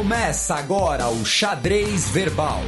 [0.00, 2.62] Começa agora o Xadrez Verbal.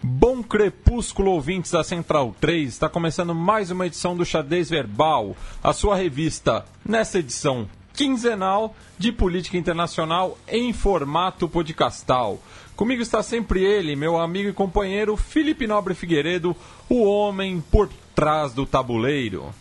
[0.00, 2.68] Bom crepúsculo, ouvintes da Central 3.
[2.68, 9.10] Está começando mais uma edição do Xadrez Verbal, a sua revista, nessa edição quinzenal de
[9.10, 12.38] política internacional em formato podcastal.
[12.76, 16.54] Comigo está sempre ele, meu amigo e companheiro Felipe Nobre Figueiredo,
[16.88, 19.52] o homem por trás do tabuleiro.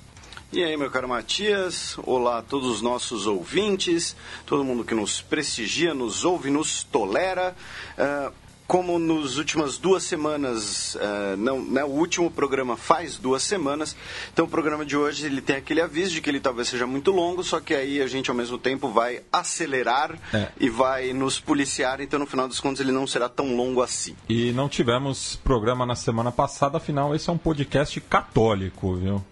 [0.52, 4.16] E aí, meu caro Matias, olá a todos os nossos ouvintes,
[4.46, 7.54] todo mundo que nos prestigia, nos ouve, nos tolera.
[7.98, 8.32] Uh,
[8.66, 13.96] como nas últimas duas semanas, uh, não, né, o último programa faz duas semanas,
[14.32, 17.12] então o programa de hoje ele tem aquele aviso de que ele talvez seja muito
[17.12, 20.48] longo, só que aí a gente ao mesmo tempo vai acelerar é.
[20.60, 24.16] e vai nos policiar, então no final dos contos ele não será tão longo assim.
[24.30, 29.24] E não tivemos programa na semana passada, afinal esse é um podcast católico, viu?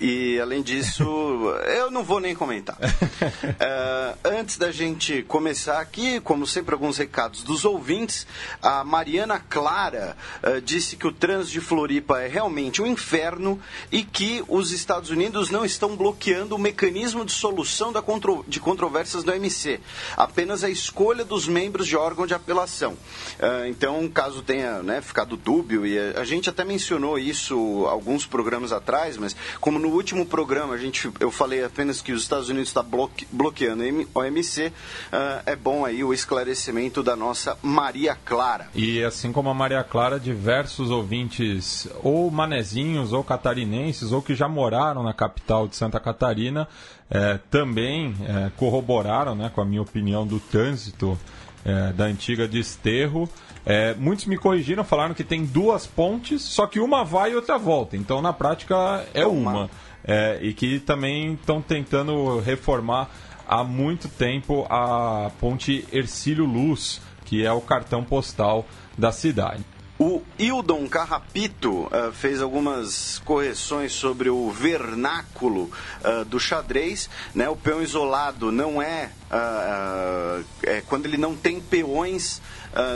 [0.00, 1.04] E além disso,
[1.76, 2.76] eu não vou nem comentar.
[2.76, 8.26] uh, antes da gente começar aqui, como sempre, alguns recados dos ouvintes.
[8.62, 13.60] A Mariana Clara uh, disse que o trânsito de Floripa é realmente um inferno
[13.90, 18.60] e que os Estados Unidos não estão bloqueando o mecanismo de solução da contro de
[18.60, 19.80] controvérsias do MC,
[20.16, 22.92] apenas a escolha dos membros de órgão de apelação.
[22.92, 28.26] Uh, então, caso tenha né, ficado dúbio, e a, a gente até mencionou isso alguns
[28.26, 32.48] programas atrás, mas como no último programa a gente, eu falei apenas que os Estados
[32.48, 33.82] Unidos está bloque, bloqueando
[34.14, 34.72] a OMC, uh,
[35.12, 38.68] ah, é bom aí o esclarecimento da nossa Maria Clara.
[38.74, 44.48] E assim como a Maria Clara, diversos ouvintes, ou manezinhos, ou catarinenses, ou que já
[44.48, 46.68] moraram na capital de Santa Catarina,
[47.10, 51.18] eh, também eh, corroboraram né, com a minha opinião do trânsito
[51.64, 53.28] eh, da antiga Desterro.
[53.66, 57.56] É, muitos me corrigiram, falaram que tem duas pontes, só que uma vai e outra
[57.56, 57.96] volta.
[57.96, 59.70] Então, na prática, é uma.
[60.06, 63.08] É, e que também estão tentando reformar
[63.48, 68.66] há muito tempo a ponte Ercílio Luz, que é o cartão postal
[68.98, 69.64] da cidade.
[69.96, 75.70] O Hildon Carrapito uh, fez algumas correções sobre o vernáculo
[76.02, 77.08] uh, do xadrez.
[77.32, 77.48] Né?
[77.48, 82.42] O peão isolado não é, uh, é quando ele não tem peões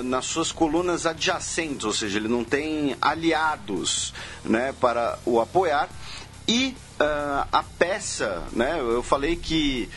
[0.03, 4.13] nas suas colunas adjacentes, ou seja, ele não tem aliados
[4.45, 5.89] né, para o apoiar.
[6.49, 8.77] E Uh, a peça, né?
[8.81, 9.89] Eu falei que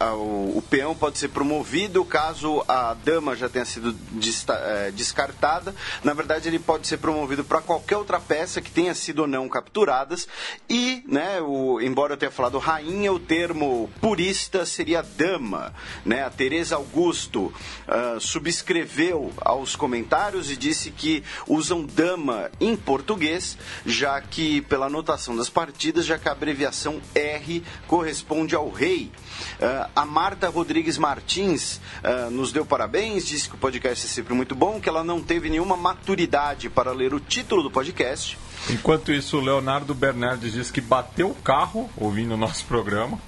[0.00, 5.74] uh, o, o, peão pode ser promovido caso a dama já tenha sido uh, descartada.
[6.02, 9.50] Na verdade, ele pode ser promovido para qualquer outra peça que tenha sido ou não
[9.50, 10.26] capturadas.
[10.66, 11.42] E, né?
[11.42, 15.74] O, embora eu tenha falado rainha, o termo purista seria dama,
[16.06, 16.24] né?
[16.24, 17.52] A Teresa Augusto
[17.86, 25.36] ah, subscreveu aos comentários e disse que usam dama em português, já que pela anotação
[25.36, 29.10] das partidas já a abreviação R corresponde ao rei.
[29.58, 34.32] Uh, a Marta Rodrigues Martins uh, nos deu parabéns, disse que o podcast é sempre
[34.32, 38.38] muito bom, que ela não teve nenhuma maturidade para ler o título do podcast.
[38.68, 43.18] Enquanto isso, o Leonardo Bernardes diz que bateu o carro ouvindo o nosso programa.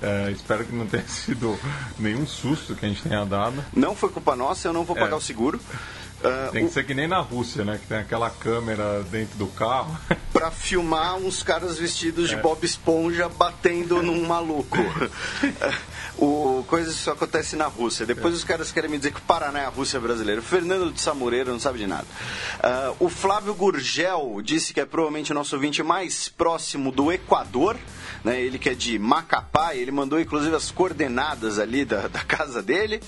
[0.00, 1.58] É, espero que não tenha sido
[1.98, 3.64] nenhum susto que a gente tenha dado.
[3.74, 5.16] Não foi culpa nossa, eu não vou pagar é.
[5.16, 5.60] o seguro.
[6.18, 6.72] Uh, tem que o...
[6.72, 7.78] ser que nem na Rússia, né?
[7.80, 9.96] Que tem aquela câmera dentro do carro.
[10.32, 12.34] Pra filmar uns caras vestidos é.
[12.34, 14.76] de Bob Esponja batendo num maluco.
[16.18, 18.04] o coisa isso acontece na Rússia.
[18.04, 18.36] Depois é.
[18.36, 20.40] os caras querem me dizer que o Paraná é a Rússia brasileira.
[20.40, 22.06] O Fernando de Samureira não sabe de nada.
[22.58, 27.76] Uh, o Flávio Gurgel disse que é provavelmente o nosso ouvinte mais próximo do Equador
[28.24, 28.40] né?
[28.40, 33.00] Ele que é de Macapá, ele mandou inclusive as coordenadas ali da, da casa dele.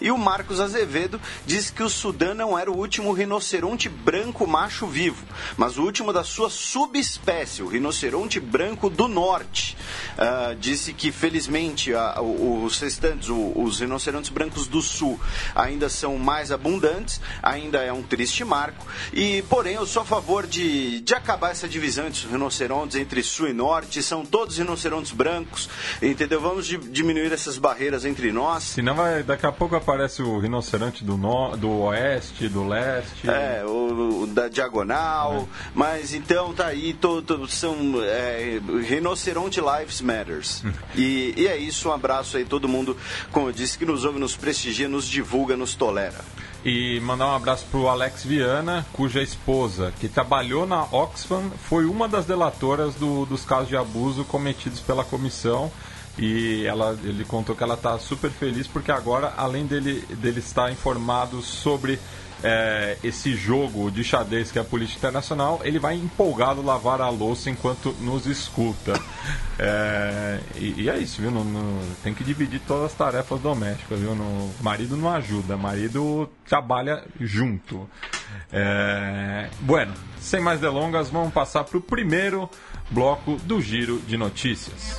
[0.00, 4.86] E o Marcos Azevedo disse que o Sudã não era o último rinoceronte branco macho
[4.86, 5.24] vivo,
[5.56, 9.76] mas o último da sua subespécie, o rinoceronte branco do norte.
[10.16, 15.20] Uh, disse que felizmente uh, os restantes, uh, os rinocerontes brancos do sul,
[15.54, 18.86] ainda são mais abundantes, ainda é um triste marco.
[19.12, 23.22] E porém eu sou a favor de, de acabar essa divisão entre os rinocerontes entre
[23.22, 25.68] sul e norte, são todos rinocerontes brancos,
[26.00, 26.40] entendeu?
[26.40, 28.62] Vamos diminuir essas barreiras entre nós.
[28.64, 33.28] Senão vai, daqui a pouco aparece o rinoceronte do, no, do oeste, do leste.
[33.28, 35.42] É, o, o da diagonal.
[35.42, 35.68] É.
[35.74, 40.62] Mas então tá aí, todo, são é, rinoceronte lives matters.
[40.94, 42.96] e, e é isso, um abraço aí todo mundo,
[43.30, 46.24] como eu disse, que nos ouve, nos prestigia, nos divulga, nos tolera.
[46.64, 52.08] E mandar um abraço pro Alex Viana, cuja esposa, que trabalhou na Oxfam, foi uma
[52.08, 55.70] das delatoras do, dos casos de abuso cometidos pela comissão.
[56.16, 60.72] E ela, ele contou que ela está super feliz porque agora, além dele, dele estar
[60.72, 61.98] informado sobre
[62.42, 67.08] é, esse jogo de xadrez que é a política internacional, ele vai empolgado lavar a
[67.08, 69.00] louça enquanto nos escuta.
[69.58, 71.30] É, e, e, é isso, viu?
[71.30, 74.16] No, no, tem que dividir todas as tarefas domésticas, viu?
[74.16, 77.88] No, marido não ajuda, marido trabalha junto.
[78.52, 82.48] É, bueno, sem mais delongas, vamos passar para o primeiro
[82.90, 84.98] bloco do Giro de Notícias.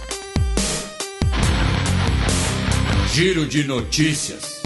[3.14, 4.60] Giro de Notícias.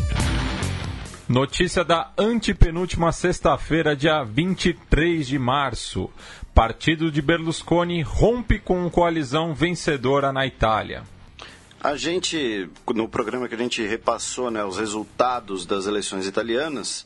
[1.28, 6.10] Notícia da antepenúltima sexta-feira, dia 23 de março.
[6.54, 11.04] Partido de Berlusconi rompe com coalizão vencedora na Itália.
[11.82, 17.06] A gente, no programa que a gente repassou né, os resultados das eleições italianas,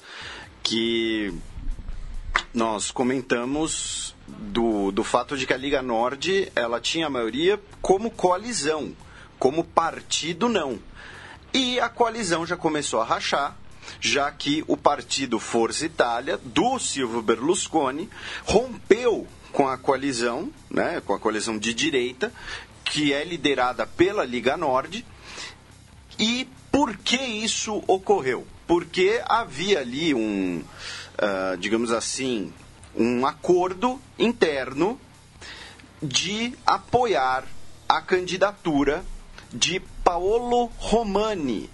[0.68, 1.34] que
[2.54, 8.12] nós comentamos do, do fato de que a Liga Nord ela tinha a maioria como
[8.12, 8.92] coalizão,
[9.40, 10.78] como partido não.
[11.54, 13.56] E a coalizão já começou a rachar,
[14.02, 18.10] já que o partido Forza Itália, do Silvio Berlusconi,
[18.44, 22.34] rompeu com a coalizão, né, com a coalizão de direita,
[22.84, 25.06] que é liderada pela Liga Nord.
[26.19, 28.46] E por que isso ocorreu?
[28.68, 32.54] Porque havia ali um, uh, digamos assim,
[32.96, 35.00] um acordo interno
[36.02, 37.46] de apoiar
[37.88, 39.04] a candidatura
[39.52, 41.69] de Paolo Romani,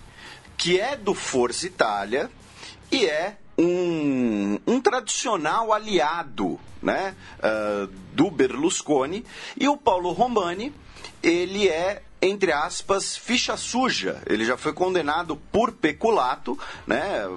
[0.56, 2.30] que é do Forza Itália
[2.92, 9.26] e é um, um tradicional aliado né, uh, do Berlusconi.
[9.60, 10.74] E o Paulo Romani,
[11.22, 14.22] ele é entre aspas, ficha suja.
[14.26, 17.28] Ele já foi condenado por peculato, né?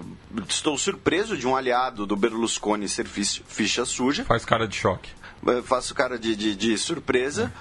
[0.49, 4.25] Estou surpreso de um aliado do Berlusconi ser ficha suja.
[4.25, 5.11] Faz cara de choque.
[5.45, 7.53] Eu faço cara de, de, de surpresa.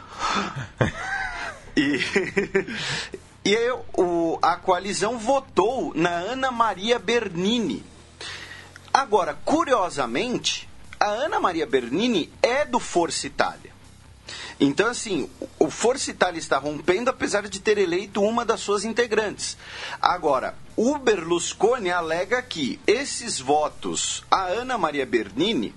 [1.76, 2.00] e
[3.44, 7.84] e aí, o, a coalizão votou na Ana Maria Bernini.
[8.94, 10.70] Agora, curiosamente,
[11.00, 13.75] a Ana Maria Bernini é do Força Itália.
[14.60, 15.30] Então, assim,
[15.60, 19.58] o Força Itália está rompendo, apesar de ter eleito uma das suas integrantes.
[20.02, 25.74] Agora, o Berlusconi alega que esses votos a Ana Maria Bernini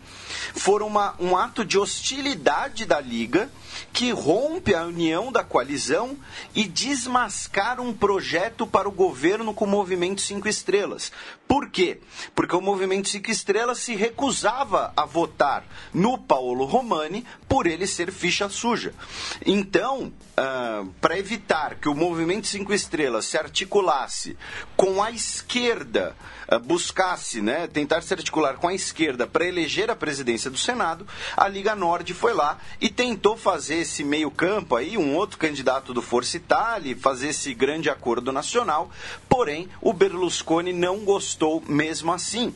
[0.54, 3.50] foram uma, um ato de hostilidade da Liga
[3.92, 6.16] que rompe a união da coalizão
[6.54, 11.12] e desmascara um projeto para o governo com o Movimento Cinco Estrelas.
[11.46, 12.00] Por quê?
[12.34, 15.64] Porque o Movimento Cinco Estrelas se recusava a votar
[15.94, 18.92] no Paulo Romani por ele ser ficha suja.
[19.44, 24.36] Então, uh, para evitar que o Movimento Cinco Estrelas se articulasse
[24.76, 26.14] com a esquerda,
[26.56, 31.06] buscasse né, tentar se articular com a esquerda para eleger a presidência do Senado,
[31.36, 35.92] a Liga Norte foi lá e tentou fazer esse meio campo aí, um outro candidato
[35.92, 38.90] do Força Itália, fazer esse grande acordo nacional,
[39.28, 42.54] porém o Berlusconi não gostou mesmo assim.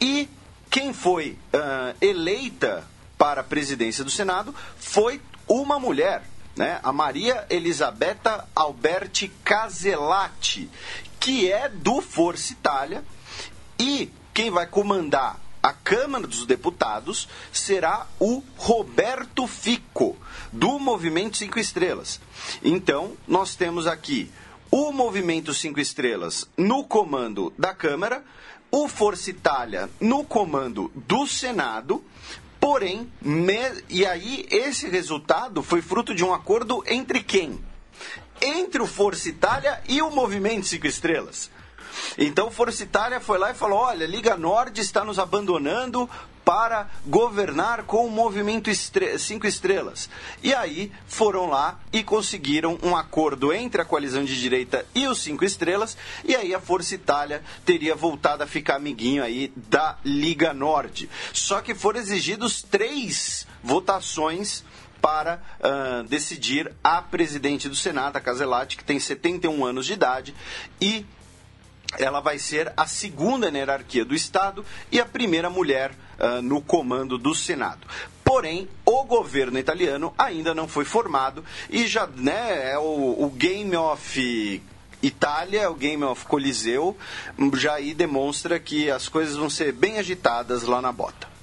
[0.00, 0.28] E
[0.70, 2.84] quem foi uh, eleita
[3.16, 6.24] para a presidência do Senado foi uma mulher,
[6.56, 6.80] né?
[6.82, 10.68] a Maria Elisabetta Alberti Casellati,
[11.24, 13.02] que é do Força Itália,
[13.78, 20.18] e quem vai comandar a Câmara dos Deputados será o Roberto Fico,
[20.52, 22.20] do Movimento Cinco Estrelas.
[22.62, 24.30] Então, nós temos aqui
[24.70, 28.22] o Movimento Cinco Estrelas no comando da Câmara,
[28.70, 32.04] o Força Itália no comando do Senado,
[32.60, 33.82] porém, me...
[33.88, 37.58] e aí esse resultado foi fruto de um acordo entre quem?
[38.44, 41.50] Entre o Força Itália e o Movimento Cinco Estrelas.
[42.18, 46.08] Então, Força Itália foi lá e falou: olha, Liga Norte está nos abandonando
[46.44, 50.10] para governar com o movimento estre Cinco Estrelas.
[50.42, 55.20] E aí foram lá e conseguiram um acordo entre a coalizão de direita e os
[55.20, 60.52] Cinco Estrelas, e aí a Força Itália teria voltado a ficar amiguinho aí da Liga
[60.52, 61.08] Norte.
[61.32, 64.62] Só que foram exigidos três votações
[65.04, 70.34] para uh, decidir a presidente do Senado, a Caselati, que tem 71 anos de idade,
[70.80, 71.04] e
[71.98, 76.62] ela vai ser a segunda na hierarquia do Estado e a primeira mulher uh, no
[76.62, 77.86] comando do Senado.
[78.24, 83.76] Porém, o governo italiano ainda não foi formado e já né, é o, o Game
[83.76, 84.62] of
[85.02, 86.96] Itália, o Game of Coliseu,
[87.56, 91.33] já aí demonstra que as coisas vão ser bem agitadas lá na bota.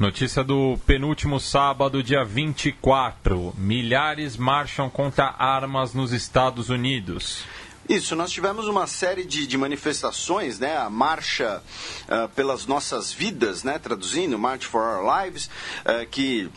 [0.00, 3.52] Notícia do penúltimo sábado, dia 24.
[3.58, 7.44] Milhares marcham contra armas nos Estados Unidos.
[7.86, 10.74] Isso, nós tivemos uma série de, de manifestações, né?
[10.78, 11.62] A marcha
[12.08, 13.78] uh, pelas nossas vidas, né?
[13.78, 15.50] Traduzindo, March for Our Lives,
[15.84, 16.48] uh, que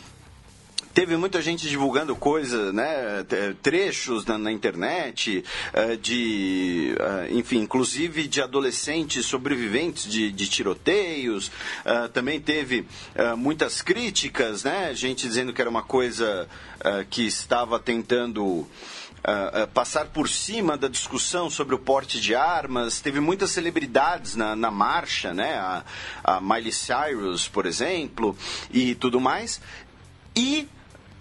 [0.94, 3.24] teve muita gente divulgando coisas, né,
[3.60, 11.48] trechos na, na internet, uh, de, uh, enfim, inclusive de adolescentes sobreviventes de, de tiroteios.
[11.48, 12.86] Uh, também teve
[13.36, 16.48] muitas críticas, né, gente dizendo que era uma coisa
[17.10, 18.66] que estava tentando
[19.24, 23.00] uh, passar por cima da discussão sobre o porte de armas.
[23.00, 25.54] Teve muitas celebridades na, na marcha, né?
[25.54, 25.84] A,
[26.22, 28.36] a Miley Cyrus, por exemplo,
[28.70, 29.60] e tudo mais.
[30.36, 30.68] E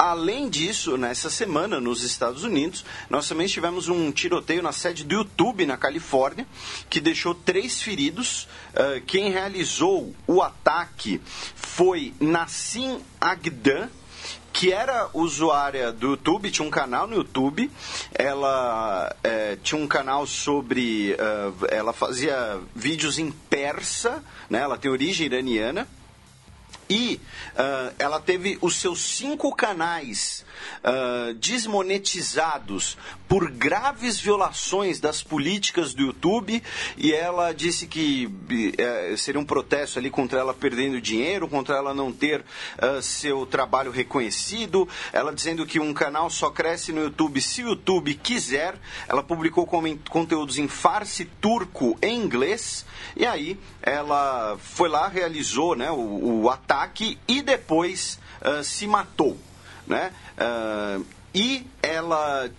[0.03, 5.15] Além disso, nessa semana nos Estados Unidos, nós também tivemos um tiroteio na sede do
[5.15, 6.45] YouTube na Califórnia,
[6.89, 8.45] que deixou três feridos.
[8.73, 11.21] Uh, quem realizou o ataque
[11.55, 13.87] foi Nassim Agdan,
[14.51, 17.71] que era usuária do YouTube, tinha um canal no YouTube,
[18.13, 21.13] ela é, tinha um canal sobre.
[21.13, 24.59] Uh, ela fazia vídeos em persa, né?
[24.59, 25.87] ela tem origem iraniana.
[26.89, 27.19] E
[27.55, 30.45] uh, ela teve os seus cinco canais
[30.83, 36.61] uh, desmonetizados por graves violações das políticas do YouTube
[36.97, 41.93] e ela disse que uh, seria um protesto ali contra ela perdendo dinheiro, contra ela
[41.93, 44.87] não ter uh, seu trabalho reconhecido.
[45.11, 48.75] Ela dizendo que um canal só cresce no YouTube se o YouTube quiser.
[49.07, 55.91] Ela publicou conteúdos em farsi turco e inglês e aí ela foi lá, realizou né,
[55.91, 59.37] o, o ataque e depois uh, se matou.
[59.85, 60.13] Né?
[60.37, 62.49] Uh, e ela,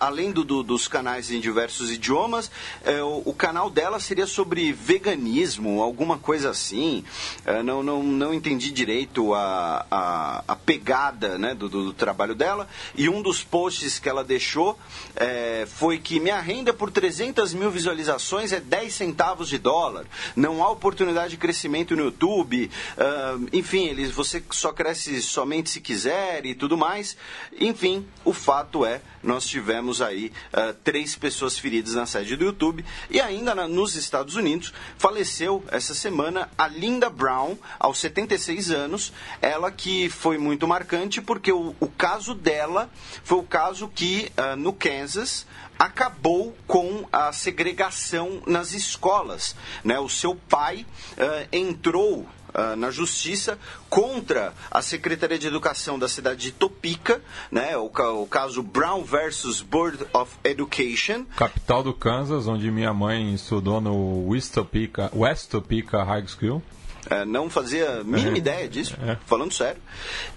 [0.00, 2.50] além do, do, dos canais em diversos idiomas,
[2.84, 7.04] é, o, o, canal dela seria sobre veganismo, alguma coisa assim.
[7.46, 12.68] É, não, não, não entendi direito a, a, a pegada né, do, do, trabalho dela.
[12.96, 14.76] E um dos posts que ela deixou
[15.14, 20.06] é, foi que minha renda por 300 mil visualizações é 10 centavos de dólar.
[20.34, 22.68] Não há oportunidade de crescimento no YouTube.
[22.96, 27.16] Uh, enfim, eles, você só cresce somente se quiser e tudo mais.
[27.60, 32.44] Enfim, o fato fato é, nós tivemos aí uh, três pessoas feridas na sede do
[32.44, 32.84] YouTube.
[33.10, 39.12] E ainda na, nos Estados Unidos, faleceu essa semana a Linda Brown, aos 76 anos.
[39.42, 42.90] Ela que foi muito marcante porque o, o caso dela
[43.22, 45.46] foi o caso que, uh, no Kansas,
[45.78, 49.54] acabou com a segregação nas escolas.
[49.84, 49.98] Né?
[49.98, 56.40] O seu pai uh, entrou uh, na justiça contra a Secretaria de Educação da cidade
[56.42, 57.90] de Topeka, né, o,
[58.22, 61.24] o caso Brown versus Board of Education.
[61.36, 66.62] Capital do Kansas, onde minha mãe estudou no West Topeka, West Topeka High School.
[67.10, 68.38] É, não fazia a mínima é.
[68.38, 69.16] ideia disso, é.
[69.26, 69.80] falando sério.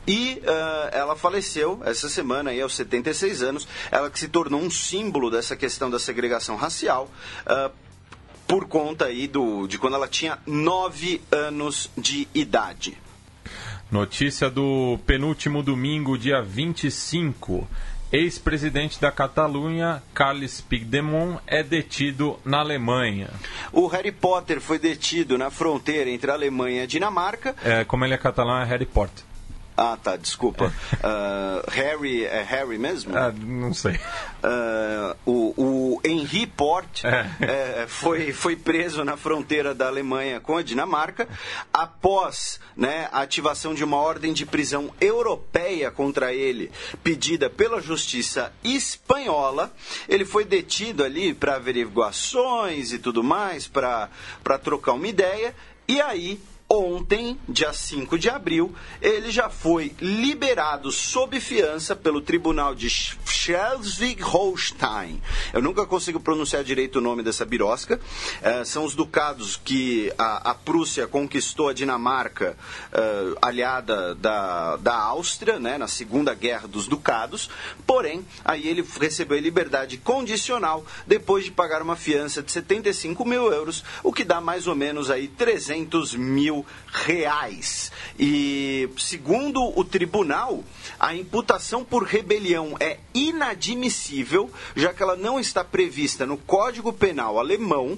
[0.07, 3.67] E uh, ela faleceu essa semana, aí, aos 76 anos.
[3.91, 7.09] Ela que se tornou um símbolo dessa questão da segregação racial.
[7.45, 7.71] Uh,
[8.47, 12.97] por conta aí do, de quando ela tinha 9 anos de idade.
[13.91, 17.67] Notícia do penúltimo domingo, dia 25.
[18.11, 23.29] Ex-presidente da Catalunha, Carles Puigdemont, é detido na Alemanha.
[23.73, 27.55] O Harry Potter foi detido na fronteira entre a Alemanha e a Dinamarca.
[27.63, 29.24] É, como ele é catalão, é Harry Potter.
[29.77, 30.73] Ah, tá, desculpa.
[30.93, 33.17] Uh, Harry é Harry mesmo?
[33.17, 33.93] Ah, não sei.
[33.95, 37.25] Uh, o, o Henry Port é.
[37.65, 41.27] É, foi, foi preso na fronteira da Alemanha com a Dinamarca
[41.73, 46.71] após né, a ativação de uma ordem de prisão europeia contra ele,
[47.03, 49.71] pedida pela justiça espanhola.
[50.07, 54.09] Ele foi detido ali para averiguações e tudo mais, para
[54.63, 55.55] trocar uma ideia.
[55.87, 62.73] E aí Ontem, dia 5 de abril, ele já foi liberado sob fiança pelo Tribunal
[62.73, 65.21] de Schleswig-Holstein.
[65.53, 68.01] Eu nunca consigo pronunciar direito o nome dessa birosca.
[68.41, 72.57] É, são os ducados que a, a, Prússia conquistou a Dinamarca,
[72.91, 77.47] é, aliada da, da Áustria, né, na Segunda Guerra dos Ducados.
[77.85, 83.83] Porém, aí ele recebeu liberdade condicional depois de pagar uma fiança de 75 mil euros,
[84.01, 87.91] o que dá mais ou menos aí 300 mil mil reais.
[88.19, 90.63] E, segundo o tribunal,
[90.99, 97.39] a imputação por rebelião é inadmissível, já que ela não está prevista no Código Penal
[97.39, 97.97] alemão.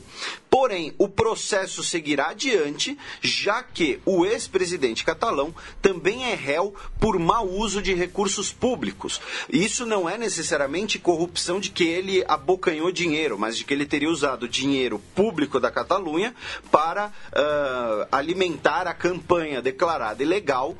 [0.49, 7.47] Porém, o processo seguirá adiante, já que o ex-presidente catalão também é réu por mau
[7.47, 9.19] uso de recursos públicos.
[9.49, 14.09] Isso não é necessariamente corrupção de que ele abocanhou dinheiro, mas de que ele teria
[14.09, 16.33] usado dinheiro público da Catalunha
[16.71, 20.76] para uh, alimentar a campanha declarada ilegal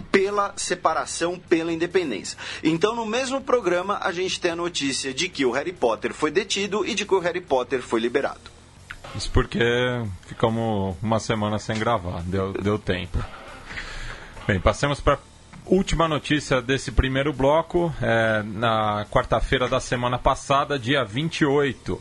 [0.00, 2.38] pela separação, pela independência.
[2.62, 6.30] Então, no mesmo programa, a gente tem a notícia de que o Harry Potter foi
[6.30, 8.50] detido e de que o Harry Potter foi liberado.
[9.14, 9.60] Isso porque
[10.26, 13.18] ficamos uma semana sem gravar, deu, deu tempo.
[14.46, 15.18] Bem, passemos para
[15.70, 22.00] Última notícia desse primeiro bloco, é, na quarta-feira da semana passada, dia 28.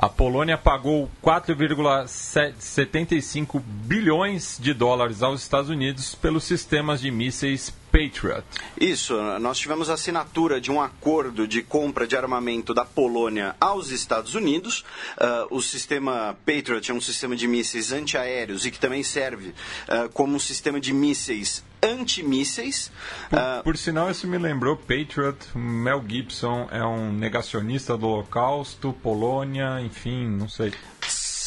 [0.00, 8.44] A Polônia pagou 4,75 bilhões de dólares aos Estados Unidos pelos sistemas de mísseis Patriot.
[8.80, 13.90] Isso, nós tivemos a assinatura de um acordo de compra de armamento da Polônia aos
[13.90, 14.84] Estados Unidos.
[15.16, 20.08] Uh, o sistema Patriot é um sistema de mísseis antiaéreos e que também serve uh,
[20.12, 22.90] como um sistema de mísseis antimísseis.
[23.30, 25.36] Por, uh, por sinal, isso me lembrou Patriot.
[25.54, 30.72] Mel Gibson é um negacionista do Holocausto, Polônia, enfim, não sei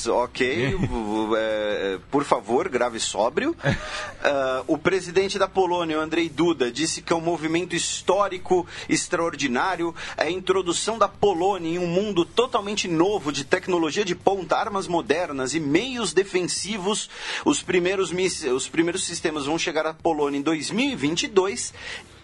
[0.08, 0.78] ok.
[1.38, 3.52] é, por favor, grave sóbrio.
[3.52, 10.24] Uh, o presidente da Polônia, Andrei Duda, disse que é um movimento histórico extraordinário é
[10.24, 15.54] a introdução da Polônia em um mundo totalmente novo de tecnologia de ponta, armas modernas
[15.54, 17.10] e meios defensivos.
[17.46, 18.12] Os primeiros,
[18.54, 21.74] os primeiros sistemas vão chegar à Polônia em 2022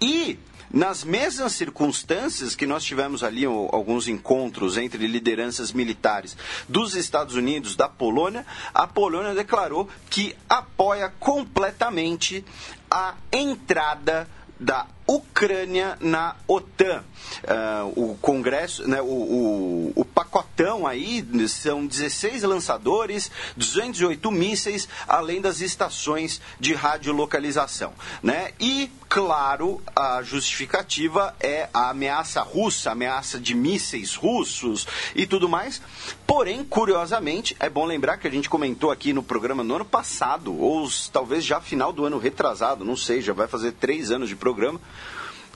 [0.02, 0.38] e
[0.72, 6.36] nas mesmas circunstâncias que nós tivemos ali alguns encontros entre lideranças militares
[6.68, 12.44] dos Estados Unidos, da Polônia, a Polônia declarou que apoia completamente
[12.90, 14.28] a entrada
[14.60, 17.04] da Ucrânia na OTAN.
[17.44, 25.42] Uh, o Congresso, né, o, o, o, pacotão aí são 16 lançadores, 208 mísseis, além
[25.42, 27.94] das estações de radiolocalização.
[28.24, 28.52] Né?
[28.60, 35.82] E, claro, a justificativa é a ameaça russa, ameaça de mísseis russos e tudo mais.
[36.26, 40.58] Porém, curiosamente, é bom lembrar que a gente comentou aqui no programa no ano passado,
[40.60, 44.36] ou talvez já final do ano retrasado, não sei, já vai fazer três anos de
[44.36, 44.80] programa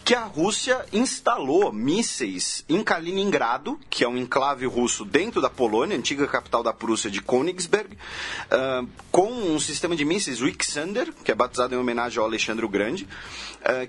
[0.03, 5.97] que a Rússia instalou mísseis em Kaliningrado, que é um enclave russo dentro da Polônia,
[5.97, 11.31] antiga capital da Prússia de Königsberg, uh, com um sistema de mísseis, o Ixander, que
[11.31, 13.07] é batizado em homenagem ao Alexandre o Grande,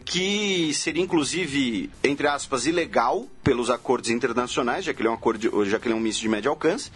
[0.05, 5.65] que seria inclusive, entre aspas, ilegal pelos acordos internacionais, já que ele é um, acordo,
[5.65, 6.91] já que ele é um míssil de médio alcance,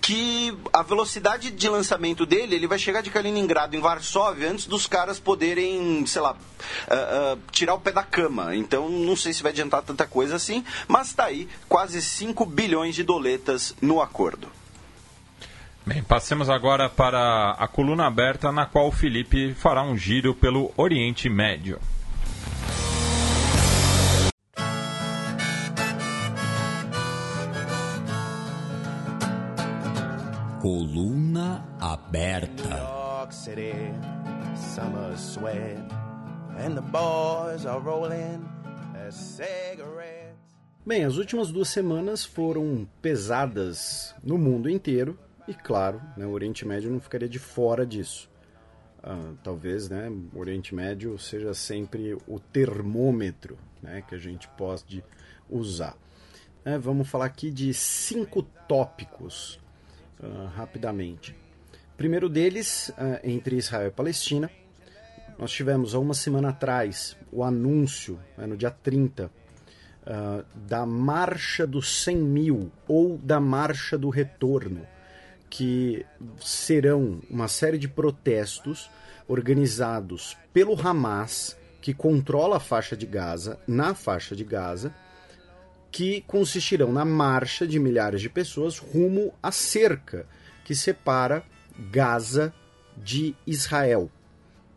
[0.00, 4.86] que a velocidade de lançamento dele, ele vai chegar de Kaliningrado em Varsóvia antes dos
[4.86, 8.54] caras poderem, sei lá, uh, uh, tirar o pé da cama.
[8.54, 12.94] Então não sei se vai adiantar tanta coisa assim, mas está aí quase 5 bilhões
[12.94, 14.48] de doletas no acordo.
[15.86, 20.70] Bem, passemos agora para a coluna aberta, na qual o Felipe fará um giro pelo
[20.76, 21.78] Oriente Médio.
[30.68, 32.68] Coluna aberta.
[40.84, 46.68] Bem, as últimas duas semanas foram pesadas no mundo inteiro e, claro, né, o Oriente
[46.68, 48.30] Médio não ficaria de fora disso.
[49.02, 55.02] Ah, talvez né, o Oriente Médio seja sempre o termômetro né, que a gente pode
[55.48, 55.96] usar.
[56.62, 59.58] É, vamos falar aqui de cinco tópicos
[60.20, 61.34] uh, rapidamente.
[61.96, 64.50] Primeiro deles, uh, entre Israel e Palestina,
[65.38, 69.30] nós tivemos há uma semana atrás o anúncio, né, no dia 30, uh,
[70.06, 74.86] ah, da Marcha dos 100 mil ou da Marcha do Retorno,
[75.48, 76.04] que
[76.40, 78.90] serão uma série de protestos
[79.28, 84.92] organizados pelo Hamas, que controla a faixa de Gaza, na faixa de Gaza,
[85.90, 90.26] que consistirão na marcha de milhares de pessoas rumo à cerca
[90.64, 91.42] que separa
[91.90, 92.52] Gaza
[92.96, 94.10] de Israel.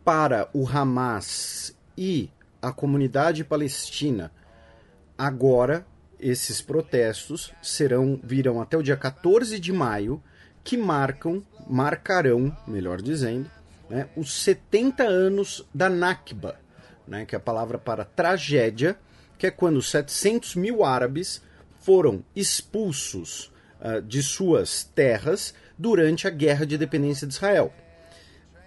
[0.04, 4.32] Para o Hamas e a comunidade palestina,
[5.16, 5.86] agora
[6.18, 10.22] esses protestos serão virão até o dia 14 de maio,
[10.64, 13.50] que marcam, marcarão, melhor dizendo,
[13.90, 16.56] né, os 70 anos da Nakba,
[17.06, 18.96] né, que é a palavra para tragédia,
[19.42, 21.42] que é quando 700 mil árabes
[21.80, 23.50] foram expulsos
[23.80, 27.74] uh, de suas terras durante a Guerra de Independência de Israel.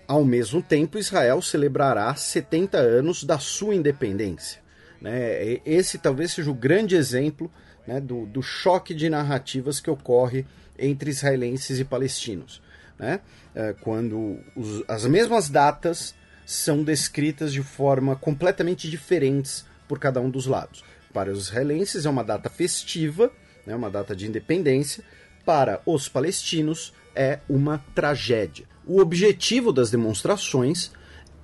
[0.05, 4.59] Ao mesmo tempo, Israel celebrará 70 anos da sua independência.
[4.99, 5.61] Né?
[5.65, 7.49] Esse talvez seja o grande exemplo
[7.87, 10.45] né, do, do choque de narrativas que ocorre
[10.77, 12.61] entre israelenses e palestinos.
[12.99, 13.21] Né?
[13.55, 16.13] Uh, quando os, as mesmas datas
[16.45, 20.83] são descritas de forma completamente diferentes por cada um dos lados.
[21.13, 23.31] Para os israelenses é uma data festiva,
[23.65, 25.03] né, uma data de independência.
[25.45, 28.65] Para os palestinos é uma tragédia.
[28.85, 30.91] O objetivo das demonstrações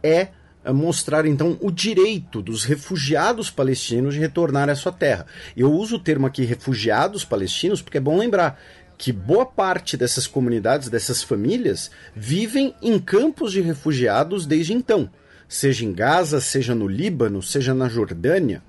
[0.03, 0.27] é,
[0.63, 5.25] é mostrar então o direito dos refugiados palestinos de retornar à sua terra.
[5.55, 8.61] Eu uso o termo aqui refugiados palestinos porque é bom lembrar
[8.97, 15.09] que boa parte dessas comunidades, dessas famílias, vivem em campos de refugiados desde então
[15.51, 18.63] seja em Gaza, seja no Líbano, seja na Jordânia.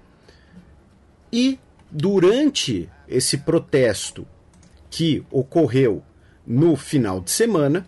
[1.32, 1.56] E
[1.88, 4.26] durante esse protesto
[4.90, 6.02] que ocorreu
[6.44, 7.86] no final de semana,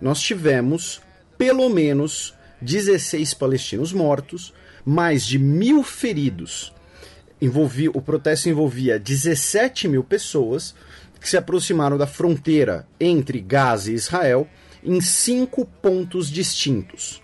[0.00, 1.02] nós tivemos
[1.36, 4.54] pelo menos 16 palestinos mortos,
[4.86, 6.72] mais de mil feridos.
[7.92, 10.74] O protesto envolvia 17 mil pessoas
[11.20, 14.48] que se aproximaram da fronteira entre Gaza e Israel
[14.82, 17.20] em cinco pontos distintos.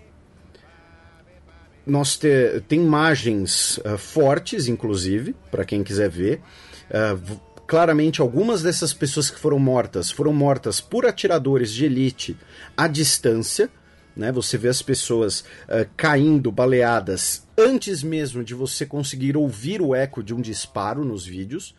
[1.87, 6.41] Nós te, tem imagens uh, fortes, inclusive, para quem quiser ver.
[6.89, 12.37] Uh, claramente, algumas dessas pessoas que foram mortas foram mortas por atiradores de elite
[12.75, 13.69] à distância.
[14.15, 14.33] Né?
[14.33, 20.21] Você vê as pessoas uh, caindo, baleadas, antes mesmo de você conseguir ouvir o eco
[20.21, 21.73] de um disparo nos vídeos,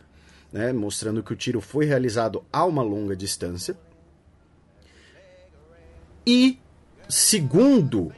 [0.51, 0.73] né?
[0.73, 3.77] mostrando que o tiro foi realizado a uma longa distância.
[6.25, 6.59] E,
[7.07, 8.11] segundo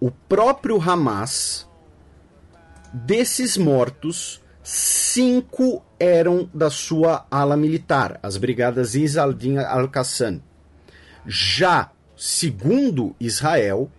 [0.00, 1.68] o próprio Hamas,
[2.92, 10.40] desses mortos, cinco eram da sua ala militar, as brigadas Isaldin al-Qassam.
[11.26, 13.90] Já, segundo Israel,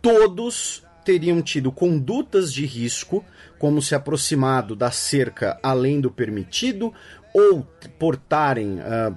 [0.00, 3.24] todos teriam tido condutas de risco,
[3.58, 6.92] como se aproximado da cerca além do permitido,
[7.34, 7.66] ou
[7.98, 9.16] portarem uh,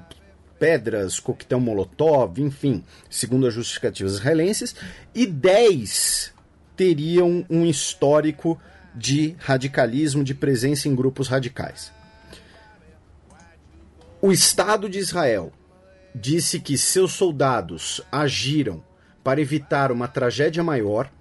[0.60, 4.76] pedras, coquetel molotov, enfim, segundo as justificativas israelenses,
[5.13, 6.34] e 10
[6.76, 8.60] teriam um histórico
[8.94, 11.91] de radicalismo, de presença em grupos radicais.
[14.22, 15.52] O Estado de Israel
[16.13, 18.84] disse que seus soldados agiram
[19.24, 21.12] para evitar uma tragédia maior,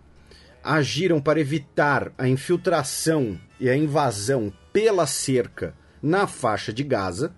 [0.62, 7.34] agiram para evitar a infiltração e a invasão pela cerca na faixa de Gaza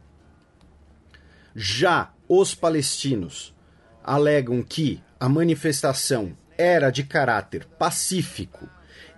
[1.57, 3.55] já os palestinos
[4.05, 8.69] alegam que a manifestação era de caráter pacífico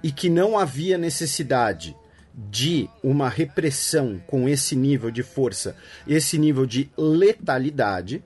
[0.03, 1.97] e que não havia necessidade
[2.33, 8.23] de uma repressão com esse nível de força, esse nível de letalidade.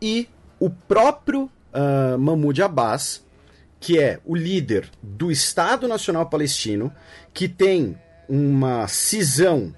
[0.00, 0.28] E
[0.60, 3.24] o próprio uh, Mahmoud Abbas,
[3.80, 6.92] que é o líder do Estado Nacional Palestino,
[7.32, 7.96] que tem
[8.28, 9.74] uma cisão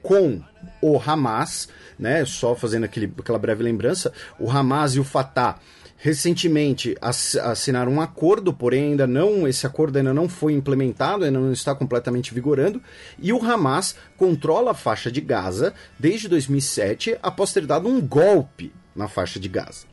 [0.00, 0.40] com
[0.80, 2.24] o Hamas, né?
[2.24, 5.58] Só fazendo aquele, aquela breve lembrança, o Hamas e o Fatah
[6.00, 11.52] recentemente assinaram um acordo, porém ainda não esse acordo ainda não foi implementado, ainda não
[11.52, 12.80] está completamente vigorando,
[13.18, 18.72] e o Hamas controla a faixa de Gaza desde 2007, após ter dado um golpe
[18.94, 19.86] na faixa de Gaza.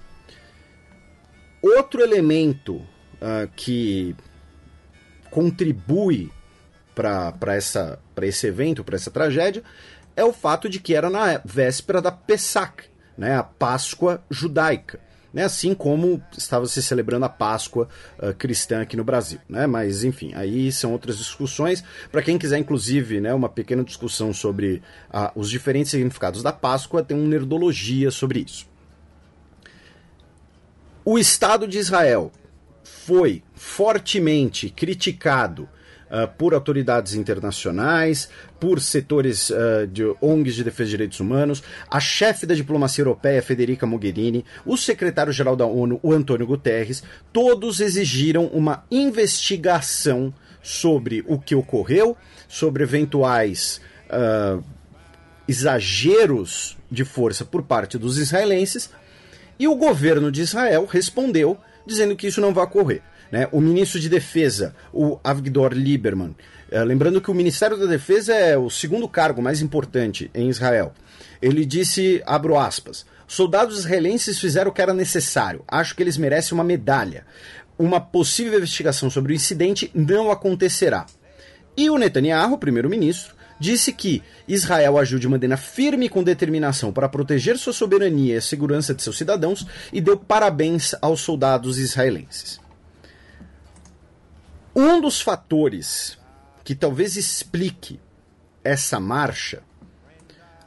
[1.60, 4.16] Outro elemento uh, que
[5.32, 6.32] contribui
[6.94, 7.58] para
[8.22, 9.64] esse evento, para essa tragédia,
[10.16, 15.00] é o fato de que era na véspera da Pesach, né, a Páscoa judaica.
[15.34, 19.38] Né, assim como estava se celebrando a Páscoa uh, cristã aqui no Brasil.
[19.50, 19.68] Né?
[19.68, 21.84] Mas, enfim, aí são outras discussões.
[22.10, 24.82] Para quem quiser, inclusive, né, uma pequena discussão sobre
[25.14, 28.66] uh, os diferentes significados da Páscoa, tem uma nerdologia sobre isso.
[31.04, 32.32] O Estado de Israel
[32.82, 35.68] foi fortemente criticado
[36.10, 42.00] uh, por autoridades internacionais, por setores uh, de ONGs de defesa de direitos humanos, a
[42.00, 48.48] chefe da diplomacia europeia, Federica Mogherini, o secretário-geral da ONU, o Antônio Guterres, todos exigiram
[48.48, 54.64] uma investigação sobre o que ocorreu, sobre eventuais uh,
[55.48, 58.90] exageros de força por parte dos israelenses,
[59.60, 63.02] e o governo de Israel respondeu dizendo que isso não vai ocorrer.
[63.32, 63.48] Né?
[63.52, 66.36] O ministro de Defesa, o Avigdor Lieberman,
[66.72, 70.94] é, lembrando que o Ministério da Defesa é o segundo cargo mais importante em Israel.
[71.42, 75.64] Ele disse, abro aspas, soldados israelenses fizeram o que era necessário.
[75.68, 77.26] Acho que eles merecem uma medalha.
[77.78, 81.06] Uma possível investigação sobre o incidente não acontecerá.
[81.78, 87.10] E o Netanyahu, primeiro-ministro, disse que Israel agiu de maneira firme e com determinação para
[87.10, 92.60] proteger sua soberania e a segurança de seus cidadãos e deu parabéns aos soldados israelenses.
[94.76, 96.18] Um dos fatores
[96.66, 97.98] que talvez explique
[98.62, 99.64] essa marcha,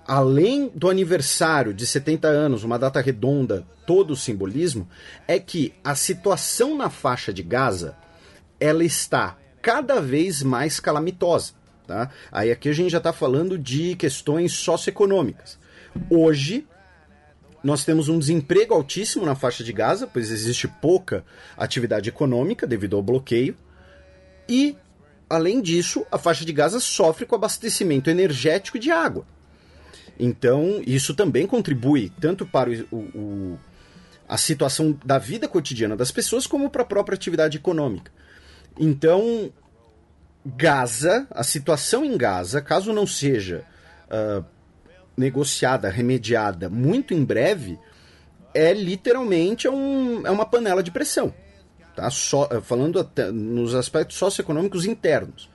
[0.06, 4.88] além do aniversário de 70 anos, uma data redonda, todo o simbolismo,
[5.26, 7.96] é que a situação na faixa de Gaza
[8.58, 11.52] ela está cada vez mais calamitosa.
[11.86, 12.10] Tá?
[12.32, 15.58] Aí aqui a gente já está falando de questões socioeconômicas.
[16.08, 16.66] Hoje,
[17.62, 21.24] nós temos um desemprego altíssimo na faixa de Gaza, pois existe pouca
[21.56, 23.54] atividade econômica devido ao bloqueio.
[24.48, 24.76] E,
[25.28, 29.26] além disso, a faixa de Gaza sofre com abastecimento energético de água.
[30.18, 33.58] Então, isso também contribui tanto para o, o,
[34.28, 38.10] a situação da vida cotidiana das pessoas, como para a própria atividade econômica.
[38.78, 39.52] Então,
[40.44, 43.64] Gaza, a situação em Gaza, caso não seja
[44.10, 44.44] uh,
[45.16, 47.78] negociada, remediada muito em breve,
[48.54, 51.32] é literalmente um, é uma panela de pressão.
[51.98, 52.08] Tá?
[52.10, 55.50] So, falando até nos aspectos socioeconômicos internos.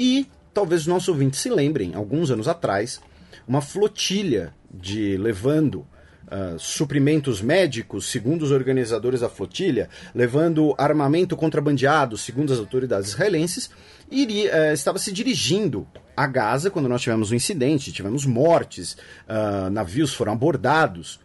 [0.00, 3.00] E talvez os nossos ouvintes se lembrem, alguns anos atrás,
[3.46, 5.86] uma flotilha de levando
[6.24, 13.70] Uh, suprimentos médicos, segundo os organizadores da flotilha, levando armamento contrabandeado, segundo as autoridades israelenses,
[14.10, 15.86] iria, uh, estava se dirigindo
[16.16, 18.96] a Gaza quando nós tivemos um incidente, tivemos mortes,
[19.28, 21.20] uh, navios foram abordados,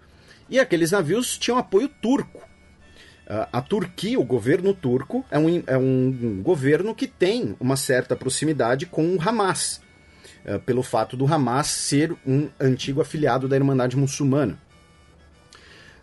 [0.50, 2.49] e aqueles navios tinham apoio turco.
[3.30, 8.88] A Turquia, o governo turco, é um, é um governo que tem uma certa proximidade
[8.88, 9.82] com o Hamas,
[10.66, 14.58] pelo fato do Hamas ser um antigo afiliado da Irmandade Muçulmana.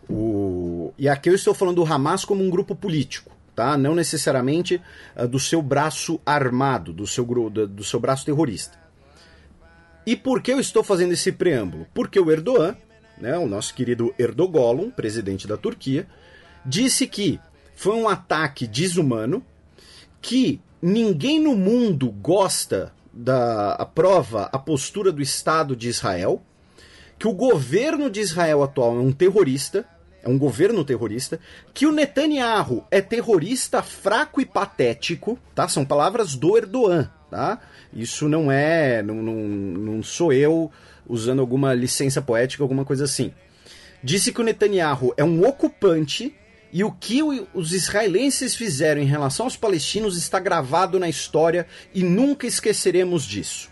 [0.08, 0.92] O...
[0.96, 3.76] E aqui eu estou falando do Hamas como um grupo político, tá?
[3.76, 4.80] não necessariamente
[5.16, 8.78] uh, do seu braço armado, do seu, do, do seu braço terrorista.
[10.06, 11.86] E por que eu estou fazendo esse preâmbulo?
[11.92, 12.76] Porque o Erdogan,
[13.18, 16.06] né, o nosso querido Erdogan, presidente da Turquia,
[16.66, 17.40] disse que
[17.74, 19.44] foi um ataque desumano,
[20.20, 26.42] que ninguém no mundo gosta da aprova a postura do Estado de Israel,
[27.18, 29.86] que o governo de Israel atual é um terrorista,
[30.22, 31.38] é um governo terrorista,
[31.72, 35.68] que o Netanyahu é terrorista fraco e patético, tá?
[35.68, 37.60] São palavras do Erdogan, tá?
[37.92, 40.70] Isso não é, não, não, não sou eu
[41.06, 43.32] usando alguma licença poética, alguma coisa assim.
[44.02, 46.34] Disse que o Netanyahu é um ocupante
[46.76, 47.22] e o que
[47.54, 53.70] os israelenses fizeram em relação aos palestinos está gravado na história e nunca esqueceremos disso.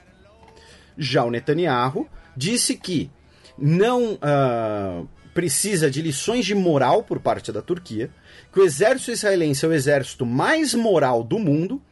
[0.96, 3.10] Já o Netanyahu disse que
[3.58, 8.10] não uh, precisa de lições de moral por parte da Turquia,
[8.50, 11.82] que o exército israelense é o exército mais moral do mundo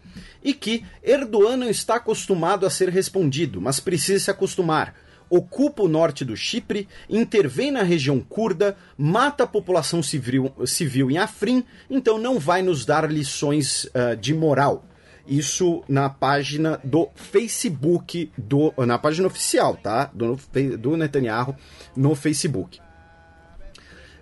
[0.42, 4.94] e que Erdogan não está acostumado a ser respondido, mas precisa se acostumar.
[5.34, 11.16] Ocupa o norte do Chipre, intervém na região curda, mata a população civil, civil em
[11.16, 14.84] Afrin, então não vai nos dar lições uh, de moral.
[15.26, 20.10] Isso na página do Facebook, do, na página oficial, tá?
[20.12, 20.38] Do,
[20.78, 21.56] do Netanyahu
[21.96, 22.78] no Facebook.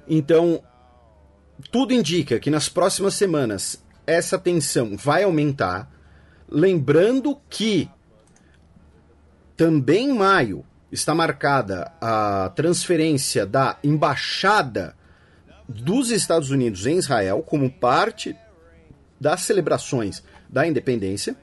[0.06, 0.62] Então,
[1.72, 5.90] tudo indica que nas próximas semanas essa tensão vai aumentar.
[6.48, 7.90] Lembrando que
[9.56, 14.96] também em maio está marcada a transferência da embaixada
[15.68, 18.36] dos Estados Unidos em Israel como parte
[19.20, 21.36] das celebrações da independência.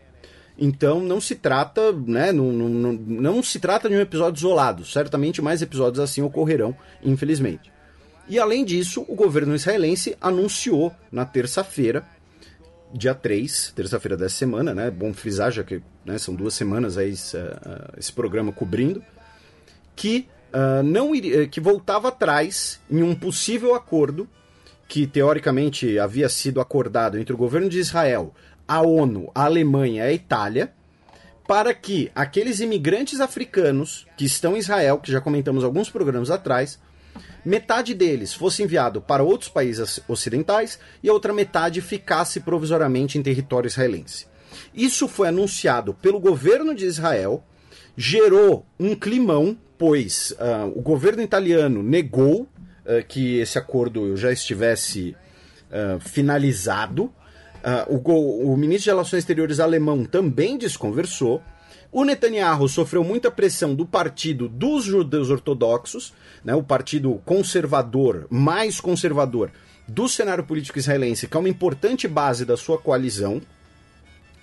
[0.60, 4.84] Então não se trata, né, não, não, não se trata de um episódio isolado.
[4.84, 7.72] Certamente mais episódios assim ocorrerão, infelizmente.
[8.28, 12.06] E além disso, o governo israelense anunciou na terça-feira,
[12.92, 14.92] dia 3, terça-feira dessa semana, né?
[14.92, 19.02] Bom frisar, já que né, são duas semanas aí esse, uh, esse programa cobrindo,
[19.98, 24.30] que uh, não iria, que voltava atrás em um possível acordo
[24.88, 28.34] que teoricamente havia sido acordado entre o governo de Israel,
[28.66, 30.72] a ONU, a Alemanha e a Itália,
[31.46, 36.80] para que aqueles imigrantes africanos que estão em Israel, que já comentamos alguns programas atrás,
[37.44, 43.24] metade deles fosse enviado para outros países ocidentais e a outra metade ficasse provisoriamente em
[43.24, 44.28] território israelense.
[44.74, 47.44] Isso foi anunciado pelo governo de Israel,
[47.96, 55.16] gerou um climão, pois uh, o governo italiano negou uh, que esse acordo já estivesse
[55.72, 57.14] uh, finalizado.
[57.90, 61.42] O, o ministro de Relações Exteriores alemão também desconversou.
[61.92, 66.14] O Netanyahu sofreu muita pressão do partido dos judeus ortodoxos,
[66.46, 69.52] né, o partido conservador, mais conservador
[69.86, 73.42] do cenário político israelense, que é uma importante base da sua coalizão.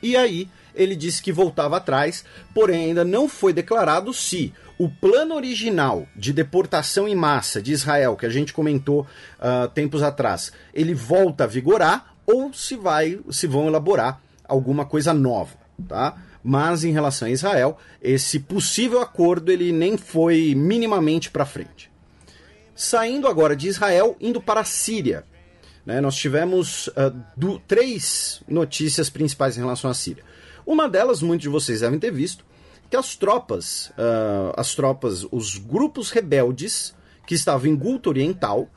[0.03, 5.35] E aí ele disse que voltava atrás, porém ainda não foi declarado se o plano
[5.35, 10.95] original de deportação em massa de Israel, que a gente comentou uh, tempos atrás, ele
[10.95, 15.55] volta a vigorar ou se vai, se vão elaborar alguma coisa nova,
[15.89, 16.17] tá?
[16.43, 21.91] mas em relação a Israel, esse possível acordo ele nem foi minimamente para frente.
[22.75, 25.25] Saindo agora de Israel, indo para a Síria.
[25.87, 30.25] Né, nós tivemos uh, do, três notícias principais em relação à Síria.
[30.67, 32.45] Uma delas, muitos de vocês devem ter visto,
[32.95, 36.95] que as tropas, uh, as tropas, os grupos rebeldes
[37.27, 38.69] que estavam em Gulta Oriental,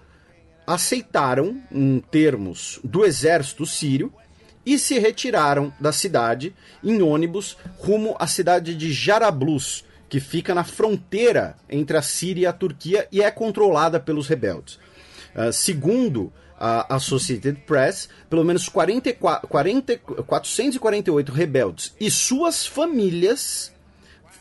[0.66, 4.12] aceitaram, em termos do exército sírio,
[4.66, 10.64] e se retiraram da cidade em ônibus rumo à cidade de Jarablus, que fica na
[10.64, 14.80] fronteira entre a Síria e a Turquia e é controlada pelos rebeldes.
[15.36, 23.77] Uh, segundo a Associated Press, pelo menos 44, 40, 448 rebeldes e suas famílias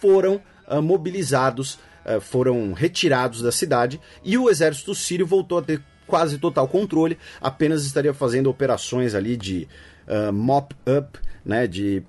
[0.00, 5.82] foram uh, mobilizados, uh, foram retirados da cidade e o exército sírio voltou a ter
[6.06, 9.68] quase total controle, apenas estaria fazendo operações ali de
[10.06, 12.02] uh, mop-up, né, de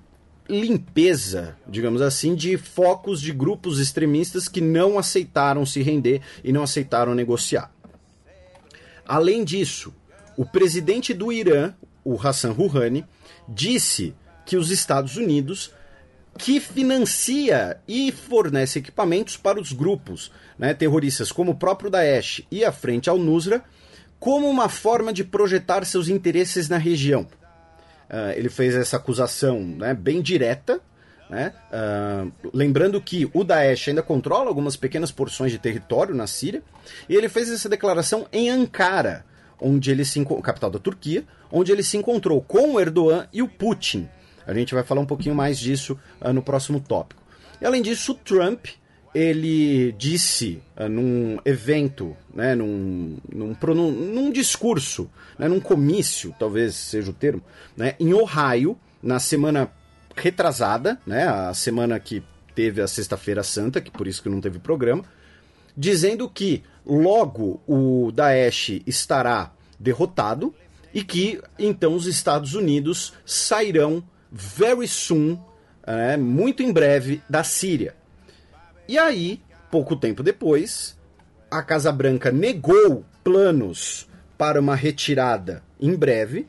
[0.48, 6.62] limpeza, digamos assim, de focos de grupos extremistas que não aceitaram se render e não
[6.62, 7.70] aceitaram negociar.
[9.04, 9.92] Além disso,
[10.36, 11.74] o presidente do Irã,
[12.04, 13.04] o Hassan Rouhani,
[13.48, 14.14] disse
[14.46, 15.72] que os Estados Unidos
[16.38, 22.64] que financia e fornece equipamentos para os grupos né, terroristas como o próprio Daesh e
[22.64, 23.62] a Frente al-Nusra,
[24.20, 27.22] como uma forma de projetar seus interesses na região.
[28.08, 30.80] Uh, ele fez essa acusação né, bem direta,
[31.28, 31.52] né?
[31.70, 36.62] Uh, lembrando que o Daesh ainda controla algumas pequenas porções de território na Síria,
[37.06, 39.26] e ele fez essa declaração em Ankara,
[39.60, 43.48] onde ele se capital da Turquia, onde ele se encontrou com o Erdogan e o
[43.48, 44.08] Putin.
[44.48, 47.22] A gente vai falar um pouquinho mais disso uh, no próximo tópico.
[47.60, 48.66] E além disso, o Trump
[49.14, 56.74] ele disse uh, num evento, né, num, num, num, num discurso, né, num comício, talvez
[56.74, 57.42] seja o termo,
[57.76, 59.70] né, em Ohio, na semana
[60.16, 62.22] retrasada, né, a semana que
[62.54, 65.04] teve a Sexta-feira Santa, que por isso que não teve programa,
[65.76, 70.54] dizendo que logo o Daesh estará derrotado
[70.92, 75.38] e que então os Estados Unidos sairão very soon,
[75.86, 77.94] é, muito em breve, da Síria.
[78.86, 80.96] E aí, pouco tempo depois,
[81.50, 86.46] a Casa Branca negou planos para uma retirada em breve.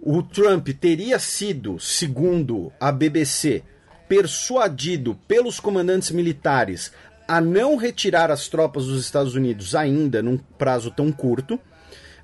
[0.00, 3.62] O Trump teria sido, segundo a BBC,
[4.08, 6.92] persuadido pelos comandantes militares
[7.28, 11.60] a não retirar as tropas dos Estados Unidos ainda num prazo tão curto.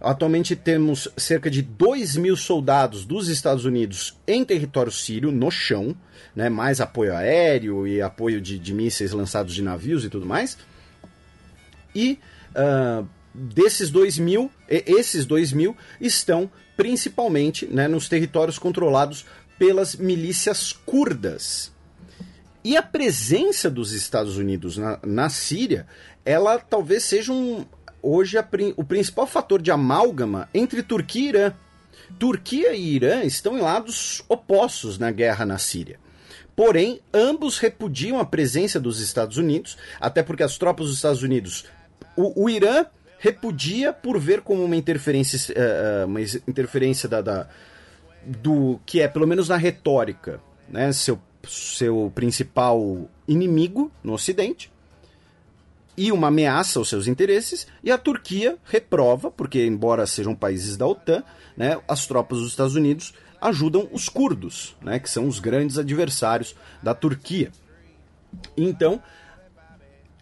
[0.01, 5.97] Atualmente temos cerca de 2 mil soldados dos Estados Unidos em território sírio, no chão,
[6.35, 10.59] né, mais apoio aéreo e apoio de, de mísseis lançados de navios e tudo mais.
[11.95, 12.19] E
[12.55, 19.25] uh, desses 2 mil, esses 2 mil estão principalmente né, nos territórios controlados
[19.59, 21.73] pelas milícias curdas.
[22.63, 25.87] E a presença dos Estados Unidos na, na Síria,
[26.25, 27.65] ela talvez seja um,
[28.03, 31.53] hoje a, o principal fator de amálgama entre Turquia e Irã.
[32.19, 35.99] Turquia e Irã estão em lados opostos na guerra na Síria.
[36.55, 41.67] Porém, ambos repudiam a presença dos Estados Unidos, até porque as tropas dos Estados Unidos.
[42.17, 42.87] O, o Irã
[43.19, 47.49] repudia por ver como uma interferência, uh, uma interferência da, da,
[48.25, 54.71] do que é, pelo menos na retórica, né, seu seu principal inimigo no Ocidente
[55.97, 60.87] e uma ameaça aos seus interesses, e a Turquia reprova, porque, embora sejam países da
[60.87, 61.23] OTAN,
[61.57, 66.55] né, as tropas dos Estados Unidos ajudam os curdos, né, que são os grandes adversários
[66.83, 67.51] da Turquia.
[68.57, 69.03] Então,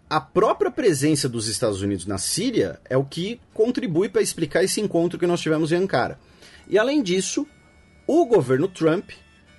[0.09, 4.79] a própria presença dos Estados Unidos na Síria é o que contribui para explicar esse
[4.79, 6.19] encontro que nós tivemos em Ankara.
[6.67, 7.45] E além disso,
[8.07, 9.09] o governo Trump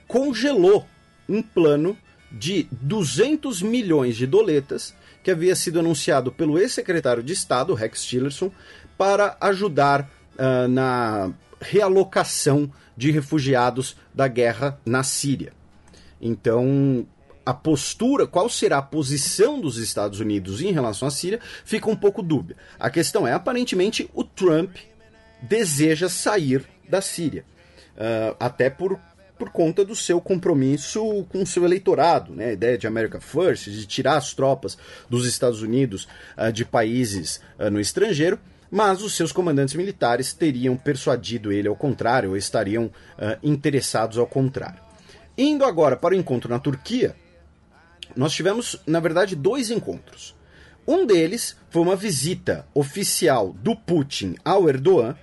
[0.07, 0.87] congelou
[1.29, 1.97] um plano
[2.31, 4.95] de 200 milhões de doletas
[5.27, 8.49] que havia sido anunciado pelo ex-secretário de Estado, Rex Tillerson,
[8.97, 10.09] para ajudar
[10.39, 15.53] uh, na realocação de refugiados da guerra na Síria.
[16.21, 17.05] Então,
[17.45, 21.97] a postura, qual será a posição dos Estados Unidos em relação à Síria, fica um
[21.97, 22.57] pouco dúbia.
[22.79, 24.77] A questão é, aparentemente, o Trump
[25.43, 27.45] deseja sair da Síria.
[27.97, 28.97] Uh, até por
[29.39, 32.47] por conta do seu compromisso com o seu eleitorado, né?
[32.47, 37.41] a ideia de America First, de tirar as tropas dos Estados Unidos uh, de países
[37.59, 38.39] uh, no estrangeiro,
[38.71, 44.27] mas os seus comandantes militares teriam persuadido ele ao contrário, ou estariam uh, interessados ao
[44.27, 44.81] contrário.
[45.37, 47.15] Indo agora para o encontro na Turquia,
[48.17, 50.35] nós tivemos, na verdade, dois encontros.
[50.87, 55.17] Um deles foi uma visita oficial do Putin ao Erdogan,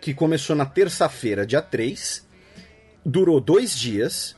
[0.00, 2.26] que começou na terça-feira, dia 3,
[3.08, 4.36] durou dois dias.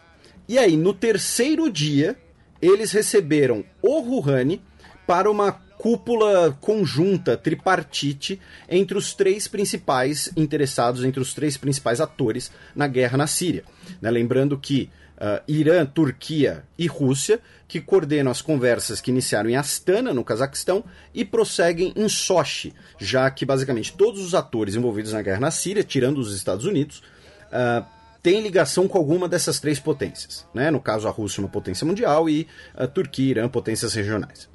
[0.49, 2.17] E aí, no terceiro dia,
[2.63, 4.63] eles receberam o Rouhani
[5.07, 12.53] para uma cúpula conjunta, tripartite, entre os três principais interessados, entre os três principais atores
[12.75, 13.65] na guerra na Síria.
[14.01, 14.11] Né?
[14.11, 20.13] Lembrando que uh, Irã, Turquia e Rússia, que coordenam as conversas que iniciaram em Astana,
[20.13, 25.41] no Cazaquistão, e prosseguem em Sochi, já que basicamente todos os atores envolvidos na guerra
[25.41, 27.03] na Síria, tirando os Estados Unidos,
[27.47, 30.47] uh, tem ligação com alguma dessas três potências.
[30.55, 30.71] Né?
[30.71, 34.49] No caso, a Rússia, uma potência mundial, e a Turquia e Irã, potências regionais.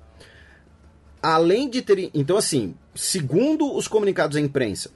[1.21, 2.11] além de terem.
[2.13, 4.91] Então, assim, segundo os comunicados à imprensa,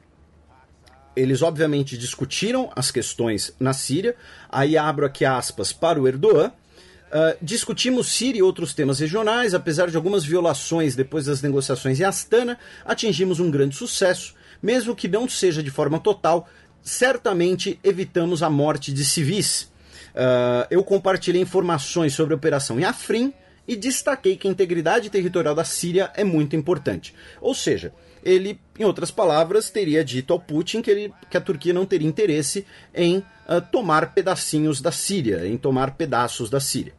[1.15, 4.15] eles obviamente discutiram as questões na Síria.
[4.47, 6.51] Aí abro aqui aspas para o Erdogan.
[7.09, 12.03] Uh, discutimos Síria e outros temas regionais, apesar de algumas violações depois das negociações em
[12.03, 16.47] Astana, atingimos um grande sucesso, mesmo que não seja de forma total,
[16.81, 19.71] certamente evitamos a morte de civis.
[20.09, 23.33] Uh, eu compartilhei informações sobre a operação em Afrin
[23.67, 27.13] e destaquei que a integridade territorial da Síria é muito importante.
[27.39, 31.73] Ou seja, ele, em outras palavras, teria dito ao Putin que, ele, que a Turquia
[31.73, 36.93] não teria interesse em uh, tomar pedacinhos da Síria, em tomar pedaços da Síria.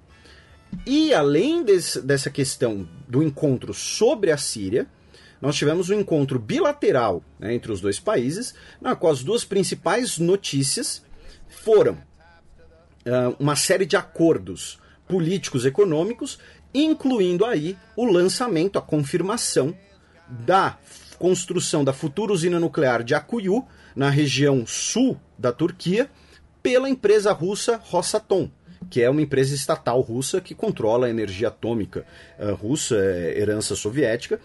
[0.86, 4.86] E além desse, dessa questão do encontro sobre a Síria,
[5.41, 10.18] nós tivemos um encontro bilateral né, entre os dois países, na qual as duas principais
[10.18, 11.03] notícias
[11.49, 14.78] foram uh, uma série de acordos
[15.09, 16.38] políticos econômicos,
[16.72, 19.74] incluindo aí o lançamento, a confirmação
[20.28, 20.78] da
[21.18, 26.09] construção da futura usina nuclear de Akuyu, na região sul da Turquia,
[26.62, 28.51] pela empresa russa Rosatom,
[28.88, 32.07] que é uma empresa estatal russa que controla a energia atômica
[32.38, 34.41] uh, russa, é herança soviética,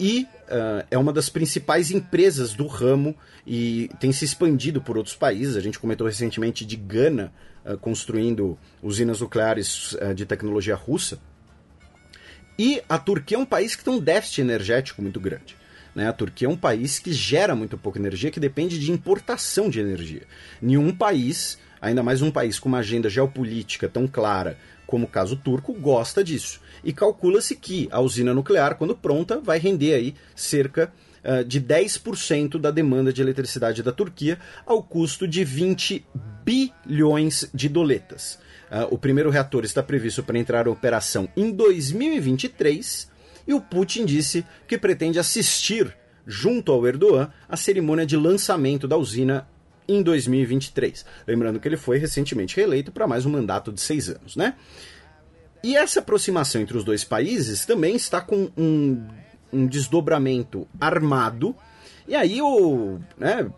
[0.00, 3.14] e uh, é uma das principais empresas do ramo
[3.46, 5.56] e tem se expandido por outros países.
[5.56, 7.30] A gente comentou recentemente de Gana
[7.66, 11.18] uh, construindo usinas nucleares uh, de tecnologia russa.
[12.58, 15.54] E a Turquia é um país que tem um déficit energético muito grande.
[15.94, 16.08] Né?
[16.08, 19.80] A Turquia é um país que gera muito pouca energia, que depende de importação de
[19.80, 20.22] energia.
[20.62, 24.56] Nenhum país, ainda mais um país com uma agenda geopolítica tão clara
[24.90, 26.60] como o caso turco, gosta disso.
[26.84, 30.92] E calcula-se que a usina nuclear, quando pronta, vai render aí cerca
[31.24, 36.04] uh, de 10% da demanda de eletricidade da Turquia, ao custo de 20
[36.44, 38.38] bilhões de doletas.
[38.70, 43.10] Uh, o primeiro reator está previsto para entrar em operação em 2023
[43.46, 45.92] e o Putin disse que pretende assistir,
[46.26, 49.48] junto ao Erdogan, a cerimônia de lançamento da usina
[49.88, 51.04] em 2023.
[51.26, 54.54] Lembrando que ele foi recentemente reeleito para mais um mandato de seis anos, né?
[55.62, 59.06] E essa aproximação entre os dois países também está com um,
[59.52, 61.54] um desdobramento armado.
[62.08, 63.50] E aí eu né,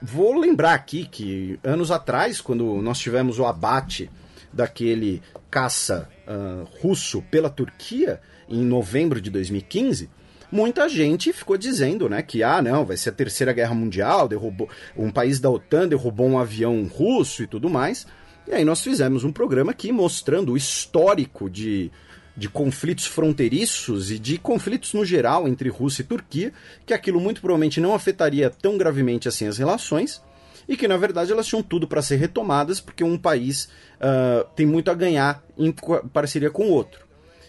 [0.00, 4.10] vou lembrar aqui que anos atrás, quando nós tivemos o abate
[4.52, 10.08] daquele caça uh, russo pela Turquia, em novembro de 2015,
[10.50, 14.68] muita gente ficou dizendo, né, que ah, não, vai ser a terceira guerra mundial, derrubou
[14.96, 18.06] um país da OTAN derrubou um avião russo e tudo mais.
[18.48, 21.92] E aí nós fizemos um programa aqui mostrando o histórico de,
[22.34, 26.54] de conflitos fronteiriços e de conflitos no geral entre Rússia e Turquia,
[26.86, 30.22] que aquilo muito provavelmente não afetaria tão gravemente assim as relações,
[30.66, 34.64] e que na verdade elas tinham tudo para ser retomadas, porque um país uh, tem
[34.64, 35.70] muito a ganhar em
[36.10, 37.06] parceria com o outro.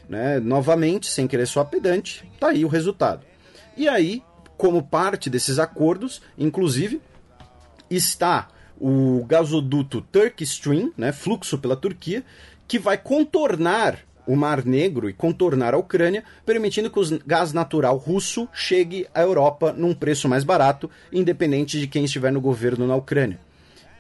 [0.10, 0.38] Né?
[0.41, 3.26] Novamente, sem querer só pedante, tá aí o resultado.
[3.78, 4.22] E aí,
[4.58, 7.02] como parte desses acordos, inclusive,
[7.89, 12.23] está o gasoduto Turk Stream, né, fluxo pela Turquia,
[12.67, 17.97] que vai contornar o Mar Negro e contornar a Ucrânia, permitindo que o gás natural
[17.97, 22.95] russo chegue à Europa num preço mais barato, independente de quem estiver no governo na
[22.95, 23.39] Ucrânia.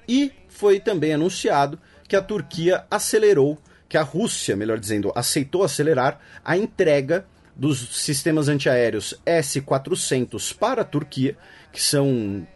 [0.07, 3.57] E foi também anunciado que a Turquia acelerou
[3.87, 7.25] que a Rússia, melhor dizendo, aceitou acelerar a entrega
[7.55, 11.35] dos sistemas antiaéreos S-400 para a Turquia,
[11.73, 12.47] que são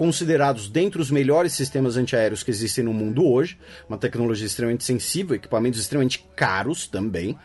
[0.00, 5.36] considerados dentre os melhores sistemas antiaéreos que existem no mundo hoje, uma tecnologia extremamente sensível,
[5.36, 7.38] equipamentos extremamente caros também.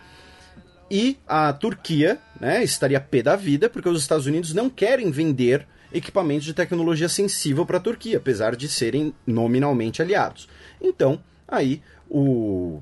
[0.89, 5.67] E a Turquia né, estaria pé da vida porque os Estados Unidos não querem vender
[5.93, 10.47] equipamentos de tecnologia sensível para a Turquia, apesar de serem nominalmente aliados.
[10.81, 12.79] Então, aí o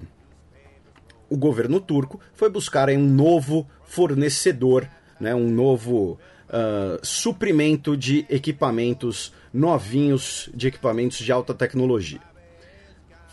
[1.27, 4.87] o governo turco foi buscar um novo fornecedor,
[5.19, 12.21] né, um novo uh, suprimento de equipamentos novinhos, de equipamentos de alta tecnologia.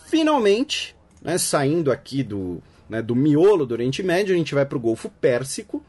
[0.06, 4.76] Finalmente, né, saindo aqui do, né, do miolo do Oriente Médio, a gente vai para
[4.76, 5.82] o Golfo Pérsico,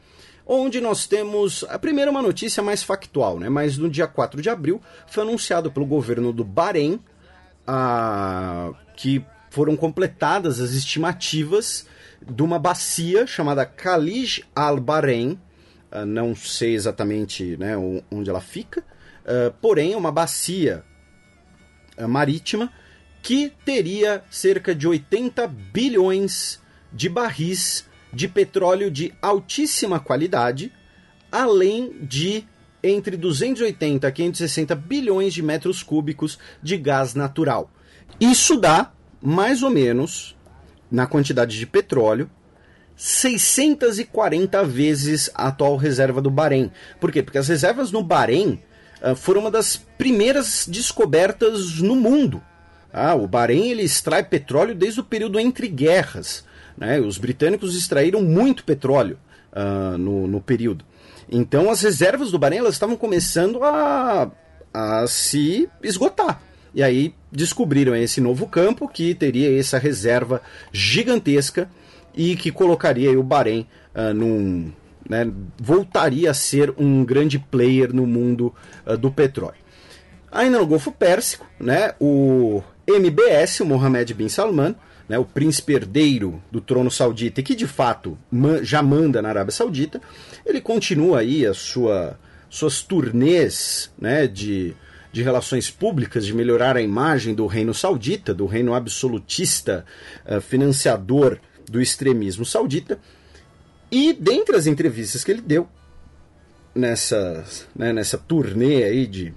[0.46, 3.48] onde nós temos a primeira uma notícia mais factual, né?
[3.48, 6.98] Mas no dia 4 de abril foi anunciado pelo governo do Bahrein
[7.66, 11.86] a, que foram completadas as estimativas
[12.20, 15.38] de uma bacia chamada Khalij al-Bahrein,
[15.92, 17.76] uh, não sei exatamente né,
[18.10, 18.84] onde ela fica,
[19.24, 20.84] uh, porém é uma bacia
[21.98, 22.72] uh, marítima
[23.22, 26.60] que teria cerca de 80 bilhões
[26.92, 30.72] de barris de petróleo de altíssima qualidade,
[31.30, 32.44] além de
[32.82, 37.70] entre 280 a 560 bilhões de metros cúbicos de gás natural.
[38.20, 38.92] Isso dá
[39.22, 40.36] mais ou menos
[40.90, 42.28] na quantidade de petróleo
[42.96, 46.70] 640 vezes a atual reserva do Bahrein.
[47.00, 47.22] Por quê?
[47.22, 48.60] Porque as reservas no Bahrein
[49.16, 52.42] foram uma das primeiras descobertas no mundo.
[52.92, 56.44] Ah, o Bahrein ele extrai petróleo desde o período entre guerras.
[56.76, 57.00] Né?
[57.00, 59.18] Os britânicos extraíram muito petróleo
[59.52, 60.84] uh, no, no período.
[61.30, 64.30] Então as reservas do Bahrein elas estavam começando a,
[64.72, 66.42] a se esgotar.
[66.74, 70.42] E aí descobriram esse novo campo que teria essa reserva
[70.72, 71.68] gigantesca
[72.14, 74.72] e que colocaria o Bahrein uh, num.
[75.08, 78.54] Né, voltaria a ser um grande player no mundo
[78.86, 79.60] uh, do petróleo.
[80.30, 84.74] Ainda no Golfo Pérsico, né, o MBS, o Mohammed bin Salman,
[85.08, 88.16] né, o príncipe herdeiro do trono saudita e que de fato
[88.62, 90.00] já manda na Arábia Saudita,
[90.46, 94.74] ele continua aí a sua, suas turnês né, de,
[95.12, 99.84] de relações públicas, de melhorar a imagem do reino saudita, do reino absolutista,
[100.26, 101.38] uh, financiador
[101.70, 102.98] do extremismo saudita.
[103.92, 105.68] E dentre as entrevistas que ele deu
[106.74, 107.44] nessa,
[107.76, 109.34] né, nessa turnê aí de,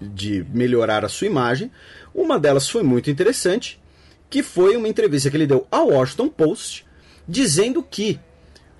[0.00, 1.68] de melhorar a sua imagem,
[2.14, 3.82] uma delas foi muito interessante,
[4.30, 6.86] que foi uma entrevista que ele deu ao Washington Post,
[7.26, 8.20] dizendo que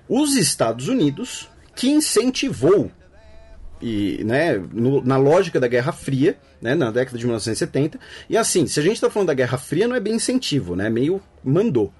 [0.07, 2.89] os Estados Unidos, que incentivou
[3.81, 7.99] e né, no, na lógica da Guerra Fria, né, na década de 1970.
[8.29, 10.89] E assim, se a gente está falando da Guerra Fria, não é bem incentivo, né,
[10.89, 11.93] meio mandou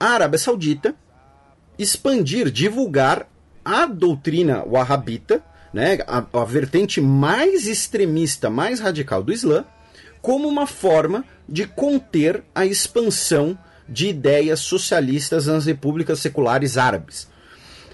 [0.00, 0.94] a Arábia Saudita
[1.78, 3.28] expandir, divulgar
[3.64, 9.64] a doutrina wahhabita, né, a, a vertente mais extremista, mais radical do Islã,
[10.22, 13.58] como uma forma de conter a expansão
[13.88, 17.28] de ideias socialistas nas repúblicas seculares árabes.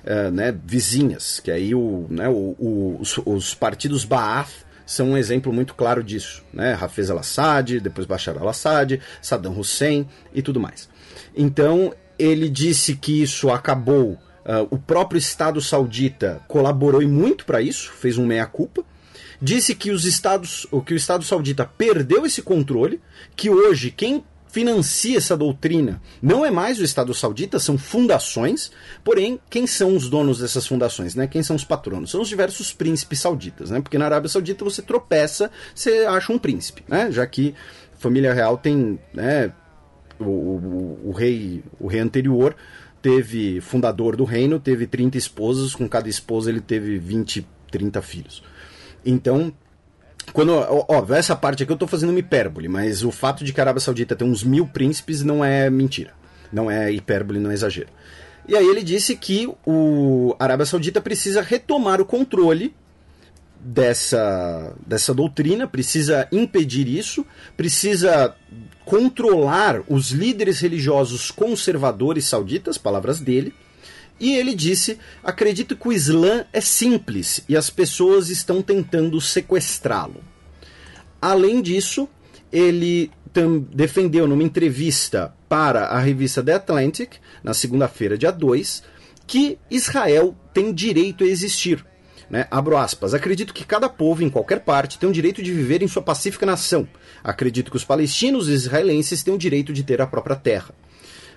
[0.02, 5.16] Uh, né, vizinhas, que aí o, né, o, o, os, os, partidos Ba'ath são um
[5.16, 6.42] exemplo muito claro disso.
[6.54, 6.72] Né?
[6.80, 10.88] Hafez al-Assad, depois Bashar al-Assad, Saddam Hussein e tudo mais.
[11.36, 14.18] Então, ele disse que isso acabou.
[14.40, 18.84] Uh, o próprio Estado saudita colaborou muito para isso, fez um meia-culpa.
[19.40, 23.00] Disse que os estados, que o Estado saudita perdeu esse controle,
[23.34, 28.70] que hoje quem financia essa doutrina não é mais o Estado saudita, são fundações.
[29.02, 31.14] Porém, quem são os donos dessas fundações?
[31.14, 31.26] Né?
[31.26, 32.10] Quem são os patronos?
[32.10, 33.80] São os diversos príncipes sauditas, né?
[33.80, 37.10] Porque na Arábia Saudita você tropeça, você acha um príncipe, né?
[37.10, 37.54] Já que
[37.98, 39.52] família real tem né,
[40.20, 42.54] o, o, o, rei, o rei anterior
[43.00, 48.42] teve, fundador do reino, teve 30 esposas, com cada esposa ele teve 20, 30 filhos.
[49.04, 49.52] Então,
[50.32, 53.60] quando, óbvio, essa parte aqui eu estou fazendo uma hipérbole, mas o fato de que
[53.60, 56.12] a Arábia Saudita tem uns mil príncipes não é mentira.
[56.52, 57.88] Não é hipérbole, não é exagero.
[58.46, 62.74] E aí ele disse que o a Arábia Saudita precisa retomar o controle
[63.62, 68.34] dessa, dessa doutrina, precisa impedir isso, precisa
[68.84, 73.54] controlar os líderes religiosos conservadores sauditas, palavras dele.
[74.18, 80.22] E ele disse: acredito que o Islã é simples e as pessoas estão tentando sequestrá-lo.
[81.20, 82.08] Além disso,
[82.50, 83.10] ele
[83.72, 88.82] defendeu numa entrevista para a revista The Atlantic, na segunda-feira, dia 2,
[89.26, 91.84] que Israel tem direito a existir
[92.30, 92.46] né?
[92.50, 93.12] Abro aspas.
[93.12, 96.46] Acredito que cada povo, em qualquer parte, tem o direito de viver em sua pacífica
[96.46, 96.86] nação.
[97.22, 100.72] Acredito que os palestinos e israelenses têm o direito de ter a própria terra.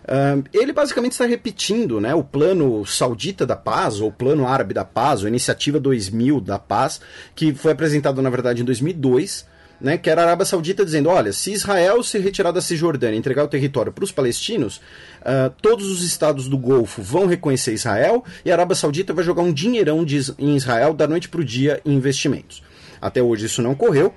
[0.04, 4.84] Uh, ele basicamente está repetindo né, o plano saudita da paz, ou plano árabe da
[4.84, 7.00] paz, ou iniciativa 2000 da paz,
[7.34, 9.46] que foi apresentado na verdade em 2002,
[9.84, 13.20] né, que era a Arábia Saudita dizendo: olha, se Israel se retirar da Cisjordânia e
[13.20, 18.24] entregar o território para os palestinos, uh, todos os estados do Golfo vão reconhecer Israel
[18.46, 21.46] e a Arábia Saudita vai jogar um dinheirão de, em Israel da noite para o
[21.46, 22.64] dia em investimentos.
[23.02, 24.14] Até hoje isso não ocorreu.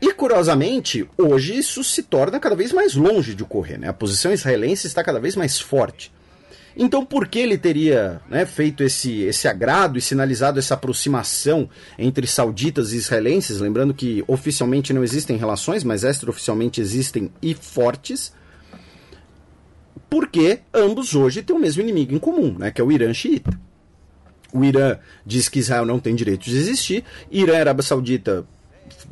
[0.00, 3.78] E curiosamente, hoje isso se torna cada vez mais longe de ocorrer.
[3.78, 3.88] Né?
[3.88, 6.10] A posição israelense está cada vez mais forte.
[6.80, 11.68] Então, por que ele teria né, feito esse, esse agrado e sinalizado essa aproximação
[11.98, 13.58] entre sauditas e israelenses?
[13.58, 18.32] Lembrando que oficialmente não existem relações, mas extraoficialmente existem e fortes.
[20.08, 23.50] Porque ambos hoje têm o mesmo inimigo em comum, né, que é o Irã xiita.
[24.52, 28.46] O Irã diz que Israel não tem direito de existir, Irã e Arábia Saudita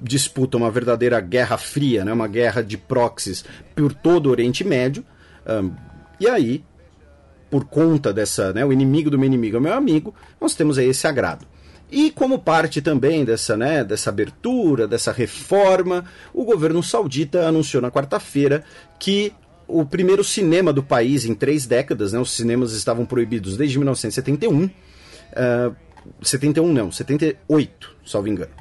[0.00, 3.44] disputam uma verdadeira guerra fria, né, uma guerra de proxies
[3.74, 5.04] por todo o Oriente Médio.
[5.44, 5.72] Um,
[6.20, 6.64] e aí
[7.50, 10.88] por conta dessa, né, o inimigo do meu inimigo é meu amigo, nós temos aí
[10.88, 11.46] esse agrado.
[11.90, 17.90] E como parte também dessa, né, dessa abertura, dessa reforma, o governo saudita anunciou na
[17.90, 18.64] quarta-feira
[18.98, 19.32] que
[19.68, 24.64] o primeiro cinema do país em três décadas, né, os cinemas estavam proibidos desde 1971,
[24.64, 25.76] uh,
[26.22, 28.52] 71 não, 78, salvo engano.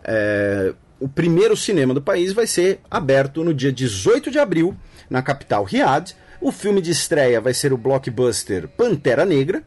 [0.00, 4.76] Uh, o primeiro cinema do país vai ser aberto no dia 18 de abril,
[5.08, 6.14] na capital Riad,
[6.44, 9.62] O filme de estreia vai ser o blockbuster Pantera Negra.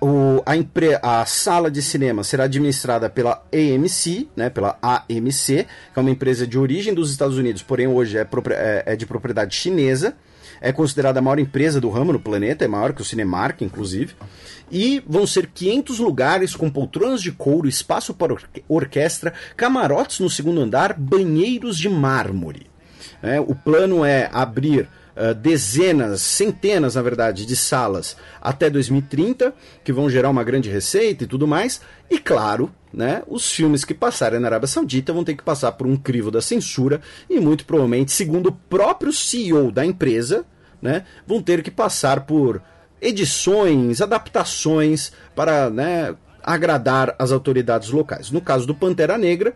[0.00, 5.66] O, a, impre, a sala de cinema será administrada pela AMC, né, pela AMC, que
[5.96, 9.56] é uma empresa de origem dos Estados Unidos, porém hoje é, é, é de propriedade
[9.56, 10.14] chinesa
[10.60, 14.14] é considerada a maior empresa do ramo no planeta, é maior que o Cinemark, inclusive.
[14.72, 20.30] E vão ser 500 lugares com poltronas de couro, espaço para orque orquestra, camarotes no
[20.30, 22.68] segundo andar, banheiros de mármore.
[23.22, 29.90] É, o plano é abrir Uh, dezenas, centenas, na verdade, de salas até 2030, que
[29.90, 31.80] vão gerar uma grande receita e tudo mais.
[32.10, 35.86] E claro, né, os filmes que passarem na Arábia Saudita vão ter que passar por
[35.86, 40.44] um crivo da censura e muito provavelmente, segundo o próprio CEO da empresa,
[40.80, 42.62] né, vão ter que passar por
[43.00, 48.30] edições, adaptações para né, agradar as autoridades locais.
[48.30, 49.54] No caso do Pantera Negra,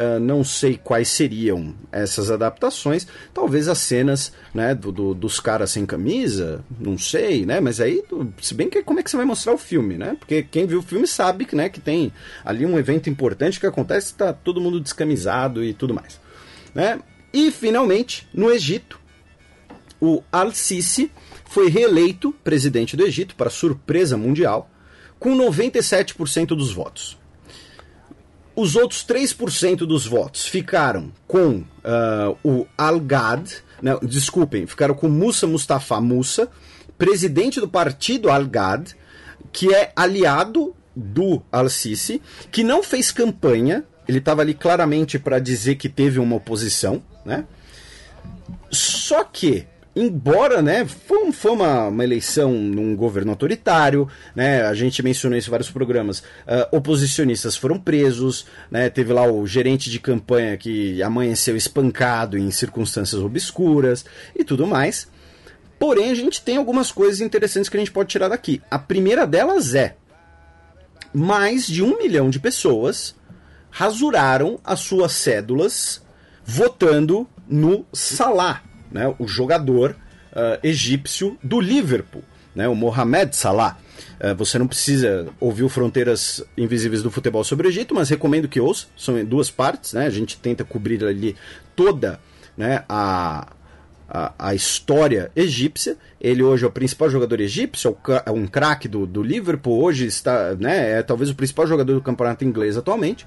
[0.00, 3.06] Uh, não sei quais seriam essas adaptações.
[3.34, 7.60] Talvez as cenas né, do, do, dos caras sem camisa, não sei, né?
[7.60, 8.02] Mas aí,
[8.40, 10.16] se bem que como é que você vai mostrar o filme, né?
[10.18, 12.10] Porque quem viu o filme sabe que, né, que tem
[12.42, 16.18] ali um evento importante que acontece, está todo mundo descamisado e tudo mais.
[16.74, 16.98] Né?
[17.30, 18.98] E finalmente, no Egito,
[20.00, 21.12] o Al-Sisi
[21.44, 24.70] foi reeleito presidente do Egito, para surpresa mundial,
[25.18, 27.19] com 97% dos votos.
[28.60, 33.50] Os outros 3% dos votos ficaram com uh, o Al-Gad,
[34.02, 36.46] desculpem, ficaram com Musa Mustafa Musa,
[36.98, 38.90] presidente do partido Al-Gad,
[39.50, 42.20] que é aliado do Al-Sisi,
[42.52, 47.46] que não fez campanha, ele estava ali claramente para dizer que teve uma oposição, né?
[48.70, 55.02] Só que embora, né, foi, foi uma, uma, eleição num governo autoritário, né, a gente
[55.02, 59.98] mencionou isso em vários programas, uh, oposicionistas foram presos, né, teve lá o gerente de
[59.98, 65.08] campanha que amanheceu espancado em circunstâncias obscuras e tudo mais.
[65.78, 68.60] Porém, a gente tem algumas coisas interessantes que a gente pode tirar daqui.
[68.70, 69.96] A primeira delas é
[71.12, 73.14] mais de um milhão de pessoas
[73.70, 76.02] rasuraram as suas cédulas
[76.44, 79.96] votando no Salah, né, o jogador
[80.32, 82.22] uh, egípcio do Liverpool,
[82.54, 83.78] né, o Mohamed Salah.
[84.20, 88.48] Uh, você não precisa ouvir o Fronteiras Invisíveis do Futebol sobre o Egito, mas recomendo
[88.48, 88.86] que ouça.
[88.96, 90.06] São em duas partes, né?
[90.06, 91.36] A gente tenta cobrir ali
[91.74, 92.20] toda
[92.56, 93.48] né, a,
[94.08, 95.96] a, a, história egípcia.
[96.20, 100.06] Ele hoje é o principal jogador egípcio, é, é um craque do, do Liverpool, hoje
[100.06, 103.26] está, né, é talvez o principal jogador do campeonato inglês atualmente.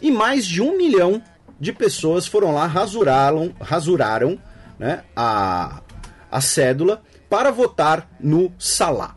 [0.00, 1.22] E mais de um milhão
[1.60, 4.36] de pessoas foram lá, rasuraram, rasuraram
[4.82, 5.80] né, a,
[6.28, 9.16] a cédula para votar no Salah.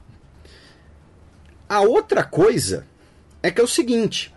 [1.67, 2.85] A outra coisa
[3.41, 4.31] é que é o seguinte: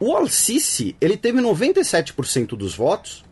[0.00, 3.24] o Al-Sisi ele teve 97% dos votos,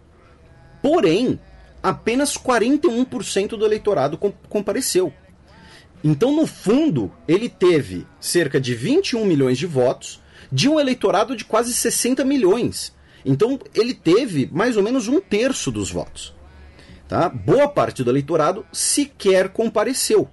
[0.81, 1.41] porém
[1.83, 4.17] apenas 41% do eleitorado
[4.49, 5.13] compareceu.
[6.03, 11.45] Então, no fundo, ele teve cerca de 21 milhões de votos de um eleitorado de
[11.45, 12.95] quase 60 milhões.
[13.25, 16.35] Então ele teve mais ou menos um terço dos votos.
[17.09, 17.29] Tá?
[17.29, 20.29] Boa parte do eleitorado sequer compareceu.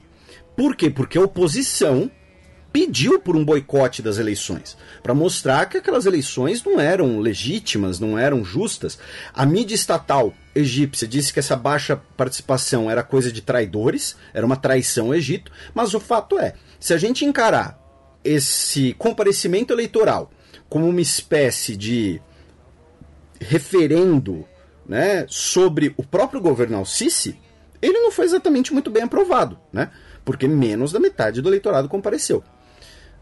[0.55, 0.89] Por quê?
[0.89, 2.11] Porque a oposição
[2.71, 8.19] pediu por um boicote das eleições, para mostrar que aquelas eleições não eram legítimas, não
[8.19, 8.99] eram justas.
[9.33, 14.55] A mídia estatal egípcia disse que essa baixa participação era coisa de traidores, era uma
[14.55, 17.79] traição ao Egito, mas o fato é, se a gente encarar
[18.23, 20.29] esse comparecimento eleitoral
[20.69, 22.21] como uma espécie de
[23.39, 24.45] referendo
[24.87, 27.39] né, sobre o próprio governo Al-Sisi,
[27.81, 29.91] ele não foi exatamente muito bem aprovado, né?
[30.25, 32.43] Porque menos da metade do eleitorado compareceu.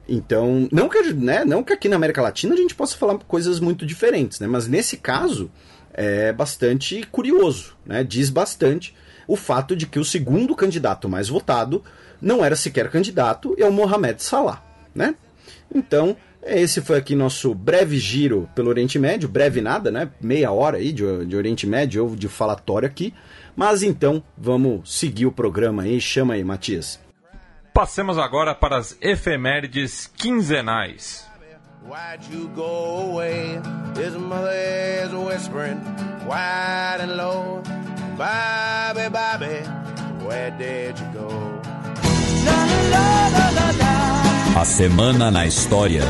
[0.08, 3.60] Então, não que, né, não que aqui na América Latina a gente possa falar coisas
[3.60, 4.48] muito diferentes, né?
[4.48, 5.52] Mas nesse caso
[5.94, 8.04] é bastante curioso, né?
[8.04, 8.96] Diz bastante
[9.28, 11.84] o fato de que o segundo candidato mais votado
[12.22, 14.64] não era sequer candidato, é o Mohamed Salah,
[14.94, 15.16] né?
[15.74, 20.10] Então, esse foi aqui nosso breve giro pelo Oriente Médio, breve nada, né?
[20.22, 23.14] Meia hora aí de, de Oriente Médio ou de falatório aqui.
[23.56, 26.00] Mas então, vamos seguir o programa aí.
[26.00, 27.00] Chama aí, Matias.
[27.74, 31.26] Passemos agora para as efemérides quinzenais.
[31.88, 33.60] Why'd you go away?
[33.96, 35.80] His mother is whispering
[36.26, 37.62] wide and low.
[38.18, 39.62] Bobby, Bobby,
[40.26, 41.56] where did you go?
[44.56, 46.04] A semana na história.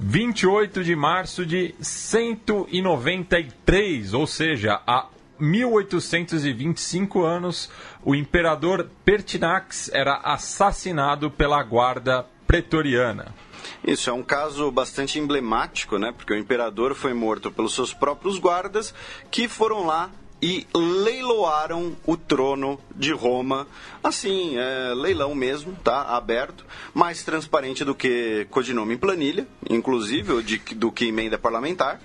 [0.00, 5.06] 28 de março de 193, ou seja, há
[5.38, 7.70] 1825 anos,
[8.04, 13.32] o imperador Pertinax era assassinado pela guarda pretoriana.
[13.86, 16.10] Isso é um caso bastante emblemático, né?
[16.10, 18.92] Porque o imperador foi morto pelos seus próprios guardas,
[19.30, 20.10] que foram lá
[20.40, 23.66] e leiloaram o trono de Roma.
[24.02, 26.02] Assim, é, leilão mesmo, tá?
[26.02, 26.64] Aberto,
[26.94, 32.00] mais transparente do que codinome em planilha, inclusive, de, do que emenda parlamentar.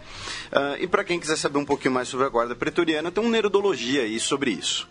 [0.51, 3.29] Uh, e para quem quiser saber um pouquinho mais sobre a Guarda Pretoriana, tem um
[3.29, 4.87] Nerodologia aí sobre isso.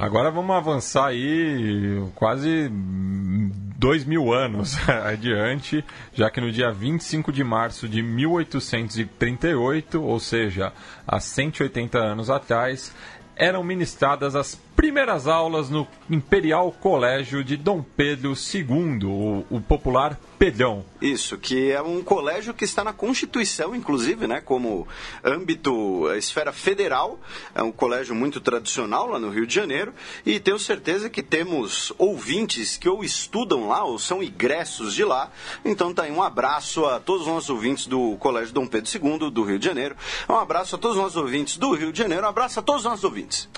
[0.00, 5.84] Agora vamos avançar aí quase dois mil anos adiante,
[6.14, 10.72] já que no dia 25 de março de 1838, ou seja,
[11.04, 12.94] há 180 anos atrás,
[13.34, 20.16] eram ministradas as primeiras aulas no Imperial Colégio de Dom Pedro II, o, o, popular
[20.38, 20.84] Pedrão.
[21.02, 24.86] Isso, que é um colégio que está na Constituição, inclusive, né, como
[25.24, 27.18] âmbito, esfera federal.
[27.56, 29.92] É um colégio muito tradicional lá no Rio de Janeiro.
[30.24, 35.32] E tenho certeza que temos ouvintes que ou estudam lá ou são ingressos de lá.
[35.64, 39.28] Então tá aí um abraço a todos os nossos ouvintes do Colégio Dom Pedro II
[39.28, 39.96] do Rio de Janeiro.
[40.28, 42.24] Um abraço a todos os nossos ouvintes do Rio de Janeiro.
[42.24, 43.48] Um abraço a todos os nossos ouvintes.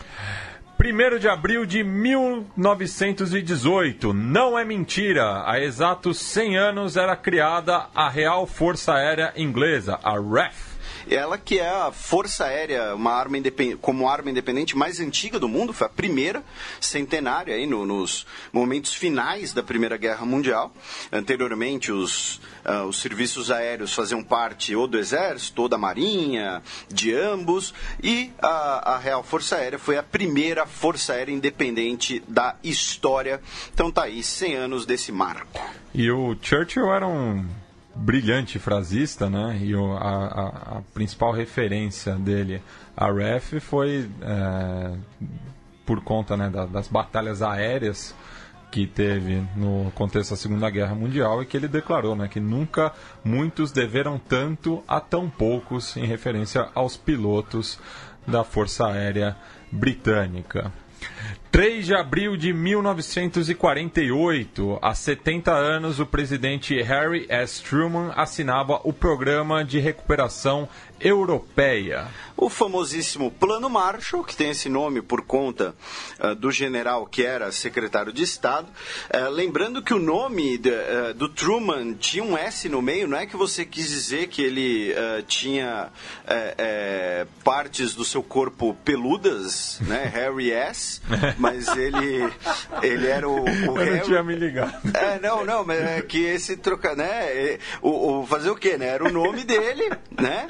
[0.82, 4.14] 1 de abril de 1918.
[4.14, 5.42] Não é mentira.
[5.44, 10.69] Há exatos 100 anos era criada a Real Força Aérea Inglesa, a RAF
[11.14, 13.36] ela que é a Força Aérea, uma arma
[13.80, 16.42] como arma independente mais antiga do mundo, foi a primeira
[16.80, 20.72] centenária aí no, nos momentos finais da Primeira Guerra Mundial.
[21.12, 27.14] Anteriormente, os, uh, os serviços aéreos faziam parte ou do Exército ou da Marinha, de
[27.14, 33.40] ambos, e a, a Real Força Aérea foi a primeira Força Aérea independente da história.
[33.72, 35.60] Então tá aí, 100 anos desse marco.
[35.92, 37.44] E o Churchill era um
[37.94, 39.58] brilhante frasista, né?
[39.60, 42.62] E o, a, a, principal referência dele,
[42.96, 44.92] a REF, foi é,
[45.84, 48.14] por conta né, da, das batalhas aéreas
[48.70, 52.92] que teve no contexto da Segunda Guerra Mundial e que ele declarou né, que nunca
[53.24, 57.80] muitos deveram tanto a tão poucos em referência aos pilotos
[58.26, 59.36] da Força Aérea
[59.72, 60.72] Britânica.
[61.50, 67.60] 3 de abril de 1948, há 70 anos, o presidente Harry S.
[67.60, 70.68] Truman assinava o Programa de Recuperação
[71.00, 72.08] Europeia.
[72.36, 75.74] O famosíssimo Plano Marshall, que tem esse nome por conta
[76.18, 78.68] uh, do general que era secretário de Estado.
[79.12, 83.16] Uh, lembrando que o nome de, uh, do Truman tinha um S no meio, não
[83.16, 84.94] é que você quis dizer que ele
[85.26, 85.90] tinha
[87.42, 90.04] partes do seu corpo peludas, né?
[90.12, 91.00] Harry S.
[91.40, 92.30] mas ele,
[92.82, 93.96] ele era o, o Eu Harry.
[93.96, 94.74] não tinha me ligado.
[94.94, 97.58] É, não, não, mas é que esse troca, né?
[97.80, 98.88] O, o, fazer o quê, né?
[98.88, 100.48] Era o nome dele, né?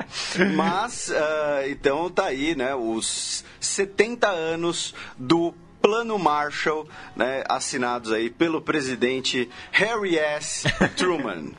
[0.54, 2.74] Mas, uh, então tá aí, né?
[2.74, 6.86] Os 70 anos do Plano Marshall,
[7.16, 10.68] né, assinados aí pelo presidente Harry S.
[10.96, 11.52] Truman.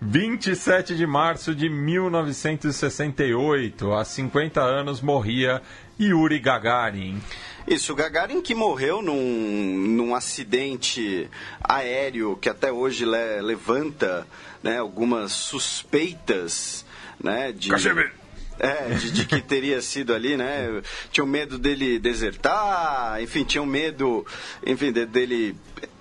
[0.00, 5.62] 27 de março de 1968, há 50 anos, morria
[6.00, 7.20] Yuri Gagarin.
[7.66, 11.30] Isso, o Gagarin que morreu num, num acidente
[11.62, 14.26] aéreo que até hoje le, levanta
[14.62, 16.84] né, algumas suspeitas
[17.22, 17.70] né, de...
[18.56, 20.80] É, de, de, que teria sido ali, né?
[21.10, 24.24] Tinham medo dele desertar, enfim, tinham medo,
[24.64, 25.56] enfim, de, dele,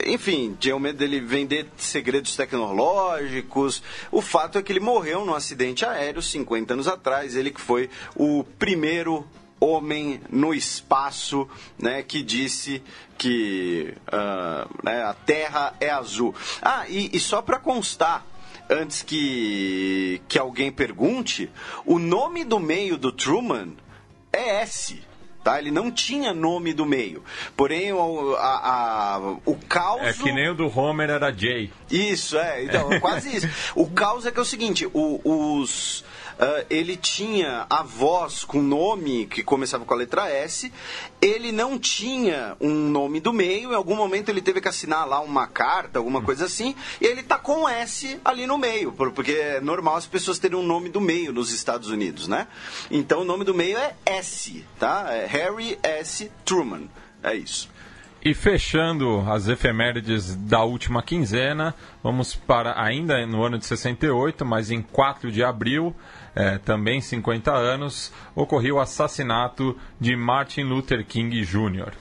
[0.06, 3.82] enfim, tinham medo dele vender segredos tecnológicos.
[4.12, 7.90] O fato é que ele morreu num acidente aéreo 50 anos atrás, ele que foi
[8.16, 9.26] o primeiro
[9.64, 11.48] homem no espaço,
[11.78, 12.84] né, que disse
[13.18, 16.36] que uh, né, a Terra é azul.
[16.62, 18.26] Ah, e, e só para constar,
[18.70, 21.50] antes que, que alguém pergunte,
[21.86, 23.74] o nome do meio do Truman
[24.32, 25.02] é S.
[25.44, 25.60] Tá?
[25.60, 27.22] Ele não tinha nome do meio.
[27.56, 30.02] Porém, o, a, a, o caos.
[30.02, 31.70] É que nem o do Homer era Jay.
[31.92, 32.64] Isso, é.
[32.64, 33.50] Então, quase isso.
[33.76, 35.20] O caos é que é o seguinte: o,
[35.60, 36.06] os
[36.40, 40.72] uh, ele tinha a voz com nome que começava com a letra S,
[41.22, 45.20] ele não tinha um nome do meio, em algum momento ele teve que assinar lá
[45.20, 49.62] uma carta, alguma coisa assim, e ele tá com S ali no meio, porque é
[49.62, 52.48] normal as pessoas terem um nome do meio nos Estados Unidos, né?
[52.90, 55.08] Então o nome do meio é S, tá?
[55.10, 56.32] É Harry S.
[56.46, 56.90] Truman.
[57.22, 57.70] É isso.
[58.26, 64.72] E fechando as efemérides da última quinzena, vamos para ainda no ano de 68, mas
[64.72, 65.94] em 4 de abril,
[66.36, 71.94] é, também 50 anos, ocorreu o assassinato de Martin Luther King Jr.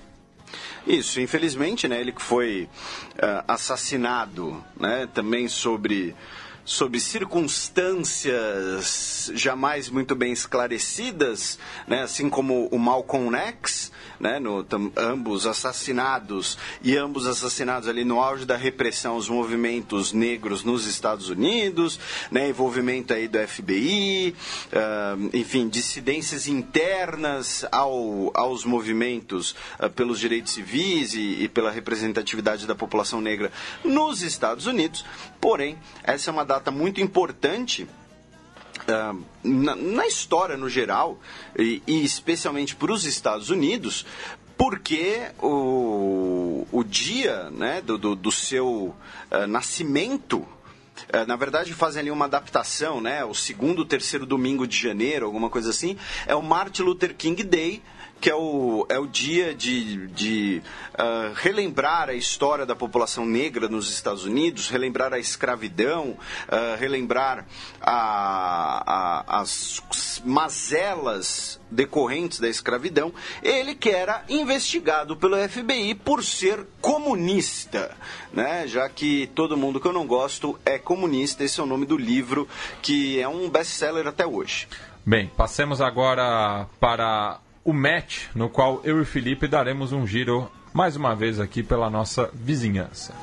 [0.86, 2.68] Isso, infelizmente, né, ele foi
[3.14, 6.16] uh, assassinado, né, também sobre
[6.64, 13.90] sob circunstâncias jamais muito bem esclarecidas, né, assim como o Malcolm X,
[14.22, 20.12] né, no, tam, ambos assassinados e ambos assassinados ali no auge da repressão aos movimentos
[20.12, 21.98] negros nos Estados Unidos,
[22.30, 24.34] né, envolvimento aí do FBI,
[24.68, 32.64] uh, enfim, dissidências internas ao, aos movimentos uh, pelos direitos civis e, e pela representatividade
[32.64, 33.50] da população negra
[33.84, 35.04] nos Estados Unidos.
[35.40, 37.88] Porém, essa é uma data muito importante
[38.82, 41.20] Uh, na, na, história no geral,
[41.56, 44.04] e, e especialmente para os Estados Unidos,
[44.56, 48.94] porque o, o dia né, do, do, do seu
[49.30, 53.24] uh, nascimento uh, na verdade fazem ali uma adaptação, né?
[53.24, 57.82] O segundo, terceiro domingo de janeiro, alguma coisa assim, é o Martin Luther King Day,
[58.22, 60.62] que é o, é o dia de, de
[60.94, 67.44] uh, relembrar a história da população negra nos Estados Unidos, relembrar a escravidão, uh, relembrar
[67.80, 73.12] a, a, as mazelas decorrentes da escravidão.
[73.42, 77.90] Ele que era investigado pelo FBI por ser comunista,
[78.32, 78.68] né?
[78.68, 81.42] já que todo mundo que eu não gosto é comunista.
[81.42, 82.48] Esse é o nome do livro,
[82.80, 84.68] que é um best-seller até hoje.
[85.04, 90.96] Bem, passemos agora para o match no qual eu e Felipe daremos um giro mais
[90.96, 93.14] uma vez aqui pela nossa vizinhança.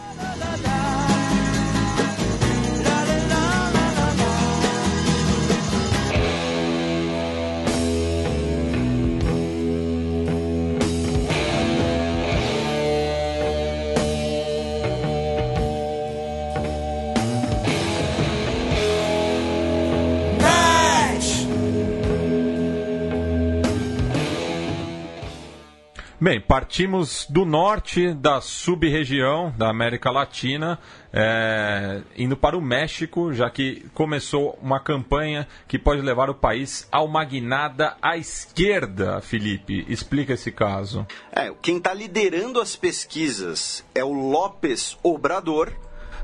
[26.21, 30.77] Bem, partimos do norte da sub-região da América Latina,
[31.13, 36.85] é, indo para o México, já que começou uma campanha que pode levar o país
[36.91, 39.21] a uma guinada à esquerda.
[39.21, 41.07] Felipe, explica esse caso.
[41.31, 45.71] É, quem está liderando as pesquisas é o López Obrador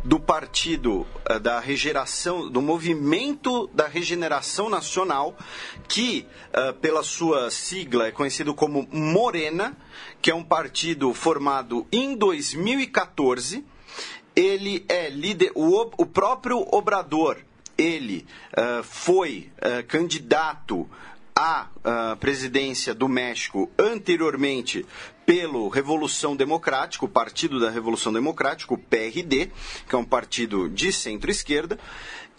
[0.06, 5.36] do partido uh, da regeneração, do movimento da regeneração nacional,
[5.88, 9.76] que uh, pela sua sigla é conhecido como Morena,
[10.22, 13.66] que é um partido formado em 2014.
[14.36, 17.38] Ele é líder, o, o próprio Obrador,
[17.76, 19.50] ele uh, foi
[19.88, 20.88] candidato
[21.36, 21.68] à
[22.18, 24.86] presidência do México anteriormente
[25.26, 29.52] pelo Revolução Democrática, o Partido da Revolução Democrática, o PRD,
[29.90, 31.80] que é um partido de centro-esquerda,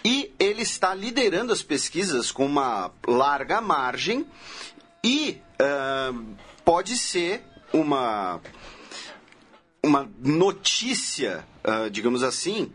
[0.05, 4.25] e ele está liderando as pesquisas com uma larga margem
[5.03, 8.41] e uh, pode ser uma,
[9.83, 12.73] uma notícia, uh, digamos assim,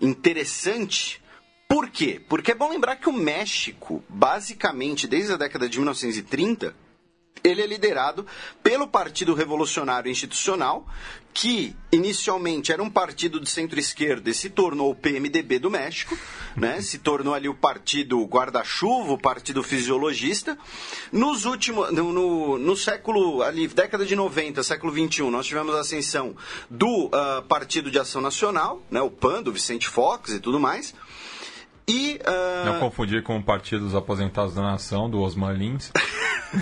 [0.00, 1.22] interessante.
[1.68, 2.20] Por quê?
[2.28, 6.74] Porque é bom lembrar que o México, basicamente, desde a década de 1930,
[7.42, 8.26] ele é liderado
[8.62, 10.86] pelo Partido Revolucionário Institucional,
[11.32, 16.18] que inicialmente era um partido de centro-esquerda e se tornou o PMDB do México,
[16.56, 16.80] né?
[16.80, 20.58] se tornou ali o partido guarda-chuva, o partido fisiologista.
[21.12, 25.80] Nos últimos, no, no, no, século, ali, década de 90, século 21, nós tivemos a
[25.80, 26.34] ascensão
[26.68, 29.00] do uh, Partido de Ação Nacional, né?
[29.00, 30.94] o PAN, do Vicente Fox e tudo mais.
[31.90, 32.64] E, uh...
[32.64, 35.90] Não confundir com o Partido dos Aposentados da Nação, do Osmar Lins.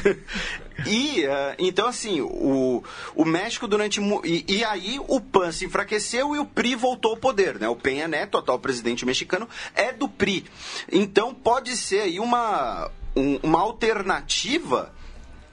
[0.86, 2.82] e, uh, então, assim, o,
[3.14, 4.00] o México durante.
[4.24, 7.68] E, e, aí o PAN se enfraqueceu e o PRI voltou ao poder, né?
[7.68, 10.46] O Penha Neto, atual presidente mexicano, é do PRI.
[10.90, 14.94] Então pode ser aí uma, um, uma alternativa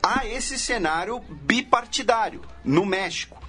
[0.01, 3.43] a esse cenário bipartidário no México.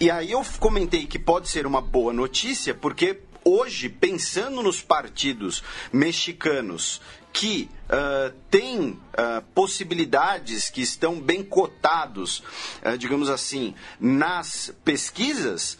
[0.00, 5.62] E aí eu comentei que pode ser uma boa notícia, porque hoje, pensando nos partidos
[5.92, 7.00] mexicanos
[7.32, 12.42] que uh, têm uh, possibilidades que estão bem cotados,
[12.84, 15.78] uh, digamos assim, nas pesquisas,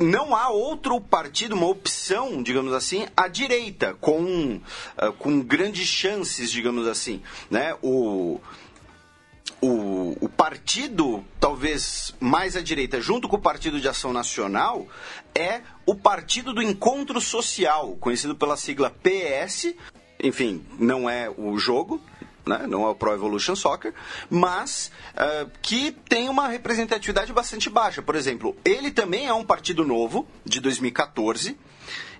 [0.00, 4.58] não há outro partido, uma opção, digamos assim, à direita, com,
[5.18, 7.22] com grandes chances, digamos assim.
[7.50, 7.76] Né?
[7.82, 8.40] O,
[9.60, 14.88] o, o, partido, talvez mais à direita, junto com o Partido de Ação Nacional,
[15.34, 19.74] é o Partido do Encontro Social, conhecido pela sigla PS,
[20.22, 22.00] enfim, não é o jogo,
[22.46, 22.66] né?
[22.68, 23.94] não é o Pro Evolution Soccer,
[24.30, 28.02] mas uh, que tem uma representatividade bastante baixa.
[28.02, 31.58] Por exemplo, ele também é um partido novo, de 2014,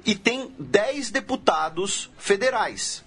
[0.05, 3.05] e tem 10 deputados federais.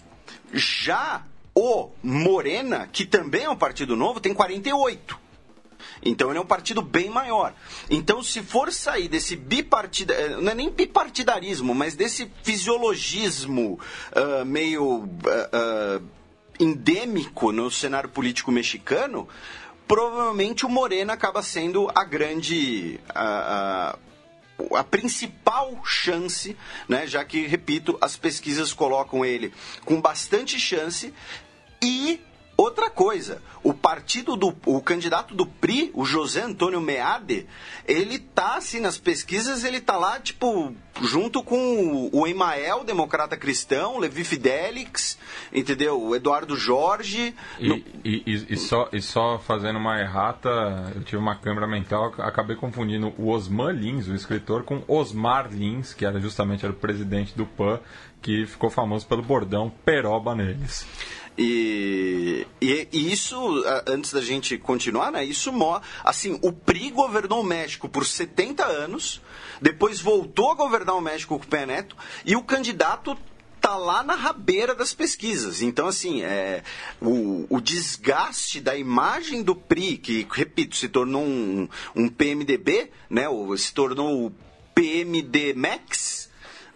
[0.54, 5.25] Já o Morena, que também é um partido novo, tem 48.
[6.06, 7.54] Então ele é um partido bem maior.
[7.90, 13.80] Então, se for sair desse bipartidarismo, não é nem bipartidarismo, mas desse fisiologismo
[14.12, 16.04] uh, meio uh, uh,
[16.60, 19.28] endêmico no cenário político mexicano,
[19.88, 23.00] provavelmente o Morena acaba sendo a grande.
[23.10, 23.98] a,
[24.74, 26.56] a principal chance,
[26.88, 29.54] né, já que, repito, as pesquisas colocam ele
[29.84, 31.14] com bastante chance
[31.82, 32.22] e
[32.58, 37.46] Outra coisa, o partido do o candidato do PRI, o José Antônio Meade,
[37.86, 44.00] ele tá assim nas pesquisas, ele tá lá tipo junto com o Emael, democrata cristão,
[44.00, 45.20] Levi Fidelix,
[45.54, 46.02] entendeu?
[46.02, 47.36] O Eduardo Jorge.
[47.60, 47.76] E, no...
[48.06, 50.50] e, e, e, só, e só fazendo uma errata,
[50.96, 55.94] eu tive uma câmera mental, acabei confundindo o Osman Lins, o escritor, com Osmar Lins,
[55.94, 57.80] que era justamente era o presidente do PAN,
[58.22, 60.88] que ficou famoso pelo bordão peroba neles.
[61.38, 65.24] E, e, e, isso, antes da gente continuar, né?
[65.24, 65.52] Isso
[66.04, 69.22] assim, o PRI governou o México por 70 anos,
[69.62, 73.18] depois voltou a governar o México com o Pé Neto, e o candidato
[73.60, 75.62] tá lá na rabeira das pesquisas.
[75.62, 76.64] Então, assim, é,
[77.02, 83.28] o, o desgaste da imagem do PRI, que, repito, se tornou um, um PMDB, né?
[83.28, 84.34] Ou se tornou o
[84.76, 86.25] PMD Max,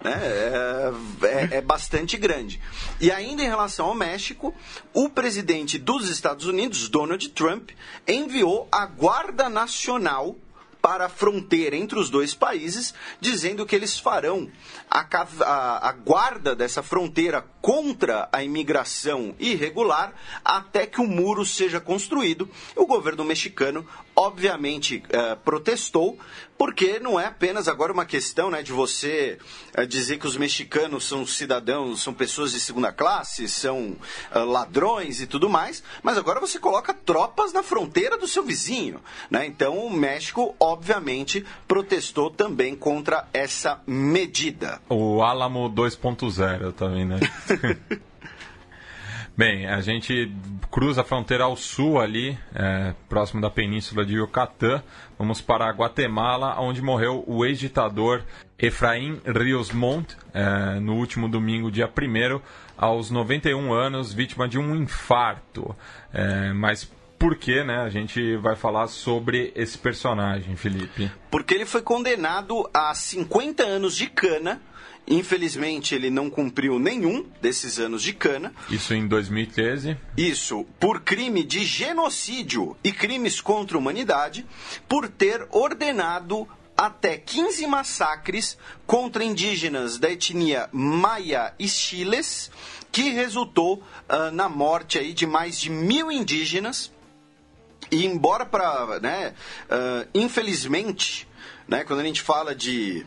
[0.04, 0.92] né, é,
[1.26, 2.60] é, é, bastante grande.
[3.00, 4.54] E ainda em relação ao México,
[4.94, 7.72] o presidente dos Estados Unidos, Donald Trump,
[8.08, 10.36] enviou a Guarda Nacional
[10.82, 14.50] para a fronteira entre os dois países, dizendo que eles farão
[14.90, 15.06] a,
[15.42, 20.14] a, a, guarda dessa fronteira contra a imigração irregular
[20.44, 22.50] até que o muro seja construído.
[22.76, 26.18] O governo mexicano, obviamente, uh, protestou,
[26.58, 29.38] porque não é apenas agora uma questão né, de você
[29.78, 33.98] uh, dizer que os mexicanos são cidadãos, são pessoas de segunda classe, são
[34.34, 39.02] uh, ladrões e tudo mais, mas agora você coloca tropas na fronteira do seu vizinho.
[39.30, 39.46] Né?
[39.46, 40.56] Então o México,
[41.68, 44.82] protestou também contra essa medida.
[44.90, 47.20] O Álamo 2.0 também, né?
[49.40, 50.36] Bem, a gente
[50.70, 54.84] cruza a fronteira ao sul ali, é, próximo da península de Yucatán.
[55.18, 58.26] Vamos para Guatemala, onde morreu o ex-ditador
[58.58, 62.42] Efraim Rios Montt é, no último domingo, dia 1
[62.78, 65.74] aos 91 anos, vítima de um infarto.
[66.12, 67.82] É, mas por que, né?
[67.82, 71.12] A gente vai falar sobre esse personagem, Felipe.
[71.30, 74.62] Porque ele foi condenado a 50 anos de cana
[75.10, 78.54] Infelizmente, ele não cumpriu nenhum desses anos de cana.
[78.70, 79.98] Isso em 2013.
[80.16, 84.46] Isso, por crime de genocídio e crimes contra a humanidade,
[84.88, 86.48] por ter ordenado
[86.78, 88.56] até 15 massacres
[88.86, 92.52] contra indígenas da etnia Maya e Chiles,
[92.92, 96.92] que resultou uh, na morte aí de mais de mil indígenas.
[97.92, 99.34] E embora para, né,
[99.66, 101.28] uh, infelizmente,
[101.68, 103.06] né, quando a gente fala de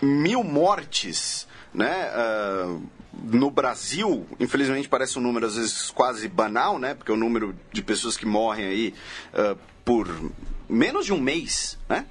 [0.00, 2.10] mil mortes, né?
[2.10, 2.82] Uh,
[3.20, 6.94] no Brasil, infelizmente parece um número às vezes quase banal, né?
[6.94, 8.94] Porque o número de pessoas que morrem aí
[9.34, 10.08] uh, por
[10.68, 12.04] menos de um mês, né?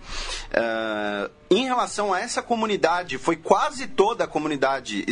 [0.51, 5.05] Uh, em relação a essa comunidade, foi quase toda a comunidade,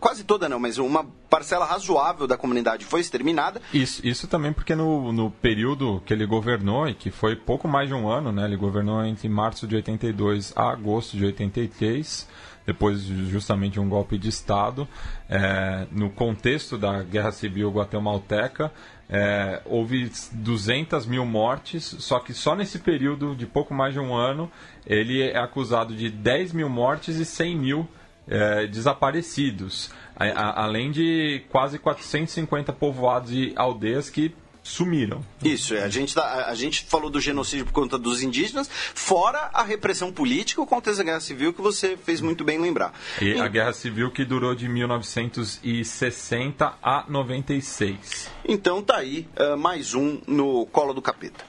[0.00, 3.60] quase toda não, mas uma parcela razoável da comunidade foi exterminada.
[3.72, 7.88] Isso, isso também porque no, no período que ele governou, e que foi pouco mais
[7.88, 8.44] de um ano, né?
[8.44, 12.26] Ele governou entre março de 82 a agosto de 83,
[12.66, 14.88] depois justamente de um golpe de Estado,
[15.28, 18.72] é, no contexto da Guerra Civil Guatemalteca,
[19.16, 24.12] é, houve 200 mil mortes, só que só nesse período de pouco mais de um
[24.12, 24.50] ano
[24.84, 27.88] ele é acusado de 10 mil mortes e 100 mil
[28.26, 34.34] é, desaparecidos, a, a, além de quase 450 povoados e aldeias que
[34.64, 35.22] sumiram.
[35.44, 39.50] Isso, é, a gente, tá, a gente falou do genocídio por conta dos indígenas, fora
[39.52, 42.94] a repressão política, o contexto da Guerra Civil, que você fez muito bem lembrar.
[43.20, 48.30] E, e a Guerra Civil que durou de 1960 a 96.
[48.48, 51.44] Então tá aí, uh, mais um no colo do capeta.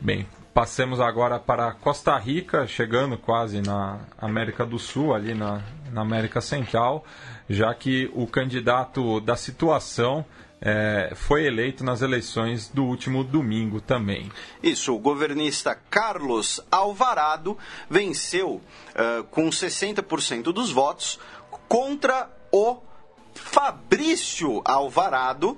[0.00, 5.62] Bem, passemos agora para Costa Rica, chegando quase na América do Sul, ali na,
[5.92, 7.04] na América Central,
[7.50, 10.24] já que o candidato da situação
[10.60, 14.30] é, foi eleito nas eleições do último domingo também.
[14.62, 17.56] Isso, o governista Carlos Alvarado
[17.88, 21.18] venceu uh, com 60% dos votos
[21.68, 22.78] contra o
[23.34, 25.56] Fabrício Alvarado,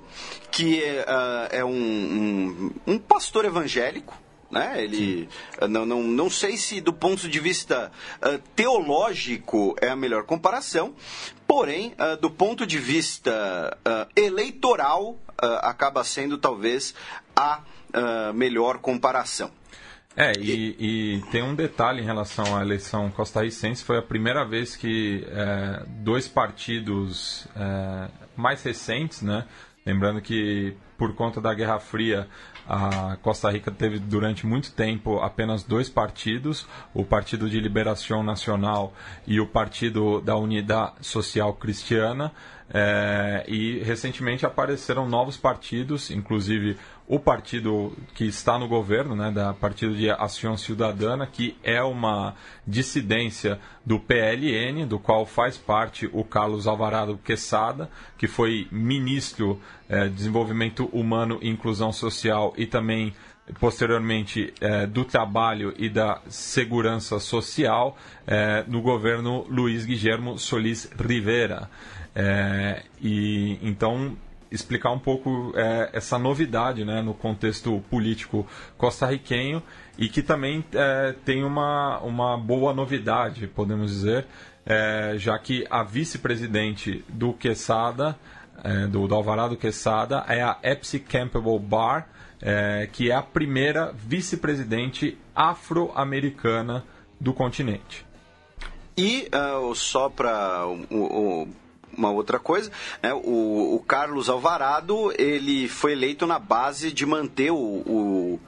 [0.51, 4.17] que uh, é um, um, um pastor evangélico,
[4.49, 4.83] né?
[4.83, 5.27] Ele
[5.67, 7.91] não, não, não sei se do ponto de vista
[8.21, 10.93] uh, teológico é a melhor comparação,
[11.53, 15.19] porém, uh, do ponto de vista uh, eleitoral,
[15.61, 16.95] acaba sendo talvez
[17.35, 17.61] a
[18.33, 19.51] melhor comparação.
[20.15, 24.75] É, e, e, tem um detalhe em relação à eleição costarricense: foi a primeira vez
[24.75, 29.45] que é, dois partidos é, mais recentes, né?
[29.85, 32.27] Lembrando que por conta da Guerra Fria,
[32.67, 38.93] a Costa Rica teve durante muito tempo apenas dois partidos, o Partido de Liberação Nacional
[39.27, 42.31] e o Partido da Unidade Social Cristiana.
[42.75, 46.77] É, e recentemente apareceram novos partidos, inclusive
[47.07, 52.33] o partido que está no governo, né, da Partido de Ação Cidadana, que é uma
[52.65, 60.05] dissidência do PLN, do qual faz parte o Carlos Alvarado Quesada, que foi ministro é,
[60.07, 63.13] de Desenvolvimento Humano e Inclusão Social e também
[63.59, 71.69] posteriormente é, do trabalho e da segurança social é, no governo Luiz Guillermo Solis Rivera.
[72.15, 74.15] É, e então
[74.53, 78.47] explicar um pouco é, essa novidade né, no contexto político
[78.77, 79.61] costarriquenho
[79.97, 84.27] e que também é, tem uma, uma boa novidade, podemos dizer,
[84.65, 88.17] é, já que a vice-presidente do Quesada,
[88.63, 92.07] é, do, do Alvarado Quesada, é a Epsi Campbell Barr,
[92.39, 96.83] é, que é a primeira vice-presidente afro-americana
[97.19, 98.05] do continente.
[98.95, 101.47] E uh, só para o,
[101.97, 102.71] uma outra coisa.
[103.01, 103.13] Né?
[103.13, 108.39] O, o, Carlos Alvarado ele foi eleito na base de manter o, o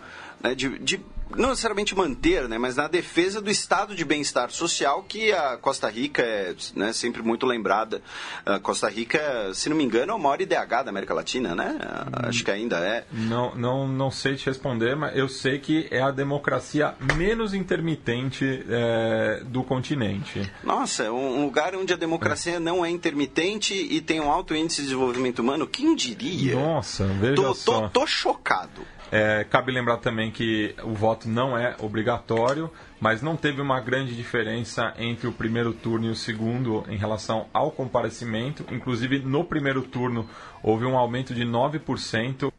[0.41, 0.56] né?
[0.56, 5.32] de, de não necessariamente manter, né, mas na defesa do estado de bem-estar social que
[5.32, 8.02] a Costa Rica é né, sempre muito lembrada.
[8.46, 11.78] A Costa Rica, se não me engano, é o maior IDH da América Latina, né?
[12.14, 13.06] Acho que ainda é.
[13.12, 18.66] Não, não, não sei te responder, mas eu sei que é a democracia menos intermitente
[18.70, 20.52] é, do continente.
[20.64, 22.60] Nossa, um lugar onde a democracia é.
[22.60, 26.56] não é intermitente e tem um alto índice de desenvolvimento humano, quem diria?
[26.56, 27.82] Nossa, veja tô, só.
[27.82, 28.95] Tô, tô chocado.
[29.12, 34.16] É, cabe lembrar também que o voto não é obrigatório, mas não teve uma grande
[34.16, 38.66] diferença entre o primeiro turno e o segundo em relação ao comparecimento.
[38.72, 40.28] Inclusive, no primeiro turno,
[40.64, 42.51] houve um aumento de 9%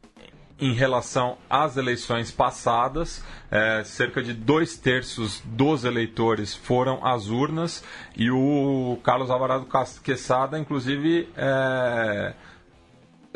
[0.59, 3.23] em relação às eleições passadas.
[3.51, 7.85] É, cerca de dois terços dos eleitores foram às urnas
[8.17, 9.67] e o Carlos Alvarado
[10.03, 11.29] Quesada, inclusive.
[11.37, 12.35] É,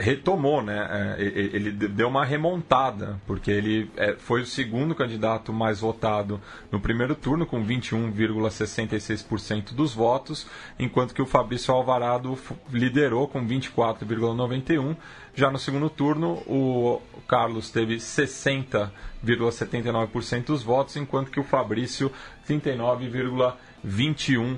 [0.01, 1.16] retomou, né?
[1.18, 6.40] É, ele deu uma remontada, porque ele é, foi o segundo candidato mais votado
[6.72, 10.46] no primeiro turno, com 21,66% dos votos,
[10.78, 12.38] enquanto que o Fabrício Alvarado
[12.72, 14.96] liderou com 24,91%.
[15.34, 22.11] Já no segundo turno, o Carlos teve 60,79% dos votos, enquanto que o Fabrício
[22.48, 24.57] 39,21%.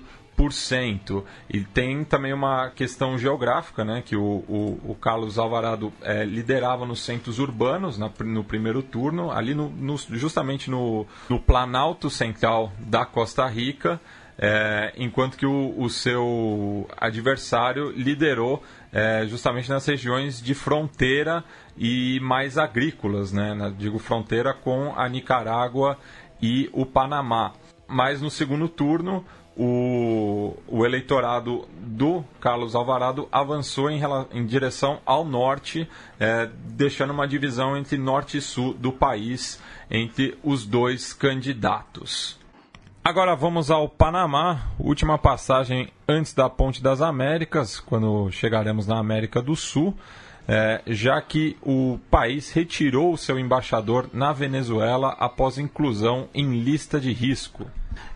[1.48, 6.84] E tem também uma questão geográfica, né, que o, o, o Carlos Alvarado é, liderava
[6.84, 12.72] nos centros urbanos na, no primeiro turno, ali no, no, justamente no, no Planalto Central
[12.78, 14.00] da Costa Rica,
[14.38, 21.44] é, enquanto que o, o, seu adversário liderou é, justamente nas regiões de fronteira
[21.76, 25.98] e mais agrícolas, né, na, digo fronteira com a Nicarágua
[26.40, 27.52] e o Panamá.
[27.86, 29.24] Mas no segundo turno,
[29.56, 34.00] o, o eleitorado do Carlos Alvarado avançou em,
[34.32, 35.88] em direção ao norte,
[36.18, 42.40] é, deixando uma divisão entre norte e sul do país entre os dois candidatos.
[43.04, 49.42] Agora vamos ao Panamá, última passagem antes da Ponte das Américas, quando chegaremos na América
[49.42, 49.94] do Sul
[50.46, 57.12] é, já que o país retirou seu embaixador na Venezuela após inclusão em lista de
[57.12, 57.66] risco.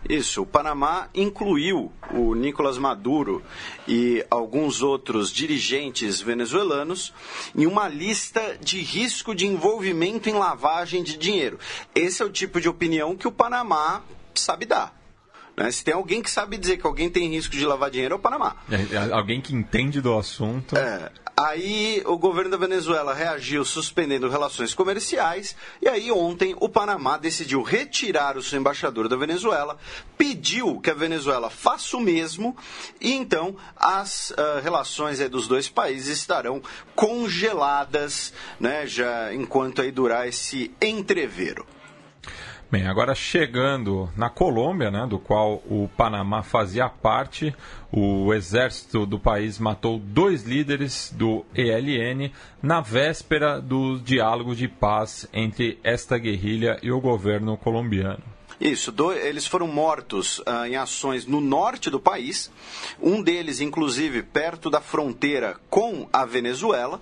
[0.07, 3.43] Isso, o Panamá incluiu o Nicolás Maduro
[3.87, 7.13] e alguns outros dirigentes venezuelanos
[7.55, 11.59] em uma lista de risco de envolvimento em lavagem de dinheiro.
[11.93, 14.01] Esse é o tipo de opinião que o Panamá
[14.33, 14.96] sabe dar.
[15.57, 15.71] Né?
[15.71, 18.19] Se tem alguém que sabe dizer que alguém tem risco de lavar dinheiro, é o
[18.19, 18.55] Panamá.
[18.69, 20.77] É, é alguém que entende do assunto.
[20.77, 27.15] É, Aí o governo da Venezuela reagiu suspendendo relações comerciais e aí ontem o Panamá
[27.15, 29.77] decidiu retirar o seu embaixador da Venezuela,
[30.17, 32.57] pediu que a Venezuela faça o mesmo
[32.99, 36.59] e então as uh, relações dos dois países estarão
[36.95, 41.67] congeladas, né, já enquanto aí durar esse entrevero.
[42.69, 47.55] Bem, agora chegando na Colômbia, né, do qual o Panamá fazia parte,
[47.89, 52.29] o exército do país matou dois líderes do ELN
[52.61, 58.36] na véspera do diálogo de paz entre esta guerrilha e o governo colombiano.
[58.59, 62.49] Isso, do, eles foram mortos uh, em ações no norte do país,
[62.99, 66.99] um deles, inclusive, perto da fronteira com a Venezuela.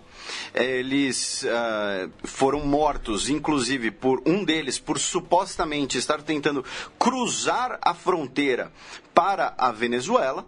[0.54, 6.64] Eles uh, foram mortos, inclusive, por um deles, por supostamente estar tentando
[7.00, 8.70] cruzar a fronteira
[9.14, 10.46] para a Venezuela.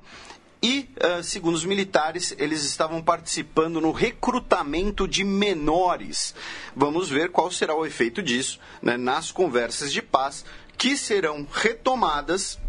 [0.62, 6.36] E, uh, segundo os militares, eles estavam participando no recrutamento de menores.
[6.76, 10.44] Vamos ver qual será o efeito disso né, nas conversas de paz
[10.78, 12.60] que serão retomadas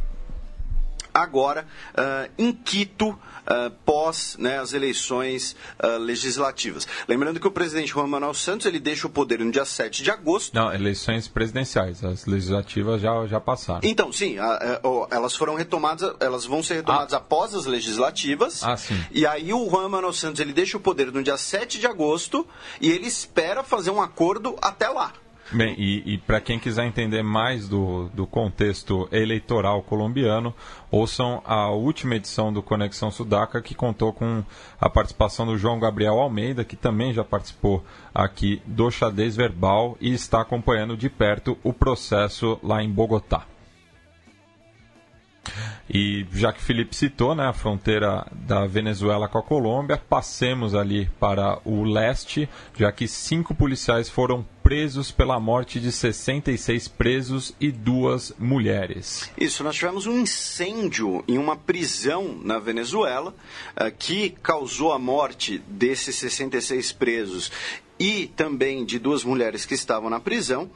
[1.12, 6.86] agora uh, em Quito, uh, pós né, as eleições uh, legislativas.
[7.09, 10.10] Lembrando que o presidente Juan Manuel Santos ele deixa o poder no dia 7 de
[10.10, 10.55] agosto.
[10.55, 13.80] Não, eleições presidenciais, as legislativas já, já passaram.
[13.82, 14.80] Então, sim, a, a,
[15.10, 17.18] elas foram retomadas, elas vão ser retomadas ah.
[17.18, 18.62] após as legislativas.
[18.62, 18.98] Ah, sim.
[19.10, 22.47] E aí o Juan Manuel Santos ele deixa o poder no dia 7 de agosto
[22.80, 25.12] e ele espera fazer um acordo até lá.
[25.50, 30.54] Bem, e, e para quem quiser entender mais do, do contexto eleitoral colombiano,
[30.90, 34.44] ouçam a última edição do Conexão Sudaca, que contou com
[34.78, 37.82] a participação do João Gabriel Almeida, que também já participou
[38.14, 43.46] aqui do xadrez verbal e está acompanhando de perto o processo lá em Bogotá.
[45.88, 51.10] E já que Felipe citou né, a fronteira da Venezuela com a Colômbia, passemos ali
[51.18, 57.72] para o leste, já que cinco policiais foram presos pela morte de 66 presos e
[57.72, 59.30] duas mulheres.
[59.38, 63.34] Isso, nós tivemos um incêndio em uma prisão na Venezuela
[63.74, 67.50] uh, que causou a morte desses 66 presos
[67.98, 70.70] e também de duas mulheres que estavam na prisão.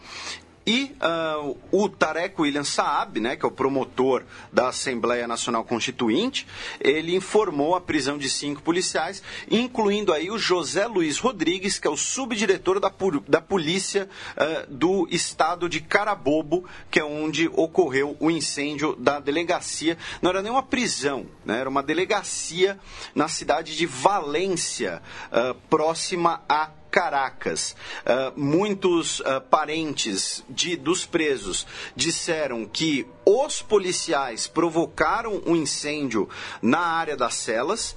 [0.66, 4.22] E uh, o Tarek William Saab, né, que é o promotor
[4.52, 6.46] da Assembleia Nacional Constituinte,
[6.80, 11.90] ele informou a prisão de cinco policiais, incluindo aí o José Luiz Rodrigues, que é
[11.90, 12.92] o subdiretor da,
[13.26, 19.98] da polícia uh, do estado de Carabobo, que é onde ocorreu o incêndio da delegacia.
[20.20, 22.78] Não era nem uma prisão, né, era uma delegacia
[23.14, 25.02] na cidade de Valência,
[25.32, 27.74] uh, próxima a Caracas.
[28.04, 31.66] Uh, muitos uh, parentes de, dos presos
[31.96, 36.28] disseram que os policiais provocaram um incêndio
[36.60, 37.96] na área das celas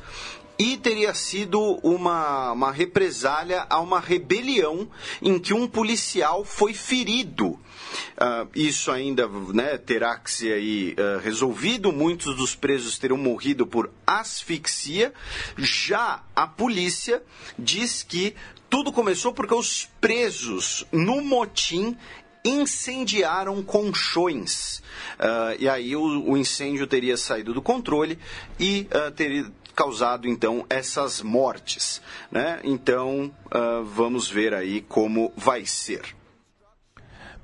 [0.58, 4.90] e teria sido uma, uma represália a uma rebelião
[5.22, 7.48] em que um policial foi ferido.
[7.48, 11.92] Uh, isso ainda né, terá que ser aí, uh, resolvido.
[11.92, 15.14] Muitos dos presos terão morrido por asfixia.
[15.58, 17.22] Já a polícia
[17.58, 18.36] diz que
[18.70, 21.98] tudo começou porque os presos no motim
[22.44, 24.80] incendiaram colchões.
[25.20, 28.20] Uh, e aí o, o, incêndio teria saído do controle
[28.60, 32.02] e uh, teria causado então essas mortes.
[32.32, 32.60] Né?
[32.64, 36.16] Então uh, vamos ver aí como vai ser.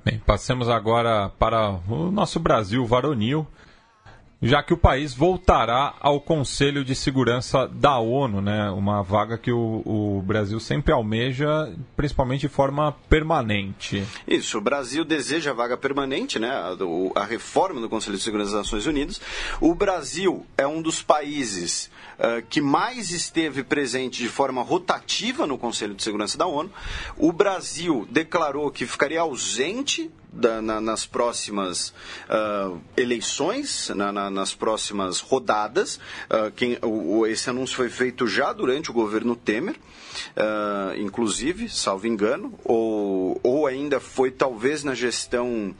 [0.04, 3.46] Bem, passemos agora para o nosso Brasil varonil
[4.42, 8.68] já que o país voltará ao Conselho de Segurança da ONU, né?
[8.70, 14.04] uma vaga que o, o, Brasil sempre almeja, principalmente de forma permanente.
[14.26, 16.50] Isso, o Brasil deseja a vaga permanente, né?
[16.50, 19.20] a, a reforma do Conselho de Segurança das Nações Unidas.
[19.60, 21.88] O Brasil é um dos países
[22.18, 26.70] uh, que mais esteve presente de forma rotativa no Conselho de Segurança da ONU.
[27.16, 31.92] O Brasil declarou que ficaria ausente da, na, nas próximas
[32.28, 35.96] uh, eleições, na, na, nas próximas rodadas.
[35.96, 42.06] Uh, quem, o, esse anúncio foi feito já durante o governo Temer, uh, inclusive, salvo
[42.06, 45.74] engano, ou, ou ainda foi talvez na gestão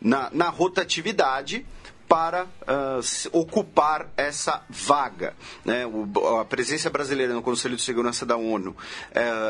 [0.00, 1.66] na, na rotatividade
[2.10, 5.32] para uh, ocupar essa vaga.
[5.64, 5.86] Né?
[5.86, 8.76] O, a presença brasileira no Conselho de Segurança da ONU uh,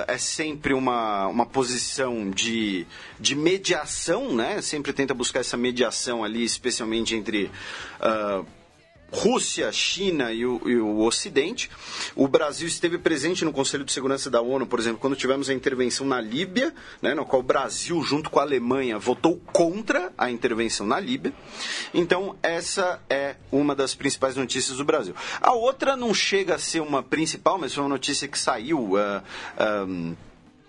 [0.06, 2.86] é sempre uma, uma posição de,
[3.18, 4.60] de mediação, né?
[4.60, 7.50] sempre tenta buscar essa mediação ali, especialmente entre.
[7.98, 8.59] Uh,
[9.12, 11.70] Rússia, China e o, e o, Ocidente.
[12.14, 15.54] O Brasil esteve presente no Conselho de Segurança da ONU, por exemplo, quando tivemos a
[15.54, 16.72] intervenção na Líbia,
[17.02, 21.32] né, no qual o Brasil, junto com a Alemanha, votou contra a intervenção na Líbia.
[21.92, 25.14] Então, essa é uma das principais notícias do Brasil.
[25.40, 28.94] A outra não chega a ser uma principal, mas foi uma notícia que saiu.
[28.94, 29.22] Uh,
[29.88, 30.14] um,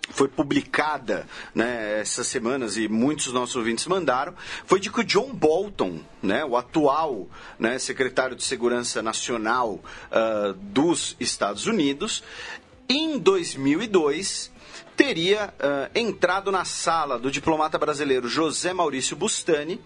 [0.10, 4.34] foi publicada né, essas semanas e muitos dos nossos ouvintes mandaram,
[4.66, 9.80] foi de que o John Bolton, né, o atual né, secretário de Segurança Nacional
[10.12, 12.24] uh, dos Estados Unidos,
[12.90, 14.52] em 2002
[14.96, 19.82] teria uh, entrado na sala do diplomata brasileiro José Maurício Bustani,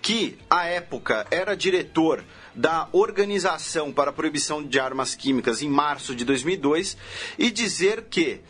[0.00, 2.22] que à época era diretor
[2.54, 6.96] da Organização para a Proibição de Armas Químicas em março de 2002,
[7.38, 8.40] e dizer que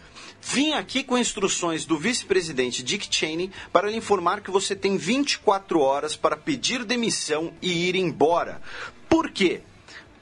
[0.42, 5.80] Vim aqui com instruções do vice-presidente Dick Cheney para lhe informar que você tem 24
[5.80, 8.60] horas para pedir demissão e ir embora.
[9.08, 9.60] Por quê?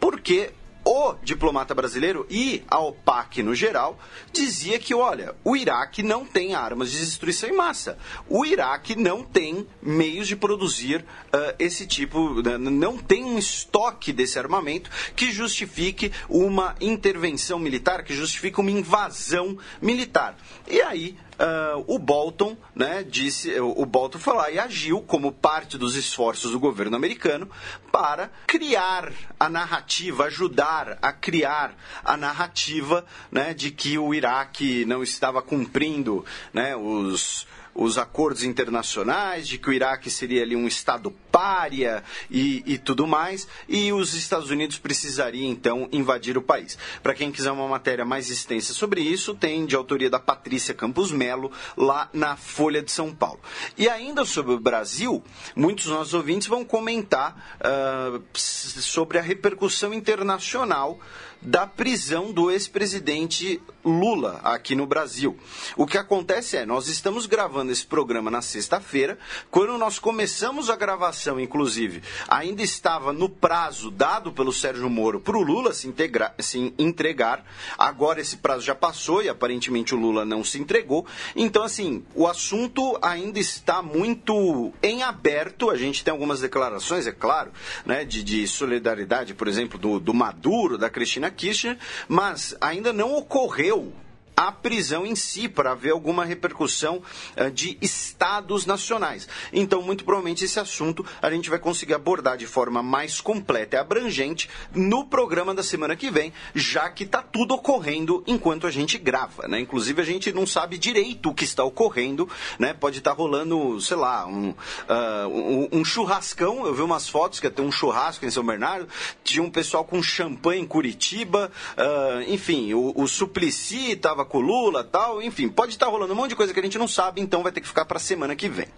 [0.01, 0.51] Porque
[0.89, 3.99] o diplomata brasileiro e a OPAC no geral
[4.33, 7.99] dizia que, olha, o Iraque não tem armas de destruição em massa.
[8.27, 14.15] O Iraque não tem meios de produzir uh, esse tipo, né, não tem um estoque
[14.15, 20.39] desse armamento que justifique uma intervenção militar, que justifique uma invasão militar.
[20.67, 25.79] E aí uh, o Bolton, né, disse, o Bolton foi lá e agiu como parte
[25.79, 27.49] dos esforços do governo americano
[27.93, 31.75] para criar a narrativa, ajudar a criar
[32.05, 39.47] a narrativa, né, de que o Iraque não estava cumprindo, né, os os acordos internacionais,
[39.47, 44.15] de que o Iraque seria ali um Estado pária e, e tudo mais, e os
[44.15, 46.77] Estados Unidos precisariam então invadir o país.
[47.03, 51.13] Para quem quiser uma matéria mais extensa sobre isso, tem de autoria da Patrícia Campos
[51.13, 53.41] Melo, lá na Folha de São Paulo.
[53.77, 55.23] E ainda sobre o Brasil,
[55.55, 60.99] muitos dos nossos ouvintes vão comentar uh, sobre a repercussão internacional
[61.41, 65.39] da prisão do ex-presidente Lula aqui no Brasil.
[65.77, 69.19] O que acontece é, nós estamos gravando esse programa na sexta-feira,
[69.51, 75.37] quando nós começamos a gravação, inclusive, ainda estava no prazo dado pelo Sérgio Moro para
[75.37, 77.45] o Lula se, integrar, se entregar.
[77.79, 81.07] Agora esse prazo já passou e aparentemente o Lula não se entregou.
[81.35, 85.71] Então, assim, o assunto ainda está muito em aberto.
[85.71, 87.53] A gente tem algumas declarações, é claro,
[87.87, 91.79] né, de, de solidariedade, por exemplo, do, do Maduro, da Cristina Kirchner,
[92.09, 93.93] mas ainda não ocorreu
[94.39, 97.03] a prisão em si, para haver alguma repercussão
[97.37, 99.27] uh, de estados nacionais.
[99.53, 103.81] Então, muito provavelmente, esse assunto a gente vai conseguir abordar de forma mais completa e
[103.81, 108.97] abrangente no programa da semana que vem, já que está tudo ocorrendo enquanto a gente
[108.97, 109.49] grava.
[109.49, 109.59] Né?
[109.59, 112.29] Inclusive, a gente não sabe direito o que está ocorrendo,
[112.61, 112.73] né?
[112.73, 116.65] pode estar tá rolando, sei lá, um, uh, um, um, churrascão.
[116.65, 118.87] Eu vi umas fotos que ter um churrasco em São Bernardo,
[119.25, 124.41] tinha um pessoal com champanhe em Curitiba, uh, enfim, o, o Suplicy estava com o
[124.41, 127.21] Lula tal, enfim, pode estar rolando um monte de coisa que a gente não sabe,
[127.21, 128.69] então vai ter que ficar para a semana que vem.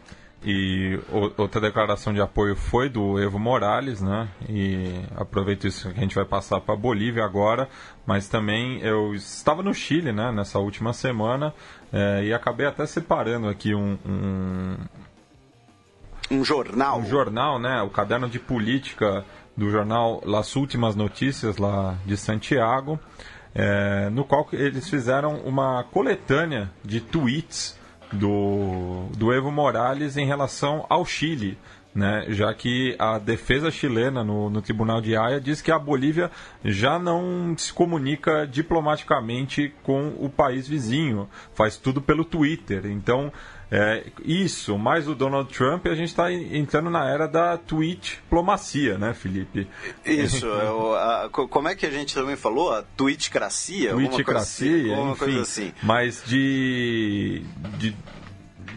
[0.43, 0.99] E
[1.37, 4.27] outra declaração de apoio foi do Evo Morales, né?
[4.49, 7.69] E aproveito isso que a gente vai passar para a Bolívia agora,
[8.07, 10.33] mas também eu estava no Chile, né?
[10.33, 11.53] Nessa última semana
[11.93, 14.77] é, e acabei até separando aqui um, um,
[16.31, 17.83] um jornal, um jornal, né?
[17.83, 22.99] O caderno de política do jornal Las Últimas Notícias lá de Santiago
[23.55, 27.79] é, no qual eles fizeram uma coletânea de tweets
[28.13, 31.59] do, do Evo Morales em relação ao Chile.
[31.93, 36.31] Né, já que a defesa chilena no, no, Tribunal de Haia diz que a Bolívia
[36.65, 42.87] já não se comunica diplomaticamente com o país vizinho, faz tudo pelo Twitter.
[42.87, 43.33] Então,
[43.71, 49.15] é, isso, mais o Donald Trump, a gente está entrando na era da tweet-diplomacia, né,
[49.15, 49.69] Felipe?
[50.05, 52.73] Isso, é a, como é que a gente também falou?
[52.73, 53.93] A tweetcracia?
[53.93, 55.73] Tweetcracia, alguma coisa, enfim, assim.
[55.85, 57.45] Mas de,
[57.79, 57.97] de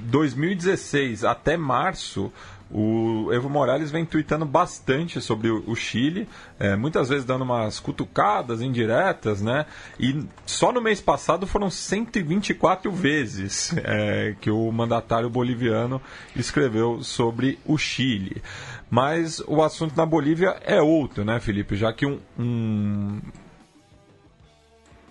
[0.03, 2.31] 2016 até março,
[2.73, 6.27] o Evo Morales vem tweetando bastante sobre o Chile,
[6.59, 9.67] é, muitas vezes dando umas cutucadas indiretas, né?
[9.99, 16.01] E só no mês passado foram 124 vezes é, que o mandatário boliviano
[16.35, 18.41] escreveu sobre o Chile.
[18.89, 21.75] Mas o assunto na Bolívia é outro, né, Felipe?
[21.75, 23.21] Já que um, um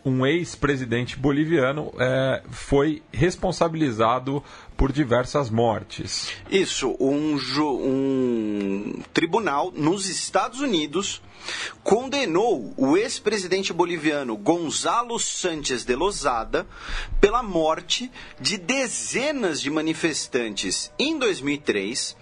[0.05, 4.43] um ex-presidente boliviano é, foi responsabilizado
[4.77, 6.33] por diversas mortes.
[6.51, 11.23] Isso, um, um tribunal nos Estados Unidos
[11.83, 16.67] condenou o ex-presidente boliviano Gonzalo Sánchez de Lozada
[17.21, 18.11] pela morte
[18.41, 22.17] de dezenas de manifestantes em 2003.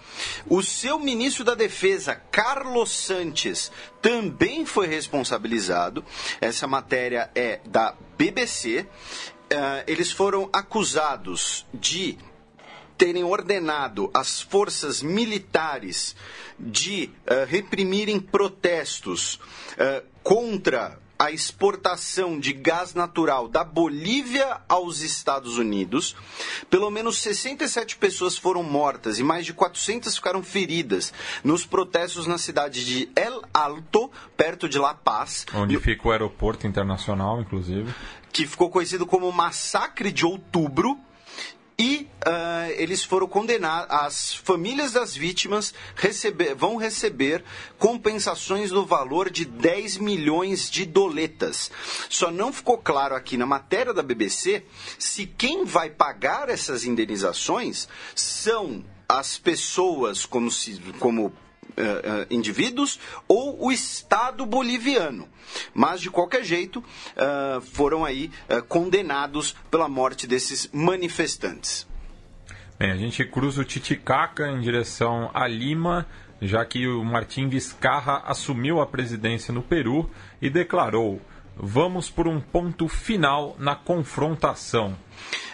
[0.47, 3.71] O seu ministro da Defesa, Carlos Sanches,
[4.01, 6.03] também foi responsabilizado.
[6.39, 8.81] Essa matéria é da BBC.
[8.81, 8.85] Uh,
[9.53, 12.17] eh, eles foram acusados de
[13.01, 16.15] terem ordenado as forças militares
[16.59, 19.39] de uh, reprimirem protestos
[19.73, 26.15] uh, contra a exportação de gás natural da Bolívia aos Estados Unidos.
[26.69, 31.11] Pelo menos 67 pessoas foram mortas e mais de 400 ficaram feridas
[31.43, 35.47] nos protestos na cidade de El Alto, perto de La Paz.
[35.55, 37.91] Onde fica o aeroporto internacional, inclusive.
[38.31, 40.99] Que ficou conhecido como Massacre de Outubro
[41.81, 47.43] e uh, eles foram condenados, as famílias das vítimas receber, vão receber
[47.79, 51.71] compensações no valor de 10 milhões de doletas.
[52.07, 54.63] Só não ficou claro aqui na matéria da BBC
[54.99, 61.33] se quem vai pagar essas indenizações são as pessoas como, se, como
[61.71, 65.27] Uh, uh, indivíduos ou o Estado boliviano.
[65.73, 68.29] Mas, de qualquer jeito, uh, foram aí
[68.67, 71.87] condenados pela morte desses manifestantes.
[72.77, 76.07] Bem, a gente cruza o Titicaca em direção a Lima,
[76.41, 80.09] já que o Martim Vizcarra assumiu a presidência no Peru
[80.41, 81.21] e declarou:
[81.55, 84.97] vamos por um ponto final na confrontação.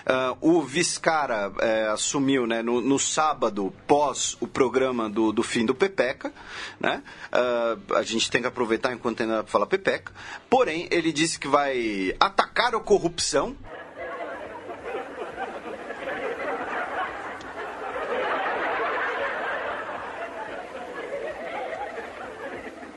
[0.07, 5.65] Uh, o Viscara é, assumiu né, no, no, sábado, pós o programa do, do fim
[5.65, 6.31] do Pepeca.
[6.79, 7.03] Né?
[7.27, 10.13] Uh, a gente tem que aproveitar enquanto ainda fala Pepeca.
[10.49, 13.53] Porém, ele disse que vai atacar a corrupção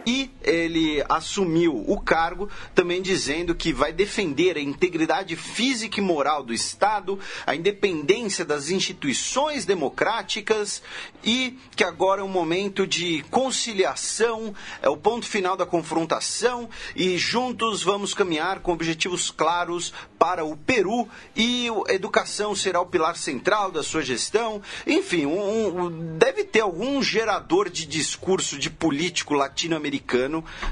[0.07, 6.43] e ele assumiu o cargo também dizendo que vai defender a integridade física e moral
[6.43, 10.83] do Estado, a independência das instituições democráticas
[11.23, 17.19] e que agora é um momento de conciliação, é o ponto final da confrontação e
[17.19, 23.17] juntos vamos caminhar com objetivos claros para o Peru e a educação será o pilar
[23.17, 24.63] central da sua gestão.
[24.87, 29.90] Enfim, um, um, deve ter algum gerador de discurso de político latino-americano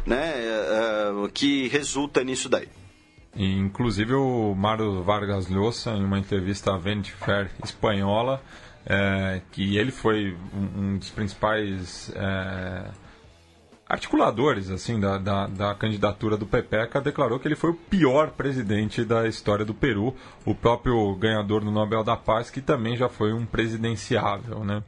[0.06, 0.32] né,
[1.10, 2.68] uh, que resulta nisso daí.
[3.34, 8.42] Inclusive o Mário Vargas Llosa, em uma entrevista à Vanity Fair espanhola,
[8.86, 12.90] é, que ele foi um, um dos principais é,
[13.88, 19.04] articuladores assim da, da, da, candidatura do Pepeca, declarou que ele foi o pior presidente
[19.04, 23.32] da história do Peru, o próprio ganhador do Nobel da Paz, que também já foi
[23.32, 24.82] um presidenciável, né?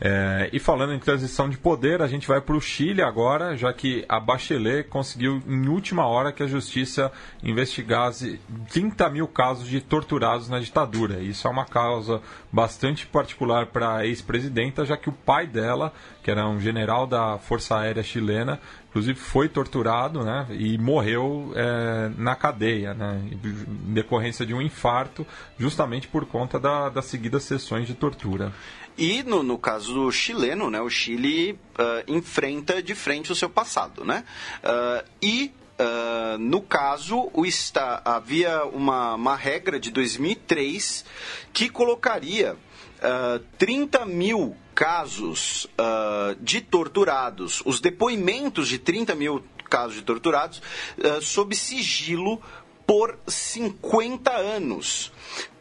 [0.00, 3.72] É, e falando em transição de poder, a gente vai para o Chile agora, já
[3.72, 7.10] que a Bachelet conseguiu em última hora que a justiça
[7.42, 11.18] investigasse 30 mil casos de torturados na ditadura.
[11.20, 12.22] Isso é uma causa
[12.52, 15.92] bastante particular para a ex-presidenta, já que o pai dela,
[16.22, 18.60] que era um general da Força Aérea Chilena,
[18.90, 25.26] inclusive foi torturado né, e morreu é, na cadeia, né, em decorrência de um infarto,
[25.58, 28.52] justamente por conta da, das seguidas sessões de tortura.
[28.98, 33.48] E no, no caso do chileno, né, o Chile uh, enfrenta de frente o seu
[33.48, 34.04] passado.
[34.04, 34.24] Né?
[34.62, 41.04] Uh, e Uh, no caso, está, havia uma, uma regra de 2003
[41.52, 49.94] que colocaria uh, 30 mil casos uh, de torturados, os depoimentos de 30 mil casos
[49.94, 50.60] de torturados,
[50.98, 52.42] uh, sob sigilo
[52.84, 55.12] por 50 anos.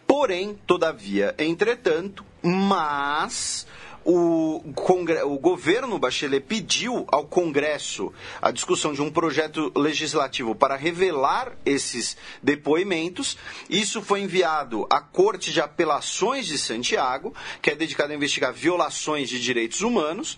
[0.07, 3.65] Porém, todavia, entretanto, mas
[4.09, 11.51] o, o, governo Bachelet pediu ao Congresso a discussão de um projeto legislativo para revelar
[11.65, 13.37] esses depoimentos.
[13.69, 19.27] Isso foi enviado à Corte de Apelações de Santiago, que é dedicada a investigar violações
[19.27, 20.37] de direitos humanos,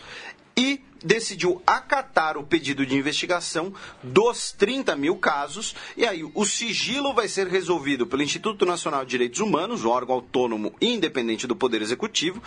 [0.59, 3.73] e decidiu acatar o pedido de investigação
[4.03, 9.11] dos 30 mil casos, e aí o sigilo vai ser resolvido pelo Instituto Nacional de
[9.11, 12.43] Direitos Humanos, o órgão autônomo e independente do Poder Executivo,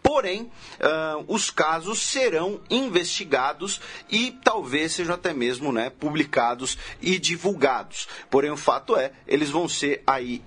[0.00, 8.06] porém, uh, os casos serão investigados e talvez sejam até mesmo né, publicados e divulgados.
[8.30, 10.40] Porém, o fato é, eles vão ser aí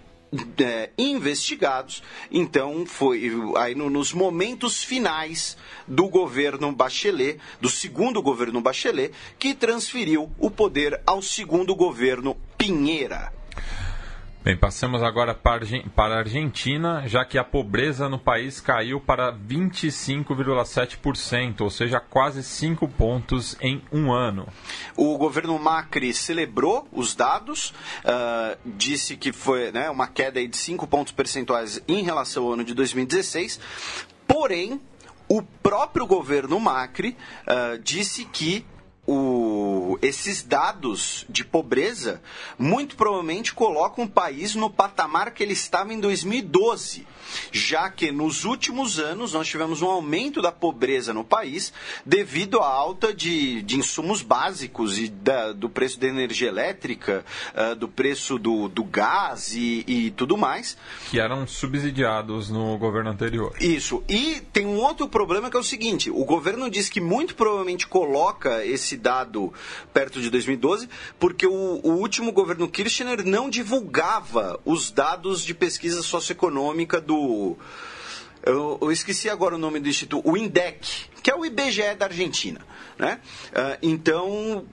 [0.60, 2.04] é, investigados.
[2.32, 5.58] Então, foi aí no, nos momentos finais
[5.88, 13.39] do governo Bachelet, do segundo governo Bachelet, que transferiu o poder ao segundo governo Pinheira.
[14.50, 21.62] Bem, passamos agora para a Argentina, já que a pobreza no país caiu para 25,7%,
[21.62, 24.48] ou seja, quase 5 pontos em um ano.
[24.98, 30.88] O governo Macri celebrou os dados, uh, disse que foi né, uma queda de 5
[30.88, 33.60] pontos percentuais em relação ao ano de 2016,
[34.28, 34.82] porém,
[35.28, 37.16] o próprio governo Macri
[37.46, 38.66] uh, disse que
[39.12, 42.22] o, esses dados de pobreza
[42.58, 47.08] muito provavelmente colocam o país no patamar que ele estava em 2012,
[47.52, 51.74] já que nos últimos anos nós tivemos um aumento da pobreza no país
[52.06, 57.26] devido à alta de, de insumos básicos e da, do preço da energia elétrica,
[57.56, 60.78] uh, do preço do, do gás e, e tudo mais.
[61.10, 63.56] Que eram subsidiados no governo anterior.
[63.60, 64.04] Isso.
[64.08, 67.88] E tem um outro problema que é o seguinte: o governo diz que muito provavelmente
[67.88, 69.54] coloca esse dado
[69.94, 76.02] perto de 2012, porque o, o último governo Kirchner não divulgava os dados de pesquisa
[76.02, 77.58] socioeconômica do.
[78.44, 82.06] Eu, eu, esqueci agora o nome do instituto, o INDEC, que é o IBGE da
[82.06, 82.62] Argentina.
[82.98, 83.20] Né?
[83.48, 84.66] Uh, então,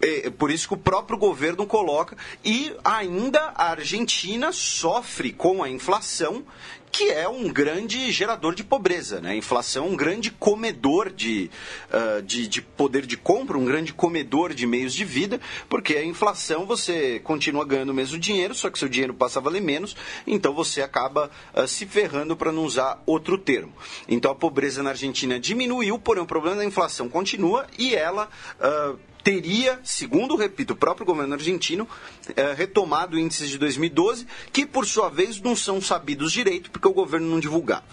[0.00, 2.16] é, por isso que o próprio governo coloca.
[2.44, 6.44] E ainda a Argentina sofre com a inflação
[6.90, 9.20] que é um grande gerador de pobreza.
[9.20, 9.32] Né?
[9.32, 11.50] A inflação é um grande comedor de,
[11.90, 16.04] uh, de, de, poder de compra, um grande comedor de meios de vida, porque a
[16.04, 19.96] inflação você continua ganhando o mesmo dinheiro, só que seu dinheiro passa a valer menos,
[20.26, 23.72] então você acaba uh, se ferrando para não usar outro termo.
[24.08, 28.28] Então a pobreza na Argentina diminuiu, porém o problema da inflação continua e ela.
[28.58, 31.86] Uh, teria, segundo, repito, o próprio governo argentino,
[32.34, 36.94] é, retomado índices de 2012, que por sua vez não são sabidos direito, porque o
[36.94, 37.84] governo não divulgava.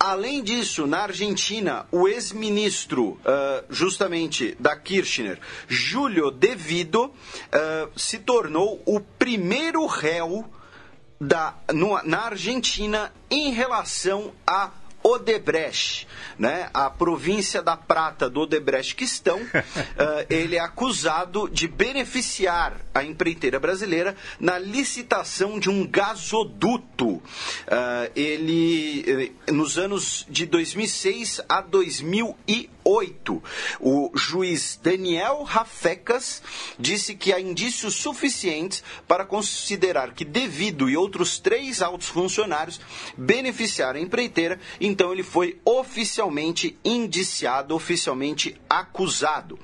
[0.00, 5.38] Além disso, na Argentina, o ex-ministro, uh, justamente da Kirchner,
[5.68, 7.12] Júlio De Vido, uh,
[7.94, 10.44] se tornou o primeiro réu
[11.20, 16.06] da, no, na Argentina em relação a Odebrecht,
[16.38, 16.70] né?
[16.72, 24.16] a província da prata do Odebrechtquistão, uh, ele é acusado de beneficiar a empreiteira brasileira
[24.38, 27.08] na licitação de um gasoduto.
[27.08, 27.22] Uh,
[28.14, 32.70] ele, eh, nos anos de 2006 a 2008,
[33.80, 36.42] o juiz Daniel Rafecas
[36.78, 42.80] disse que há indícios suficientes para considerar que Devido e outros três altos funcionários
[43.16, 49.58] beneficiaram a empreiteira então ele foi oficialmente indiciado, oficialmente acusado.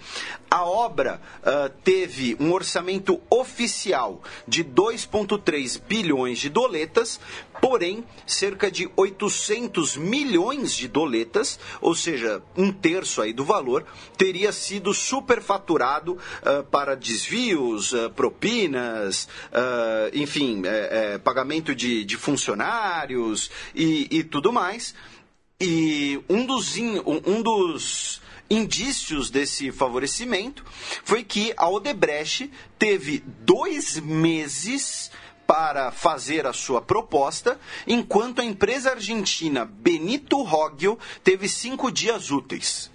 [0.51, 7.21] A obra uh, teve um orçamento oficial de 2,3 bilhões de doletas,
[7.61, 13.85] porém, cerca de 800 milhões de doletas, ou seja, um terço aí do valor,
[14.17, 19.29] teria sido superfaturado uh, para desvios, uh, propinas,
[20.13, 24.95] enfim, é, é, pagamento de, de funcionários e, e tudo mais.
[25.61, 28.21] E um dos, um dos
[28.51, 30.65] indícios desse favorecimento
[31.05, 35.11] foi que a Odebrecht teve dois meses
[35.47, 42.91] para fazer a sua proposta, enquanto a empresa argentina Benito Roggio teve cinco dias úteis.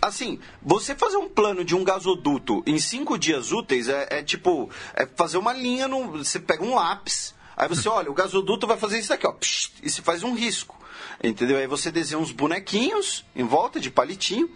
[0.00, 4.70] Assim, você fazer um plano de um gasoduto em cinco dias úteis é, é tipo
[4.94, 6.12] é fazer uma linha no.
[6.12, 9.72] Você pega um lápis, aí você olha, o gasoduto vai fazer isso aqui, ó, psh,
[9.82, 10.76] e se faz um risco.
[11.24, 11.56] Entendeu?
[11.56, 14.50] Aí você desenha uns bonequinhos em volta de palitinho.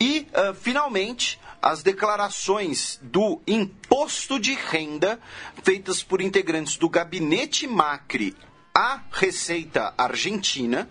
[0.00, 5.20] E, uh, finalmente, as declarações do imposto de renda
[5.64, 8.36] feitas por integrantes do gabinete Macri
[8.72, 10.88] à Receita Argentina,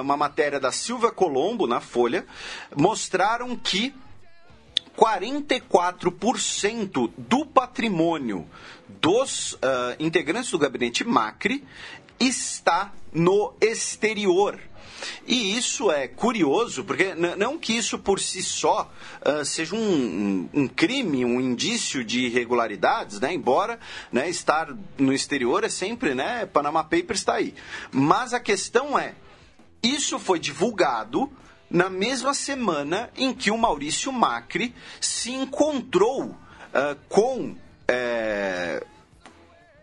[0.00, 2.26] uma matéria da Silvia Colombo na Folha,
[2.74, 3.94] mostraram que
[4.96, 8.46] 44% do patrimônio
[8.88, 11.64] dos uh, integrantes do gabinete Macri
[12.18, 14.58] está no exterior.
[15.26, 18.90] E isso é curioso, porque não que isso por si só
[19.26, 23.32] uh, seja um, um, crime, um indício de irregularidades, né?
[23.32, 23.78] embora
[24.10, 24.68] né, estar
[24.98, 27.54] no exterior é sempre, né, Panama Papers está aí.
[27.90, 29.14] Mas a questão é,
[29.82, 31.30] isso foi divulgado
[31.68, 36.36] na mesma semana em que o Maurício Macri se encontrou uh,
[37.08, 37.56] com
[37.88, 38.84] é,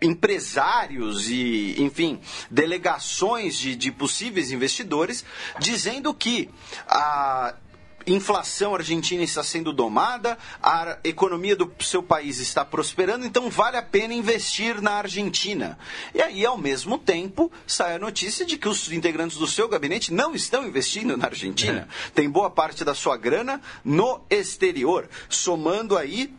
[0.01, 2.19] empresários e, enfim,
[2.49, 5.25] delegações de, de possíveis investidores,
[5.59, 6.49] dizendo que
[6.87, 7.55] a
[8.07, 13.81] inflação argentina está sendo domada, a economia do seu país está prosperando, então vale a
[13.81, 15.77] pena investir na Argentina.
[16.13, 20.13] E aí, ao mesmo tempo, sai a notícia de que os integrantes do seu gabinete
[20.13, 21.87] não estão investindo na Argentina.
[22.07, 22.11] É.
[22.11, 26.33] Tem boa parte da sua grana no exterior, somando aí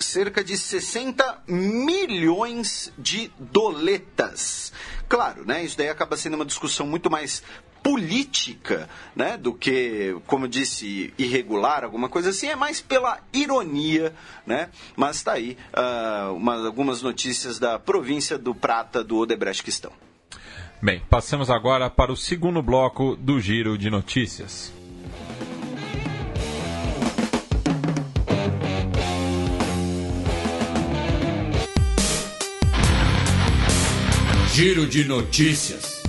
[0.00, 4.72] cerca de 60 milhões de doletas.
[5.08, 7.42] Claro, né, isso daí acaba sendo uma discussão muito mais
[7.82, 14.14] política, né, do que, como disse, irregular, alguma coisa assim, é mais pela ironia,
[14.46, 19.70] né, mas está aí uh, uma, algumas notícias da província do Prata do Odebrecht que
[19.70, 19.92] estão.
[20.82, 24.72] Bem, passamos agora para o segundo bloco do Giro de Notícias.
[34.60, 36.02] Giro de notícias.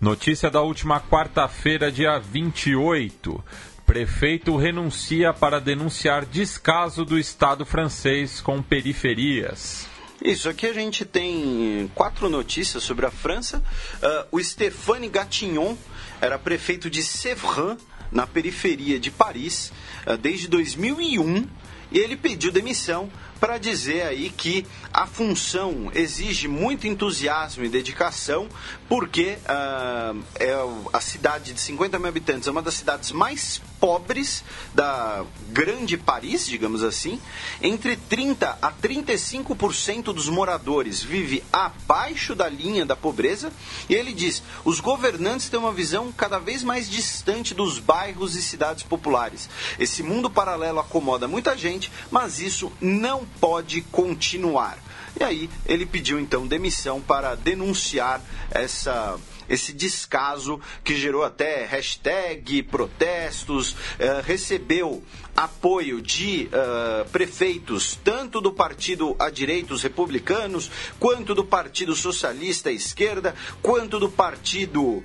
[0.00, 3.44] Notícia da última quarta-feira, dia 28.
[3.86, 9.86] Prefeito renuncia para denunciar descaso do Estado francês com periferias.
[10.20, 13.62] Isso, aqui a gente tem quatro notícias sobre a França.
[14.02, 15.76] Uh, o Stéphane Gatignon
[16.20, 17.78] era prefeito de Sèvres,
[18.10, 19.70] na periferia de Paris,
[20.04, 21.46] uh, desde 2001,
[21.92, 23.08] e ele pediu demissão
[23.40, 28.48] para dizer aí que a função exige muito entusiasmo e dedicação,
[28.88, 30.54] porque uh, é
[30.92, 34.42] a cidade de 50 mil habitantes é uma das cidades mais pobres
[34.74, 37.20] da grande Paris, digamos assim.
[37.60, 43.52] Entre 30 a 35% dos moradores vive abaixo da linha da pobreza.
[43.88, 48.42] E ele diz: os governantes têm uma visão cada vez mais distante dos bairros e
[48.42, 49.48] cidades populares.
[49.78, 54.78] Esse mundo paralelo acomoda muita gente, mas isso não pode continuar.
[55.18, 58.20] E aí ele pediu então demissão para denunciar
[58.50, 65.04] essa esse descaso que gerou até hashtag, protestos, eh, recebeu
[65.36, 72.70] apoio de uh, prefeitos, tanto do partido à direita, os republicanos, quanto do partido socialista
[72.70, 75.02] à esquerda, quanto do partido, uh,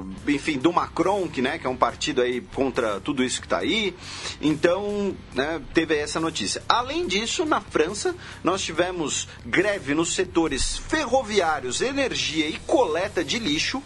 [0.00, 3.46] uh, enfim, do Macron, que, né, que é um partido aí contra tudo isso que
[3.46, 3.94] está aí.
[4.40, 6.62] Então, né, teve essa notícia.
[6.66, 13.82] Além disso, na França, nós tivemos greve nos setores ferroviários, energia e coleta de lixo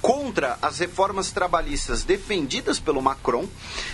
[0.00, 3.46] contra as reformas trabalhistas defendidas pelo Macron.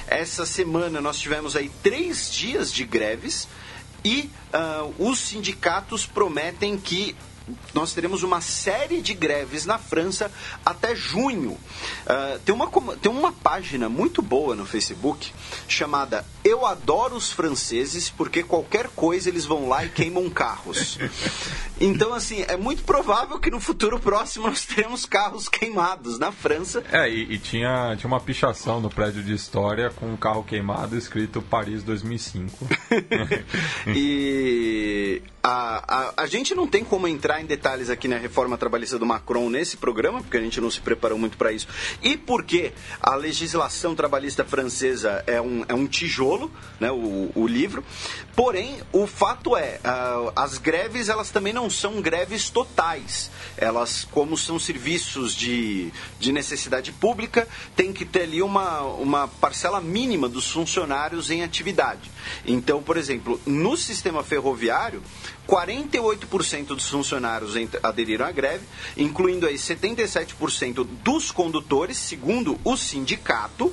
[0.06, 3.48] Essa semana semana nós tivemos aí três dias de greves
[4.04, 7.16] e uh, os sindicatos prometem que
[7.72, 10.30] nós teremos uma série de greves na França
[10.66, 11.52] até junho.
[11.52, 15.32] Uh, tem, uma, tem uma página muito boa no Facebook
[15.66, 20.98] chamada Eu Adoro os Franceses porque qualquer coisa eles vão lá e queimam carros.
[21.78, 26.82] Então, assim, é muito provável que no futuro próximo nós teremos carros queimados na França.
[26.90, 30.96] É, e, e tinha, tinha uma pichação no prédio de história com um carro queimado
[30.96, 32.66] escrito Paris 2005.
[33.94, 38.98] e a, a, a gente não tem como entrar em detalhes aqui na reforma trabalhista
[38.98, 41.66] do Macron nesse programa, porque a gente não se preparou muito para isso.
[42.02, 46.37] E porque a legislação trabalhista francesa é um, é um tijolo,
[46.78, 47.84] né, o, o livro.
[48.36, 53.30] Porém, o fato é, uh, as greves elas também não são greves totais.
[53.56, 59.80] Elas, como são serviços de, de necessidade pública, tem que ter ali uma, uma parcela
[59.80, 62.10] mínima dos funcionários em atividade.
[62.46, 65.02] Então, por exemplo, no sistema ferroviário,
[65.48, 68.64] 48% dos funcionários aderiram à greve,
[68.96, 73.72] incluindo aí 77% dos condutores, segundo o sindicato.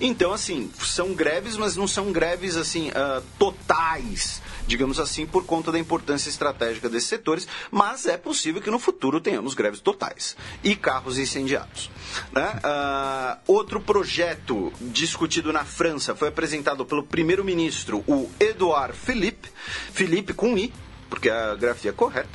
[0.00, 5.72] Então, assim, são greves, mas não são greves assim uh, totais, digamos assim, por conta
[5.72, 7.48] da importância estratégica desses setores.
[7.70, 11.90] Mas é possível que no futuro tenhamos greves totais e carros incendiados.
[12.32, 12.60] Né?
[12.64, 19.50] Uh, outro projeto discutido na França foi apresentado pelo primeiro-ministro, o Edouard Philippe,
[19.92, 20.72] Philippe com I,
[21.10, 22.28] porque a grafia é correta.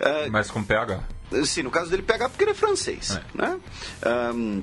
[0.00, 1.02] Uh, Mas com PH.
[1.44, 3.16] Sim, no caso dele PH porque ele é francês.
[3.16, 3.22] É.
[3.34, 3.60] Né?
[4.34, 4.62] Um,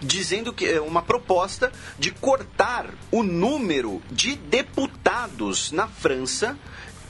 [0.00, 6.58] dizendo que é uma proposta de cortar o número de deputados na França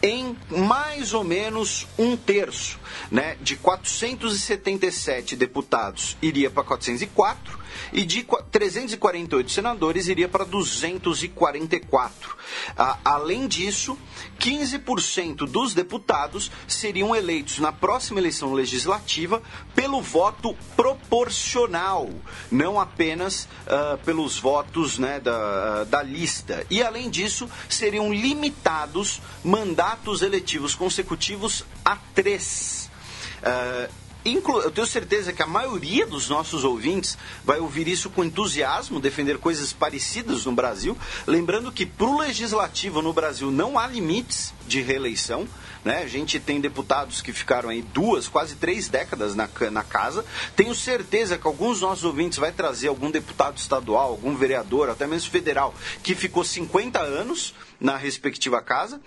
[0.03, 2.79] em mais ou menos um terço,
[3.11, 3.37] né?
[3.41, 12.37] De 477 deputados iria para 404 e de 348 senadores iria para 244.
[12.77, 13.99] Ah, além disso,
[14.39, 19.43] 15% dos deputados seriam eleitos na próxima eleição legislativa
[19.75, 22.09] pelo voto proporcional,
[22.51, 26.67] não apenas uh, pelos votos né, da, da lista.
[26.71, 32.91] E, além disso, seriam limitados mandatos eletivos consecutivos a três.
[33.43, 38.25] Uh, Inclu eu tenho certeza que a maioria dos nossos ouvintes vai ouvir isso com
[38.25, 40.97] entusiasmo, defender coisas parecidas no Brasil.
[41.27, 45.47] Lembrando que para o legislativo no Brasil não há limites de reeleição.
[45.85, 45.99] Né?
[45.99, 50.25] A gente tem deputados que ficaram aí duas, quase três décadas na, na casa.
[50.57, 55.07] Tenho certeza que alguns dos nossos ouvintes vai trazer algum deputado estadual, algum vereador, até
[55.07, 58.99] mesmo federal, que ficou 50 anos na respectiva casa.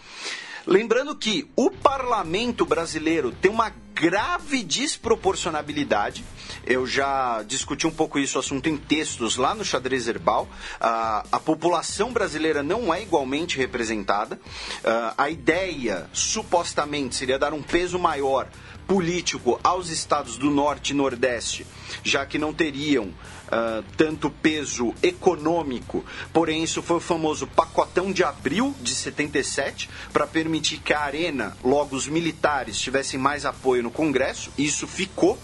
[0.68, 6.26] Lembrando que o parlamento brasileiro tem uma grave desproporcionalidade.
[6.66, 10.46] Eu já discuti um pouco isso, assunto em textos lá no Xadrez Herbal.
[10.78, 14.38] a população brasileira não é igualmente representada.
[15.18, 18.50] a ideia, supostamente, seria dar um peso maior
[18.86, 21.66] político aos estados do Norte e Nordeste,
[22.04, 23.14] já que não teriam
[23.48, 26.04] uh, tanto peso econômico.
[26.34, 31.56] Porém, isso foi o famoso pacotão de abril de 77 para permitir que a Arena,
[31.64, 34.52] logo os militares, tivessem mais apoio no Congresso.
[34.58, 35.38] Isso ficou.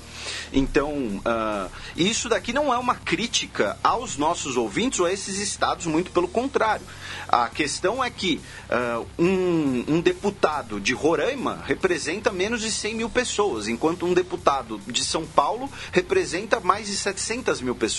[0.52, 5.86] Então, uh, isso daqui não é uma crítica aos nossos ouvintes ou a esses estados,
[5.86, 6.86] muito pelo contrário.
[7.28, 8.40] A questão é que
[8.70, 14.80] uh, um, um, deputado de Roraima representa menos de 100 mil pessoas, enquanto um deputado
[14.88, 17.93] de São Paulo representa mais de 700 mil pessoas.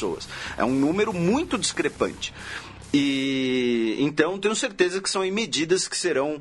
[0.57, 2.33] É um número muito discrepante.
[2.97, 6.41] E então tenho certeza que são medidas que serão uh,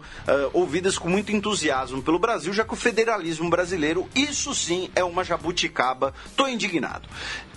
[0.53, 5.23] ouvidas com muito entusiasmo pelo Brasil, já que o federalismo brasileiro, isso sim, é uma
[5.23, 6.13] jabuticaba.
[6.27, 7.09] Estou indignado.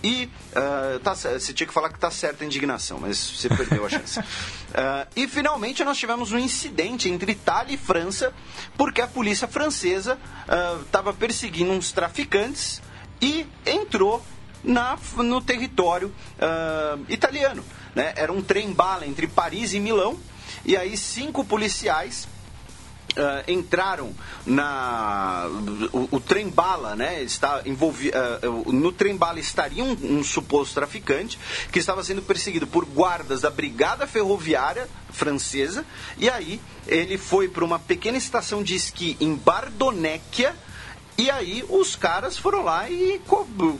[0.02, 3.84] E uh, tá, você tinha que falar que está certa a indignação, mas você perdeu
[3.84, 4.18] a chance.
[4.18, 4.24] Uh,
[5.14, 8.32] e finalmente nós tivemos um incidente entre Itália e França,
[8.78, 10.18] porque a polícia francesa
[10.86, 12.80] estava perseguindo uns traficantes
[13.20, 14.24] e entrou
[14.66, 16.12] na, no território
[17.08, 17.64] italiano.
[17.94, 18.12] Né?
[18.16, 20.18] Era um trem-bala entre Paris e Milão.
[20.64, 22.28] E aí cinco policiais
[23.16, 24.14] Uh, entraram
[24.44, 25.46] na
[25.90, 27.22] o, o trem bala, né?
[27.22, 31.38] Está envolvido uh, no trem bala estaria um, um, suposto traficante
[31.72, 35.82] que estava sendo perseguido por guardas da brigada ferroviária francesa
[36.18, 40.54] e aí ele foi para uma pequena estação de esqui em Bardonecchia
[41.18, 43.20] e aí os caras foram lá e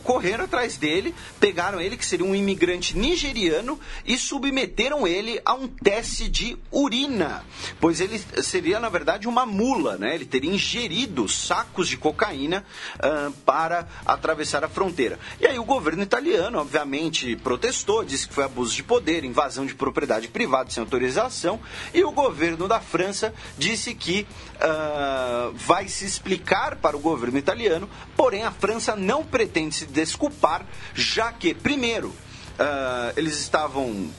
[0.03, 5.69] correram atrás dele, pegaram ele, que seria um imigrante nigeriano, e submeteram ele a um
[5.69, 7.45] teste de urina.
[7.79, 10.15] Pois ele seria, na verdade, uma mula, né?
[10.15, 12.65] Ele teria ingerido sacos de cocaína
[12.97, 15.19] uh, para atravessar a fronteira.
[15.39, 19.75] E aí o governo italiano, obviamente, protestou, disse que foi abuso de poder, invasão de
[19.75, 21.61] propriedade privada sem autorização,
[21.93, 27.39] e o governo da França disse que uh, vai se explicar para o governo governo
[27.39, 34.11] italiano, porém a França não pretende se desculpar, já que, primeiro, uh, eles estavam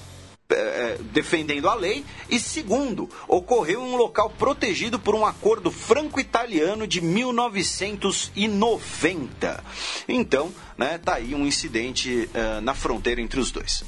[0.49, 6.87] eh, defendendo a lei e segundo ocorreu em um local protegido por um acordo franco-italiano
[6.87, 9.61] de 1990
[10.07, 13.83] então né tá aí um incidente uh, na fronteira entre os dois.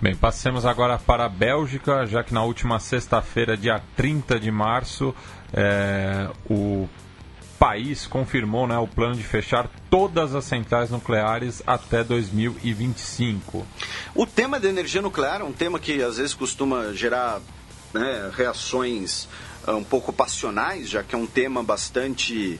[0.00, 5.14] Bem, passemos agora para a Bélgica, já que na última sexta-feira, dia 30 de março,
[5.52, 6.88] é, o
[7.60, 13.66] país confirmou né, o plano de fechar todas as centrais nucleares até 2025.
[14.14, 17.38] O tema da energia nuclear é um tema que às vezes costuma gerar
[17.92, 19.28] né, reações
[19.68, 22.58] uh, um pouco passionais, já que é um tema bastante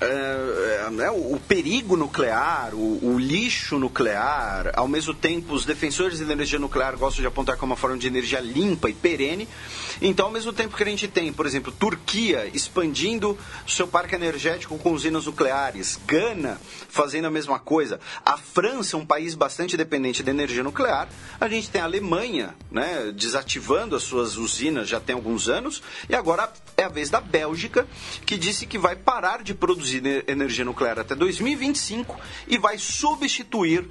[0.00, 6.20] é, é, né, o, perigo nuclear, o, o, lixo nuclear, ao mesmo tempo os defensores
[6.20, 9.48] da energia nuclear gostam de apontar como uma forma de energia limpa e perene.
[10.00, 14.78] Então, ao mesmo tempo que a gente tem, por exemplo, Turquia expandindo seu parque energético
[14.78, 20.30] com usinas nucleares, Gana fazendo a mesma coisa, a França, um país bastante dependente da
[20.30, 21.08] energia nuclear,
[21.40, 26.14] a gente tem a Alemanha né, desativando as suas usinas já tem alguns anos, e
[26.14, 27.86] agora é a vez da Bélgica,
[28.24, 33.80] que disse que vai parar de produzir produzir energia nuclear até 2025 e vai substituir
[33.80, 33.88] uh,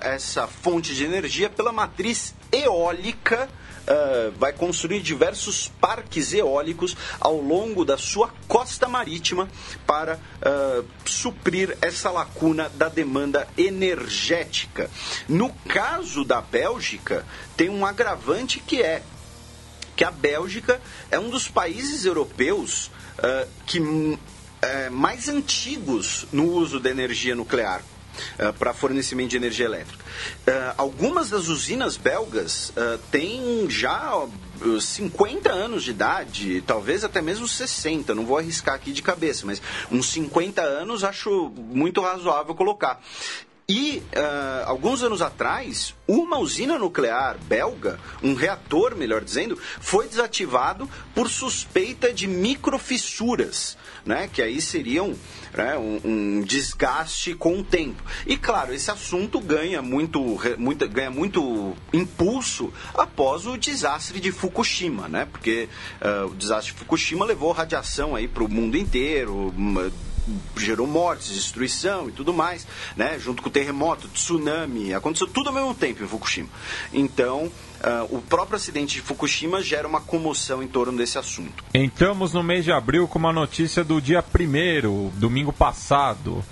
[0.00, 3.48] essa fonte de energia pela matriz eólica.
[3.84, 9.46] Uh, vai construir diversos parques eólicos ao longo da sua costa marítima
[9.86, 14.90] para uh, suprir essa lacuna da demanda energética.
[15.28, 17.26] No caso da Bélgica,
[17.58, 19.02] tem um agravante que é
[19.94, 20.80] que a Bélgica
[21.10, 22.86] é um dos países europeus
[23.18, 23.78] uh, que
[24.64, 27.82] é, mais antigos no uso da energia nuclear.
[28.38, 30.04] Uh, para fornecimento de energia elétrica.
[30.46, 34.24] Uh, algumas das usinas belgas uh, têm já
[34.80, 39.60] 50 anos de idade, talvez até mesmo 60, não vou arriscar aqui de cabeça, mas
[39.90, 43.00] uns 50 anos acho muito razoável colocar.
[43.66, 50.88] E uh, alguns anos atrás, uma usina nuclear belga, um reator, melhor dizendo, foi desativado
[51.14, 54.28] por suspeita de microfissuras, né?
[54.30, 55.14] Que aí seriam
[55.54, 58.02] né, um, um, desgaste com o tempo.
[58.26, 60.20] E claro, esse assunto ganha muito,
[60.58, 65.24] muito, ganha muito impulso após o desastre de Fukushima, né?
[65.24, 65.70] Porque
[66.02, 69.54] uh, o desastre de Fukushima levou radiação aí para o mundo inteiro
[70.56, 73.18] gerou mortes, destruição e tudo mais, né?
[73.18, 76.48] junto com o terremoto, tsunami, aconteceu tudo ao mesmo tempo em Fukushima.
[76.92, 81.64] Então, uh, o próprio acidente de Fukushima gera uma comoção em torno desse assunto.
[81.74, 86.44] Entramos no mês de abril com uma notícia do dia 1 domingo passado.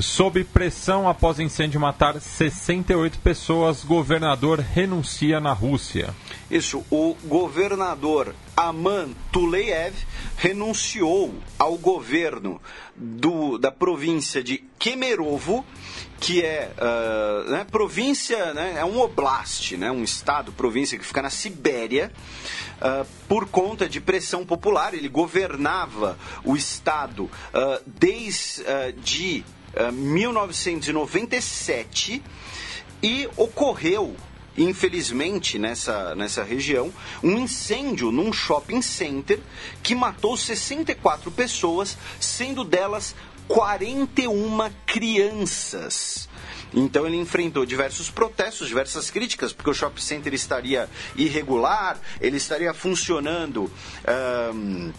[0.00, 6.14] Sob pressão após incêndio matar 68 pessoas, governador renuncia na Rússia.
[6.50, 9.94] Isso, o governador Aman Tuleyev
[10.40, 12.62] renunciou ao governo
[12.96, 15.66] do, da província de Kemerovo,
[16.18, 21.20] que é uh, né, província, né, é um oblast, né, um estado, província que fica
[21.20, 22.10] na Sibéria,
[22.80, 24.94] uh, por conta de pressão popular.
[24.94, 27.30] Ele governava o estado uh,
[27.86, 29.44] desde
[29.92, 32.22] 1997
[33.02, 34.16] e ocorreu
[34.64, 36.92] infelizmente, nessa, nessa região,
[37.22, 39.40] um incêndio num shopping center
[39.82, 43.14] que matou 64 pessoas, sendo delas
[43.48, 46.28] 41 crianças.
[46.72, 52.72] Então ele enfrentou diversos protestos, diversas críticas, porque o shopping center estaria irregular, ele estaria
[52.72, 53.70] funcionando.
[54.54, 54.92] Um,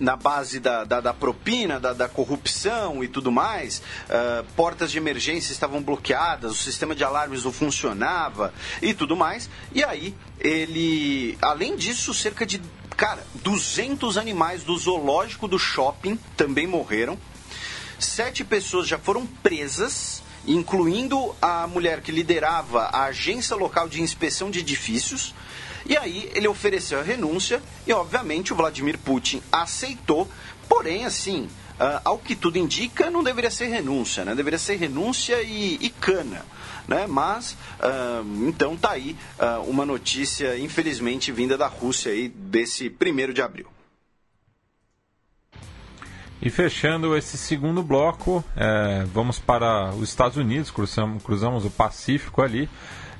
[0.00, 4.98] na base da, da, da propina, da, da, corrupção e tudo mais, uh, portas de
[4.98, 8.52] emergência estavam bloqueadas, o sistema de alarmes não funcionava
[8.82, 9.48] e tudo mais.
[9.72, 12.60] E aí, ele, além disso, cerca de,
[12.96, 17.18] cara, 200 animais do zoológico do shopping também morreram.
[17.98, 24.50] Sete pessoas já foram presas incluindo a mulher que liderava a agência local de inspeção
[24.50, 25.34] de edifícios.
[25.90, 30.30] E aí ele ofereceu a renúncia e, obviamente, o Vladimir Putin aceitou.
[30.68, 31.48] Porém, assim,
[31.80, 34.32] uh, ao que tudo indica, não deveria ser renúncia, né?
[34.36, 36.46] Deveria ser renúncia e, e cana.
[36.86, 37.08] Né?
[37.08, 43.34] Mas, uh, então tá aí uh, uma notícia, infelizmente, vinda da Rússia aí desse primeiro
[43.34, 43.66] de abril.
[46.40, 52.40] E fechando esse segundo bloco, é, vamos para os Estados Unidos, cruzamos, cruzamos o Pacífico
[52.40, 52.66] ali,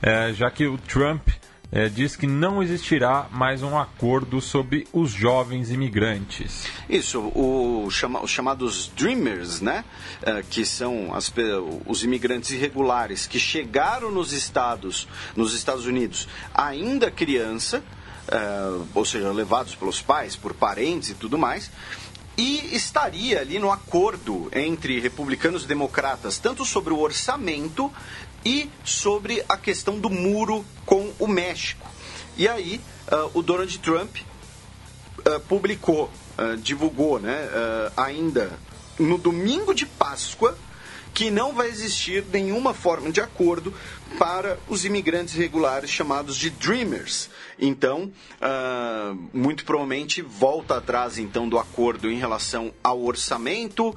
[0.01, 1.29] é, já que o Trump
[1.73, 6.67] é, diz que não existirá mais um acordo sobre os jovens imigrantes.
[6.89, 9.85] Isso, o, os chamados Dreamers, né?
[10.23, 11.33] É, que são as,
[11.87, 15.07] os imigrantes irregulares que chegaram nos Estados,
[15.37, 17.83] nos Estados Unidos ainda criança,
[18.29, 18.39] é,
[18.95, 21.71] ou seja, levados pelos pais, por parentes e tudo mais
[22.41, 27.93] e estaria ali no acordo entre republicanos e democratas, tanto sobre o orçamento
[28.45, 31.89] e sobre a questão do muro com o México.
[32.37, 32.81] E aí,
[33.11, 37.49] uh, o Donald Trump uh, publicou, uh, divulgou, né,
[37.97, 38.59] ainda
[38.99, 40.57] no domingo de Páscoa,
[41.13, 43.75] que não vai existir nenhuma forma de acordo
[44.19, 47.29] para os imigrantes regulares chamados de Dreamers.
[47.59, 48.11] Então,
[48.41, 53.97] uh, muito provavelmente volta atrás então do acordo em relação ao orçamento, uh,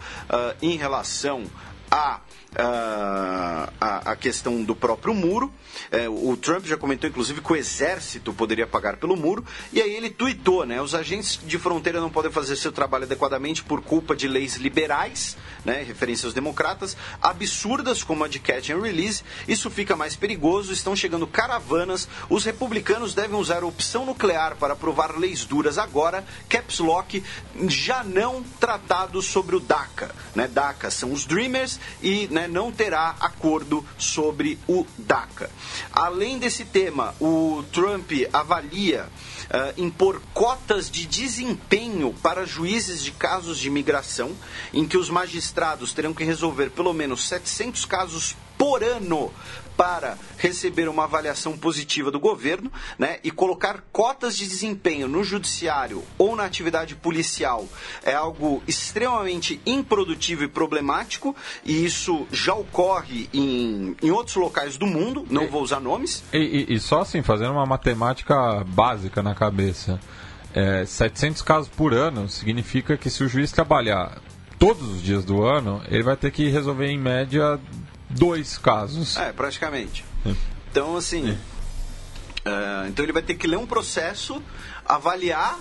[0.61, 1.44] em relação
[1.90, 2.20] a
[2.56, 5.52] a, a, questão do próprio muro.
[5.92, 9.46] É, o Trump já comentou, inclusive, que o exército poderia pagar pelo muro.
[9.72, 10.82] E aí ele tuitou, né?
[10.82, 15.36] Os agentes de fronteira não podem fazer seu trabalho adequadamente por culpa de leis liberais,
[15.66, 15.84] né?
[15.84, 19.24] Referência aos democratas, absurdas como a de catch and release.
[19.48, 20.74] Isso fica mais perigoso.
[20.74, 22.08] Estão chegando caravanas.
[22.30, 26.24] Os republicanos devem usar opção nuclear para aprovar leis duras agora.
[26.48, 27.24] Caps Lock
[27.68, 30.48] já não tratado sobre o DACA, né?
[30.48, 35.49] DACA são os Dreamers e, né, não terá acordo sobre o DACA.
[35.91, 43.57] Além desse tema, o Trump avalia uh, impor cotas de desempenho para juízes de casos
[43.57, 44.32] de imigração,
[44.74, 49.32] em que os magistrados terão que resolver pelo menos 700 casos por ano
[49.76, 56.04] para receber uma avaliação positiva do governo né, e colocar cotas de desempenho no judiciário
[56.18, 57.68] ou na atividade policial
[58.04, 61.36] é algo extremamente improdutivo e problemático,
[61.66, 66.24] e isso já ocorre em, em outros locais do mundo, não e, vou usar nomes.
[66.34, 70.00] E, e, e, só assim, fazendo uma matemática básica na cabeça.
[70.54, 74.22] É, 700 casos por ano significa que se o juiz trabalhar
[74.60, 77.60] todos os dias do ano, ele vai ter que resolver em média
[78.15, 79.18] dois casos.
[79.18, 80.06] É, praticamente.
[80.26, 80.34] É.
[80.72, 81.31] Então, assim.
[81.31, 81.53] É.
[82.45, 84.44] Uh, então ele vai ter que ler um processo,
[84.85, 85.57] avaliar,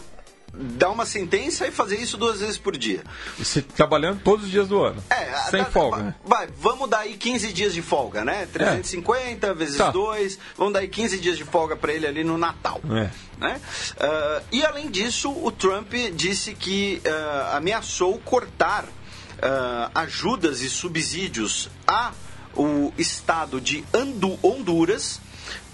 [0.53, 3.03] dar uma sentença e fazer isso duas vezes por dia.
[3.39, 5.03] E se trabalhando todos os dias do ano.
[5.09, 6.17] É, sem folga.
[6.25, 8.47] Vai, vai, vamos dar aí 15 dias de folga, né?
[8.53, 9.55] 350 é.
[9.55, 9.91] vezes tá.
[9.91, 12.81] 2, vamos dar aí 15 dias de folga para ele ali no Natal.
[12.91, 13.11] É.
[13.39, 13.61] Né?
[13.97, 18.87] Uh, e além disso, o Trump disse que uh, ameaçou cortar
[19.93, 22.13] ajudas e subsídios a
[22.57, 25.21] o estado de Andu Honduras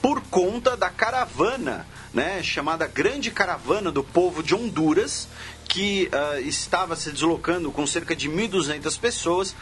[0.00, 5.28] por conta da caravana, né, chamada Grande Caravana do Povo de Honduras,
[5.68, 9.55] que uh, estava se deslocando com cerca de 1.200 pessoas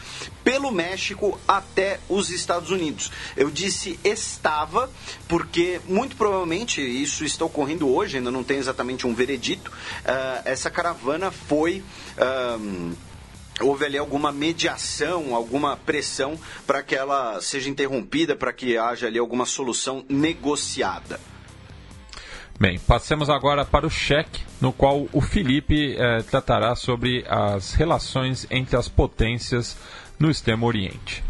[0.43, 3.11] pelo México até os Estados Unidos.
[3.35, 4.89] Eu disse estava,
[5.27, 9.69] porque muito provavelmente isso está ocorrendo hoje, ainda não tem exatamente um veredito.
[9.69, 11.83] Uh, essa caravana foi.
[12.17, 12.95] Uh,
[13.61, 19.19] houve ali alguma mediação, alguma pressão para que ela seja interrompida, para que haja ali
[19.19, 21.19] alguma solução negociada.
[22.59, 28.47] Bem, passemos agora para o cheque, no qual o Felipe eh, tratará sobre as relações
[28.49, 29.77] entre as potências
[30.17, 31.23] no Extremo Oriente.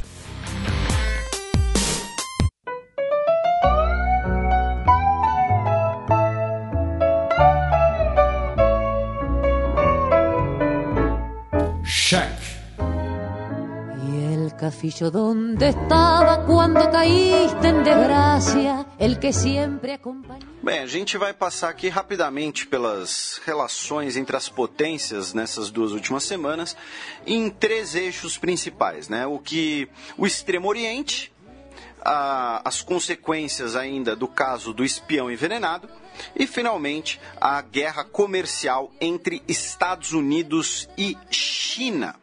[14.58, 20.46] Castillo donde estaba cuando caíste en desgracia, el que siempre acompañó.
[20.64, 26.24] Bem, a gente vai passar aqui rapidamente pelas relações entre as potências nessas duas últimas
[26.24, 26.76] semanas
[27.26, 29.26] em três eixos principais, né?
[29.26, 31.32] O que o Extremo Oriente,
[32.04, 35.88] a, as consequências ainda do caso do espião envenenado
[36.36, 42.16] e finalmente a guerra comercial entre Estados Unidos e China.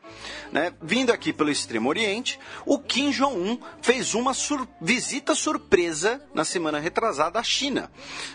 [0.52, 0.72] Né?
[0.80, 6.78] Vindo aqui pelo Extremo Oriente, o Kim Jong-un fez uma sur visita surpresa na semana
[6.78, 7.90] retrasada à China.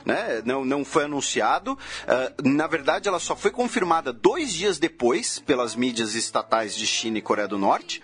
[0.06, 0.42] Né?
[0.44, 5.76] Não, não foi anunciado, uh, na verdade, ela só foi confirmada dois dias depois pelas
[5.76, 8.04] mídias estatais de China e Coreia do Norte.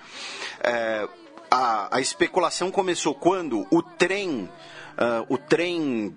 [0.59, 1.09] Uh,
[1.51, 4.49] a, a, especulação começou quando o trem,
[4.97, 6.15] uh, o trem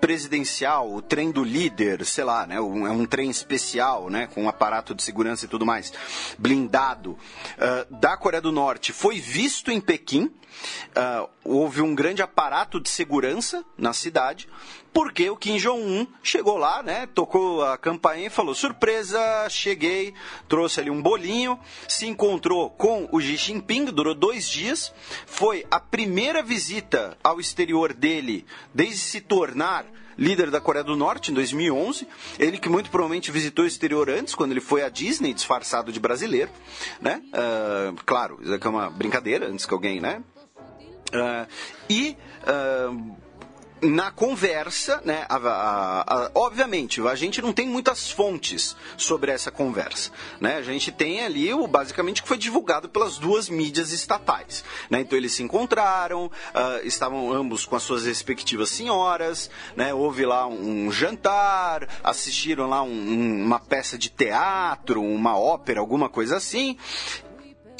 [0.00, 2.60] presidencial, o trem do líder, sei lá, né?
[2.60, 4.26] Um, é um trem especial, né?
[4.26, 5.92] Com um aparato de segurança e tudo mais,
[6.38, 10.24] blindado, uh, da Coreia do Norte, foi visto em Pequim.
[10.24, 14.48] Uh, houve um grande aparato de segurança na cidade,
[14.92, 17.06] porque o Kim Jong-un chegou lá, né?
[17.06, 20.14] Tocou a campainha e falou: surpresa, cheguei,
[20.48, 21.58] trouxe ali um bolinho,
[21.88, 24.92] se encontrou com o Xi Jinping, durou dois dias.
[25.26, 28.44] Foi a primeira visita ao exterior dele
[28.74, 29.86] desde se tornar
[30.18, 32.06] líder da Coreia do Norte em 2011.
[32.38, 35.98] Ele que muito provavelmente visitou o exterior antes, quando ele foi à Disney disfarçado de
[35.98, 36.50] brasileiro,
[37.00, 37.22] né?
[37.28, 40.22] Uh, claro, isso aqui é uma brincadeira, antes que alguém, né?
[41.12, 41.46] Uh,
[41.88, 43.16] e uh,
[43.82, 49.50] na conversa, né, a, a, a, obviamente, a gente não tem muitas fontes sobre essa
[49.50, 50.10] conversa.
[50.40, 50.56] Né?
[50.56, 54.64] A gente tem ali o basicamente que foi divulgado pelas duas mídias estatais.
[54.88, 55.00] Né?
[55.00, 59.94] Então eles se encontraram, uh, estavam ambos com as suas respectivas senhoras, né?
[59.94, 66.08] houve lá um, jantar, assistiram lá um, um, uma peça de teatro, uma ópera, alguma
[66.08, 66.76] coisa assim.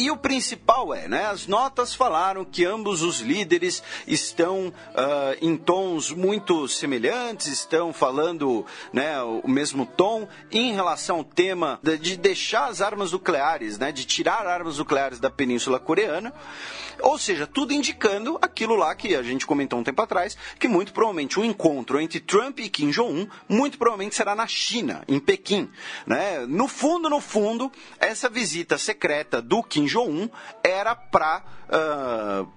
[0.00, 5.58] E o principal é, né, as notas falaram que ambos os líderes estão uh, em
[5.58, 8.64] tons muito semelhantes, estão falando
[8.94, 14.06] né, o mesmo tom em relação ao tema de deixar as armas nucleares, né, de
[14.06, 16.32] tirar armas nucleares da Península Coreana.
[17.02, 20.92] Ou seja, tudo indicando aquilo lá que a gente comentou um tempo atrás, que muito
[20.92, 25.18] provavelmente o um encontro entre Trump e Kim Jong-un muito provavelmente será na China, em
[25.18, 25.70] Pequim.
[26.06, 26.46] Né?
[26.46, 30.28] No fundo, no fundo, essa visita secreta do Kim Jong-un
[30.62, 32.48] era para uh,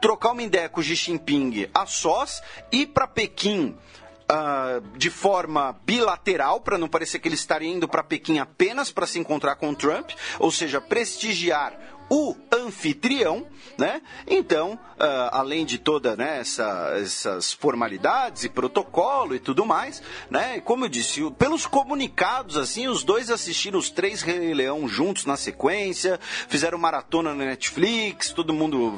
[0.00, 2.42] trocar uma ideia com Xi Jinping a sós
[2.72, 3.76] e para Pequim
[4.32, 9.04] Uh, de forma bilateral, para não parecer que eles estariam indo para Pequim apenas para
[9.04, 11.76] se encontrar com Trump, ou seja, prestigiar
[12.10, 13.46] o anfitrião,
[13.78, 14.02] né?
[14.26, 20.60] Então, uh, além de toda né, essa, essas formalidades e protocolo e tudo mais, né?
[20.60, 25.36] Como eu disse, pelos comunicados assim, os dois assistiram os três Rei Leão juntos na
[25.36, 26.18] sequência,
[26.48, 28.96] fizeram maratona na Netflix, todo mundo,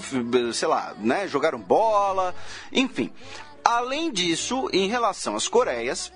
[0.55, 1.29] sei lá, né?
[1.29, 2.35] Jogaram bola,
[2.73, 3.13] enfim.
[3.63, 6.11] Além disso, em relação às Coreias,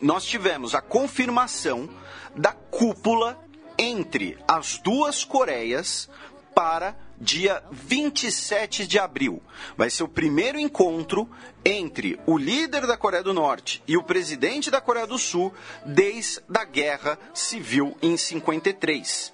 [0.00, 1.88] nós tivemos a confirmação
[2.36, 3.45] da cúpula
[3.78, 6.08] entre as duas Coreias
[6.54, 9.42] para dia 27 de abril.
[9.76, 11.28] Vai ser o primeiro encontro
[11.64, 15.52] entre o líder da Coreia do Norte e o presidente da Coreia do Sul
[15.84, 19.32] desde a Guerra Civil em 53.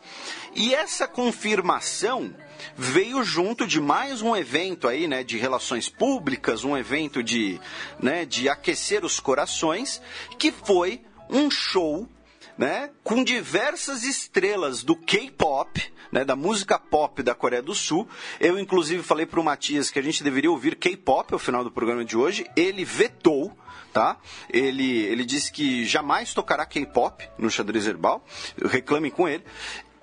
[0.55, 2.35] E essa confirmação
[2.77, 7.61] veio junto de mais um evento aí, né, de relações públicas, um evento de,
[8.01, 10.01] né, de aquecer os corações,
[10.39, 12.09] que foi um show
[12.57, 18.09] né, com diversas estrelas do K-pop, né, da música pop da Coreia do Sul.
[18.39, 21.71] Eu, inclusive, falei para o Matias que a gente deveria ouvir K-pop ao final do
[21.71, 22.47] programa de hoje.
[22.57, 23.57] Ele vetou,
[23.93, 24.19] tá?
[24.51, 28.25] Ele, ele disse que jamais tocará K-pop no xadrez herbal.
[28.65, 29.45] Reclamem com ele.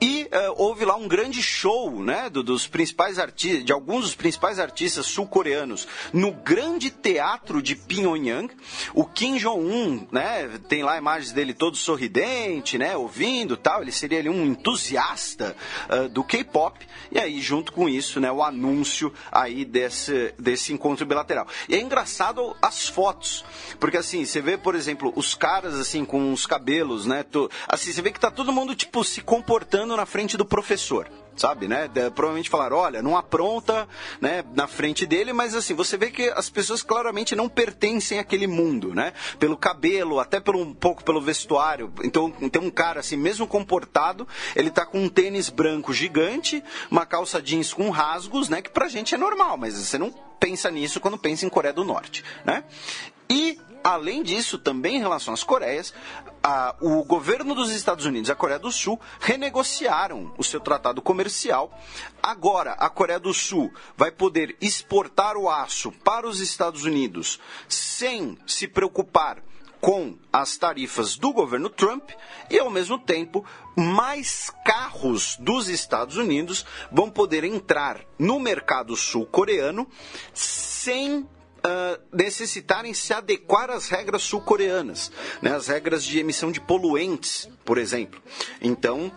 [0.01, 4.15] E uh, houve lá um grande show, né, do, dos principais artistas, de alguns dos
[4.15, 8.49] principais artistas sul-coreanos no grande teatro de Pyongyang.
[8.93, 13.81] O Kim Jong-un, né, tem lá imagens dele todo sorridente, né, ouvindo, tal.
[13.81, 15.55] Ele seria ali um entusiasta
[15.89, 16.79] uh, do K-pop.
[17.11, 21.47] E aí, junto com isso, né, o anúncio aí desse desse encontro bilateral.
[21.67, 23.43] E é engraçado as fotos,
[23.79, 27.25] porque assim você vê, por exemplo, os caras assim com os cabelos, né,
[27.67, 31.09] assim você vê que tá todo mundo tipo se comportando na frente do professor
[31.39, 31.89] sabe, né?
[32.13, 33.87] Provavelmente falaram, olha, não apronta,
[34.19, 38.45] né, na frente dele, mas assim, você vê que as pessoas claramente não pertencem àquele
[38.45, 39.13] mundo, né?
[39.39, 41.91] Pelo cabelo, até pelo, um pouco pelo vestuário.
[42.03, 46.61] Então, tem um cara assim, mesmo comportado, ele tá com um tênis branco gigante,
[46.91, 50.69] uma calça jeans com rasgos, né, que pra gente é normal, mas você não pensa
[50.69, 52.63] nisso quando pensa em Coreia do Norte, né?
[53.29, 55.93] E Além disso, também em relação às Coreias,
[56.43, 61.01] a, o governo dos Estados Unidos e a Coreia do Sul renegociaram o seu tratado
[61.01, 61.71] comercial.
[62.21, 68.37] Agora, a Coreia do Sul vai poder exportar o aço para os Estados Unidos sem
[68.45, 69.41] se preocupar
[69.79, 72.09] com as tarifas do governo Trump
[72.49, 73.45] e, ao mesmo tempo,
[73.77, 79.87] mais carros dos Estados Unidos vão poder entrar no mercado sul-coreano
[80.33, 81.25] sem
[81.69, 87.77] Uh, necessitarem se adequar às regras sul-coreanas, né, as regras de emissão de poluentes, por
[87.77, 88.19] exemplo.
[88.59, 89.11] Então,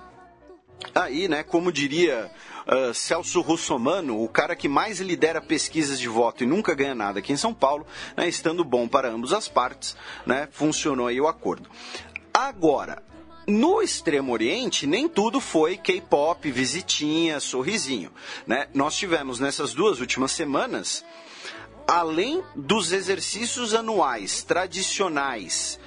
[0.95, 2.31] aí, né, como diria
[2.67, 7.21] uh, Celso Russomano, o cara que mais lidera pesquisas de voto e nunca ganha nada
[7.21, 9.97] aqui em São Paulo, né, estando bom para ambas as partes,
[10.27, 11.71] né, funcionou aí o acordo.
[12.35, 13.03] Agora,
[13.47, 18.13] no Extremo Oriente, nem tudo foi K-pop, visitinha, sorrisinho.
[18.47, 18.69] Né?
[18.75, 21.05] Nós tivemos nessas duas últimas semanas
[21.87, 25.79] além dos exercícios anuais tradicionais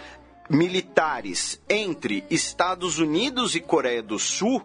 [0.50, 4.62] militares entre Estados Unidos e Coreia do Sul,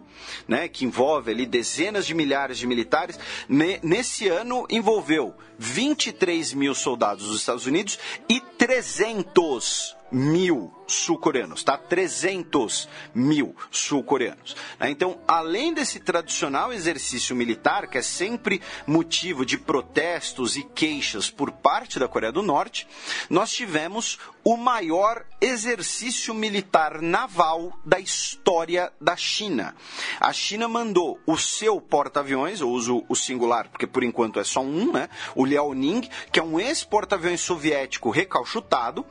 [0.47, 3.19] né, que envolve ali dezenas de milhares de militares,
[3.81, 11.77] nesse ano envolveu 23 mil soldados dos Estados Unidos e 300 mil sul-coreanos, tá?
[11.77, 14.55] 300 mil sul-coreanos.
[14.79, 14.91] Né?
[14.91, 21.51] Então, além desse tradicional exercício militar, que é sempre motivo de protestos e queixas por
[21.51, 22.87] parte da Coreia do Norte,
[23.29, 29.75] nós tivemos o maior exercício militar naval da história da China.
[30.19, 34.61] A China mandou o seu porta-aviões, eu uso o singular porque por enquanto é só
[34.61, 35.09] um, né?
[35.35, 39.05] O Liaoning, que é um ex-porta-aviões soviético recalchutado,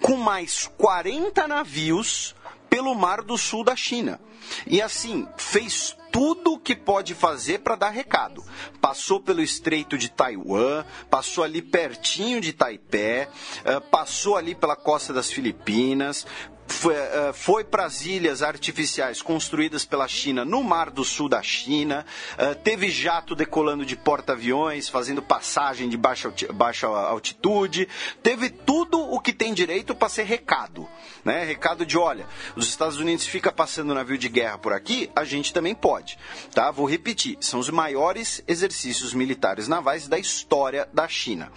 [0.00, 2.34] com mais 40 navios
[2.70, 4.20] pelo mar do sul da China.
[4.66, 8.44] E assim, fez tudo o que pode fazer para dar recado.
[8.80, 13.28] Passou pelo Estreito de Taiwan, passou ali pertinho de Taipei,
[13.64, 16.26] eh, passou ali pela costa das Filipinas,
[16.66, 21.42] foi, uh, foi para as ilhas artificiais construídas pela China no Mar do Sul da
[21.42, 27.88] China, uh, teve jato decolando de porta-aviões, fazendo passagem de baixa, baixa altitude,
[28.22, 30.88] teve tudo o que tem direito para ser recado.
[31.24, 31.44] Né?
[31.44, 32.26] Recado de, olha,
[32.56, 36.18] os Estados Unidos fica passando navio de guerra por aqui, a gente também pode.
[36.54, 36.70] Tá?
[36.70, 41.52] Vou repetir, são os maiores exercícios militares navais da história da China.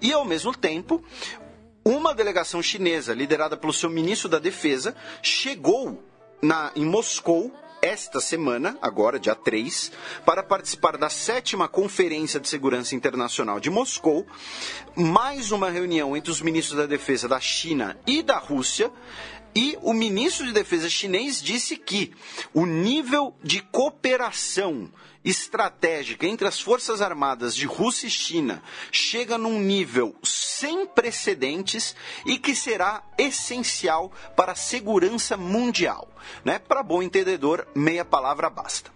[0.00, 1.02] E, ao mesmo tempo,
[1.84, 6.02] uma delegação chinesa, liderada pelo seu ministro da Defesa, chegou
[6.42, 9.92] na, em Moscou esta semana, agora, dia 3,
[10.24, 14.26] para participar da sétima Conferência de Segurança Internacional de Moscou,
[14.96, 18.90] mais uma reunião entre os ministros da Defesa da China e da Rússia.
[19.54, 22.12] E o ministro de Defesa chinês disse que
[22.52, 24.90] o nível de cooperação
[25.24, 32.38] estratégica entre as Forças Armadas de Rússia e China chega num nível sem precedentes e
[32.38, 36.08] que será essencial para a segurança mundial.
[36.44, 36.58] Né?
[36.58, 38.90] Para bom entendedor, meia palavra basta.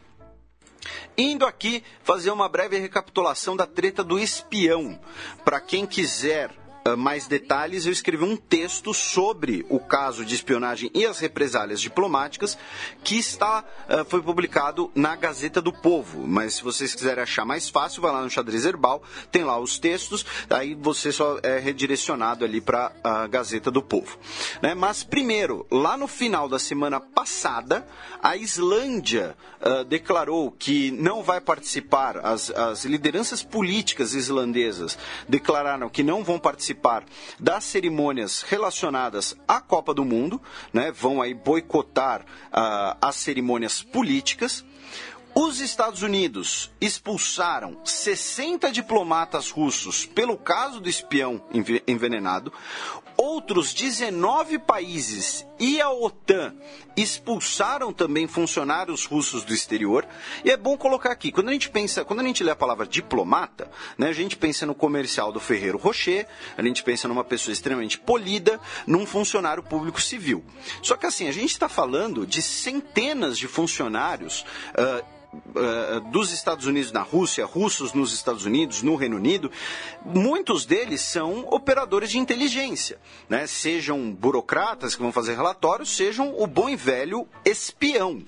[1.16, 4.99] Indo aqui fazer uma breve recapitulação da treta do espião.
[5.44, 6.51] Para quem quiser
[6.97, 12.59] mais detalhes, eu escrevi um texto sobre o caso de espionagem e as represálias diplomáticas
[13.05, 16.27] que está uh, foi publicado na Gazeta do Povo.
[16.27, 19.79] Mas se vocês quiserem achar mais fácil, vai lá no Xadrez Herbal, tem lá os
[19.79, 24.19] textos, aí você só é redirecionado ali para a Gazeta do Povo.
[24.61, 24.75] Né?
[24.75, 27.87] Mas primeiro, lá no final da semana passada,
[28.21, 34.99] a Islândia uh, declarou que não vai participar, as, as lideranças políticas islandesas
[35.29, 37.05] declararam que não vão participar participar
[37.39, 40.40] das cerimônias relacionadas à Copa do Mundo,
[40.73, 40.90] né?
[40.90, 44.65] vão aí boicotar uh, as cerimônias políticas.
[45.35, 51.43] Os Estados Unidos expulsaram 60 diplomatas russos pelo caso do espião
[51.86, 52.53] envenenado.
[53.23, 56.57] Outros 19 países e a OTAN
[56.97, 60.05] expulsaram também funcionários russos do exterior.
[60.44, 62.85] E é bom colocar aqui, quando a gente pensa, quando a gente lê a palavra
[62.85, 66.27] diplomata, né, a gente pensa no comercial do Ferreiro Rocher,
[66.59, 68.59] a gente pensa numa pessoa extremamente polida,
[68.89, 70.44] num funcionário público civil.
[70.82, 74.44] Só que assim, a gente está falando de centenas de funcionários.
[74.77, 79.51] Uh, uh, dos Estados Unidos na Rússia, russos nos Estados Unidos, no Reino Unido,
[80.05, 82.99] muitos deles são operadores de inteligência,
[83.29, 83.47] né?
[83.47, 88.23] sejam burocratas que vão fazer relatórios, sejam o bom e velho espião.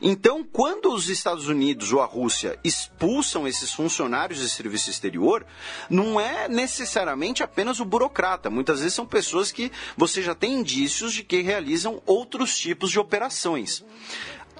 [0.00, 5.46] Então, quando os Estados Unidos ou a Rússia expulsam esses funcionários de serviço exterior,
[5.88, 8.50] não é necessariamente apenas o burocrata.
[8.50, 12.98] Muitas vezes são pessoas que você já tem indícios de que realizam outros tipos de
[12.98, 13.84] operações.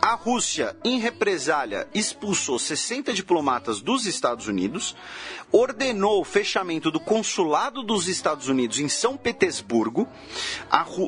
[0.04, 4.96] A Rússia, em represália, expulsou 60 diplomatas dos Estados Unidos,
[5.52, 10.08] ordenou o fechamento do consulado dos Estados Unidos em São Petersburgo.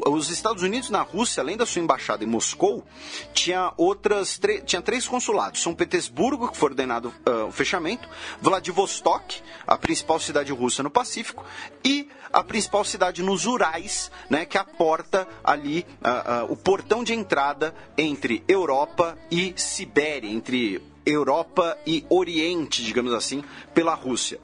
[0.06, 2.86] os Estados Unidos na Rússia, além da sua embaixada em Moscou,
[3.32, 8.08] tinha outras tinha três consulados: São Petersburgo, que foi ordenado uh, o fechamento,
[8.40, 11.44] Vladivostok, a principal cidade russa no Pacífico,
[11.84, 16.56] e a principal cidade nos Urais, né, que é a porta ali, uh, uh, o
[16.56, 24.40] portão de entrada entre Europa e Sibéria, entre Europa e Oriente, digamos assim, pela Rússia.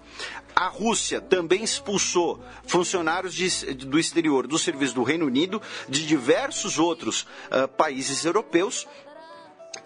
[0.55, 6.79] A Rússia também expulsou funcionários de, do exterior do serviço do Reino Unido, de diversos
[6.79, 8.87] outros uh, países europeus,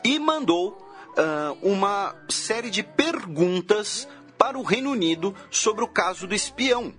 [0.05, 0.83] e mandou
[1.63, 6.93] uma série de perguntas para o Reino Unido sobre o caso do espião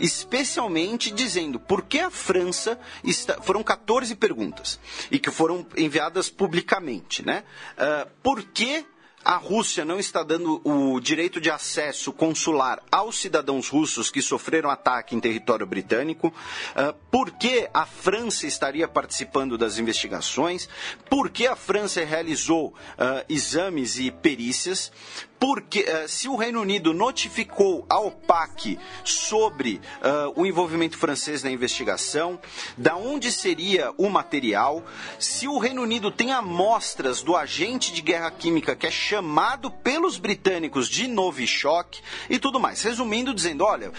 [0.00, 4.78] especialmente dizendo por que a França está, foram 14 perguntas
[5.10, 7.44] e que foram enviadas publicamente, né?
[7.76, 8.84] Uh, por que
[9.24, 14.70] a Rússia não está dando o direito de acesso consular aos cidadãos russos que sofreram
[14.70, 20.68] ataque em território britânico, uh, por que a França estaria participando das investigações,
[21.10, 24.90] por que a França realizou uh, exames e perícias,
[25.38, 31.50] porque uh, se o Reino Unido notificou a OPAC sobre uh, o envolvimento francês na
[31.50, 32.38] investigação,
[32.76, 34.84] da onde seria o material,
[35.18, 40.18] se o Reino Unido tem amostras do agente de guerra química que é chamado pelos
[40.18, 42.82] britânicos de Novichok e tudo mais.
[42.82, 43.92] Resumindo, dizendo, olha,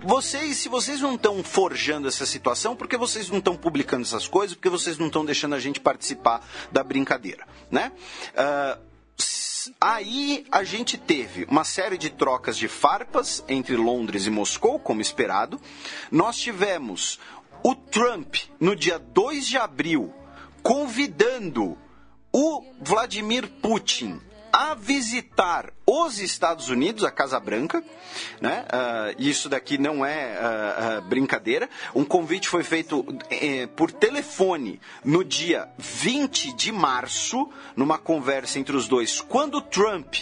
[0.00, 4.28] vocês, se vocês não estão forjando essa situação, por que vocês não estão publicando essas
[4.28, 4.54] coisas?
[4.54, 7.92] Por que vocês não estão deixando a gente participar da brincadeira, né?
[8.32, 8.86] Uh,
[9.80, 15.00] Aí a gente teve uma série de trocas de farpas entre Londres e Moscou, como
[15.00, 15.60] esperado.
[16.10, 17.18] Nós tivemos
[17.62, 20.12] o Trump, no dia 2 de abril,
[20.62, 21.76] convidando
[22.32, 24.20] o Vladimir Putin
[24.58, 27.84] a visitar os Estados Unidos, a Casa Branca.
[28.40, 28.64] Né?
[28.64, 31.68] Uh, isso daqui não é uh, uh, brincadeira.
[31.94, 38.74] Um convite foi feito eh, por telefone no dia 20 de março, numa conversa entre
[38.74, 40.14] os dois, quando Trump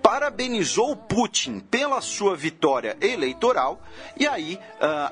[0.00, 3.82] parabenizou Putin pela sua vitória eleitoral.
[4.16, 4.60] E aí,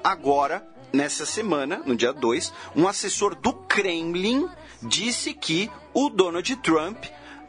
[0.05, 4.49] agora, nessa semana, no dia 2, um assessor do Kremlin
[4.81, 7.05] disse que o Donald Trump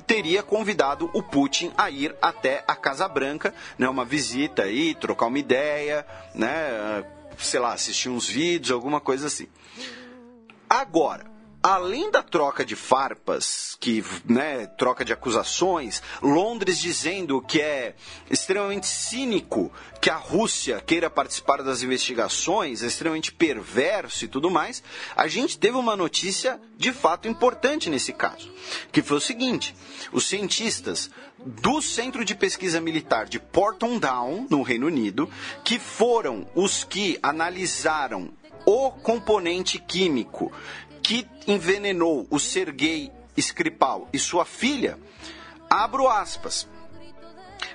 [0.06, 5.28] teria convidado o Putin a ir até a Casa Branca, né, uma visita aí, trocar
[5.28, 7.04] uma ideia, né,
[7.38, 9.48] sei lá, assistir uns vídeos, alguma coisa assim.
[10.70, 11.35] Agora,
[11.66, 17.96] além da troca de farpas, que, né, troca de acusações, Londres dizendo que é
[18.30, 24.84] extremamente cínico que a Rússia queira participar das investigações, é extremamente perverso e tudo mais,
[25.16, 28.48] a gente teve uma notícia de fato importante nesse caso,
[28.92, 29.76] que foi o seguinte:
[30.12, 31.10] os cientistas
[31.40, 35.28] do Centro de Pesquisa Militar de Porton Down, no Reino Unido,
[35.64, 38.32] que foram os que analisaram
[38.66, 40.52] o componente químico
[41.06, 44.98] que envenenou o Sergei Skripal e sua filha,
[45.70, 46.68] abro aspas,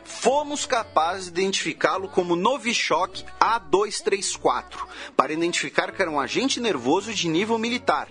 [0.02, 4.85] fomos capazes de identificá-lo como Novichok A234,
[5.16, 8.09] para identificar que era um agente nervoso de nível militar.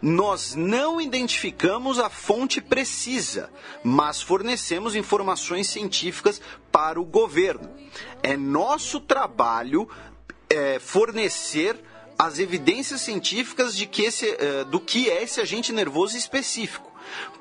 [0.00, 3.50] Nós não identificamos a fonte precisa,
[3.82, 6.40] mas fornecemos informações científicas
[6.70, 7.68] para o governo.
[8.22, 9.88] É nosso trabalho
[10.48, 11.76] é, fornecer
[12.20, 16.92] as evidências científicas de que esse, uh, do que é esse agente nervoso específico.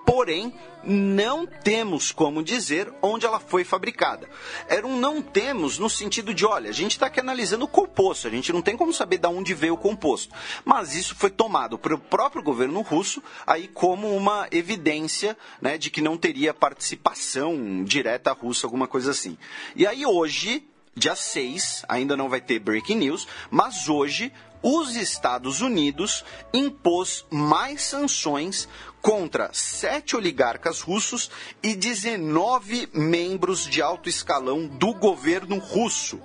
[0.06, 4.30] Porém, não temos como dizer onde ela foi fabricada.
[4.70, 8.26] Era um não temos no sentido de, olha, a gente está aqui analisando o composto,
[8.26, 10.34] a gente não tem como saber de onde veio o composto.
[10.64, 16.02] Mas isso foi tomado pelo próprio governo russo aí como uma evidência né, de que
[16.02, 19.38] não teria participação direta russa, alguma coisa assim.
[19.76, 20.66] E aí hoje
[21.00, 24.32] dia 6, ainda não vai ter breaking news, mas hoje
[24.62, 26.24] os Estados Unidos
[26.54, 28.68] impôs mais sanções
[29.02, 31.32] contra sete oligarcas russos
[31.64, 36.22] e 19 membros de alto escalão do governo russo,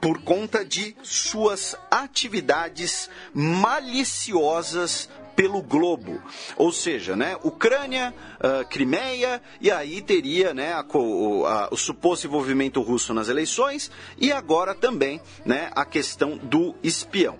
[0.00, 6.20] por conta de suas atividades maliciosas pelo globo,
[6.56, 12.82] ou seja, né, Ucrânia, uh, Crimeia e aí teria, né, a, a, o suposto envolvimento
[12.82, 13.88] russo nas eleições
[14.18, 17.38] e agora também, né, a questão do espião.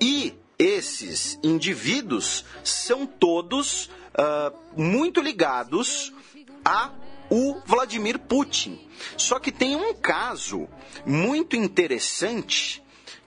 [0.00, 6.12] E esses indivíduos são todos uh, muito ligados
[6.64, 6.92] a
[7.28, 8.78] o Vladimir Putin.
[9.16, 10.68] Só que tem um caso
[11.04, 12.80] muito interessante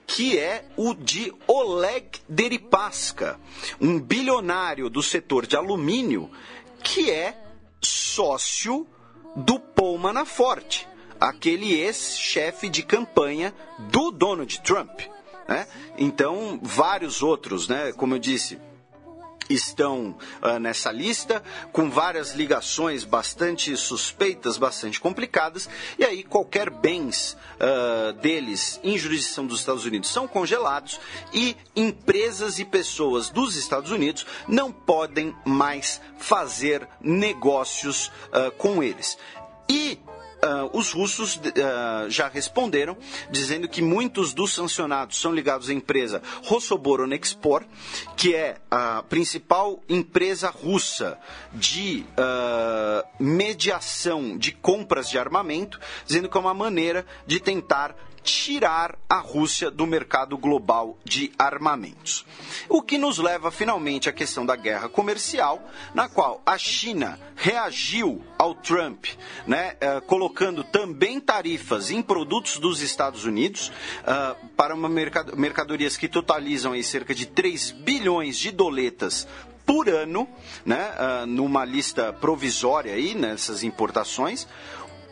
[0.06, 3.38] que é o de Oleg Deripaska,
[3.80, 6.30] um bilionário do setor de alumínio
[6.82, 7.36] que é
[7.80, 8.86] sócio
[9.34, 10.84] do Paul Manafort,
[11.20, 15.00] aquele ex-chefe de campanha do Donald Trump.
[15.48, 15.66] Né?
[15.98, 17.92] Então, vários outros, né?
[17.92, 18.58] como eu disse,
[19.48, 21.42] estão uh, nessa lista,
[21.72, 25.68] com várias ligações bastante suspeitas, bastante complicadas,
[25.98, 31.00] e aí qualquer bens uh, deles em jurisdição dos Estados Unidos são congelados
[31.32, 39.18] e empresas e pessoas dos Estados Unidos não podem mais fazer negócios uh, com eles.
[39.68, 39.98] E
[40.46, 42.96] Uh, os russos uh, já responderam,
[43.30, 47.66] dizendo que muitos dos sancionados são ligados à empresa Rossoboronexport,
[48.16, 51.18] que é a principal empresa russa
[51.52, 57.96] de uh, mediação de compras de armamento, dizendo que é uma maneira de tentar
[58.26, 62.26] tirar a Rússia do mercado global de armamentos.
[62.68, 65.62] O que nos leva finalmente à questão da guerra comercial,
[65.94, 69.06] na qual a China reagiu ao Trump,
[69.46, 73.70] né, uh, colocando também tarifas em produtos dos Estados Unidos
[74.02, 79.28] uh, para uma mercad mercadorias que totalizam aí cerca de 3 bilhões de doletas
[79.64, 80.28] por ano,
[80.64, 84.48] né, uh, numa lista provisória aí nessas importações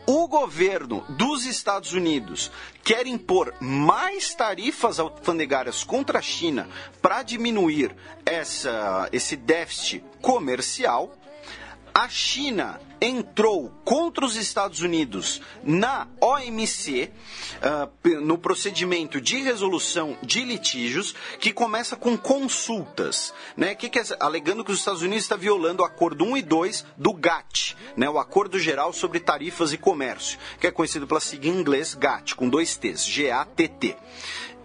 [0.05, 2.51] o governo dos Estados Unidos
[2.83, 6.67] quer impor mais tarifas alfandegárias contra a China
[7.01, 7.95] para diminuir
[8.25, 11.15] essa, esse déficit comercial,
[11.97, 17.09] a China entrou contra os Estados Unidos na OMC,
[17.61, 23.73] uh, no procedimento de resolução de litígios, que começa com consultas, né?
[23.75, 26.85] Que, que é, alegando que os Estados Unidos está violando o acordo 1 e 2
[26.97, 28.09] do GATT, né?
[28.09, 32.35] o Acordo Geral sobre Tarifas e Comércio, que é conhecido pela sigla em inglês GATT,
[32.35, 33.95] com dois T's, G-A-T-T.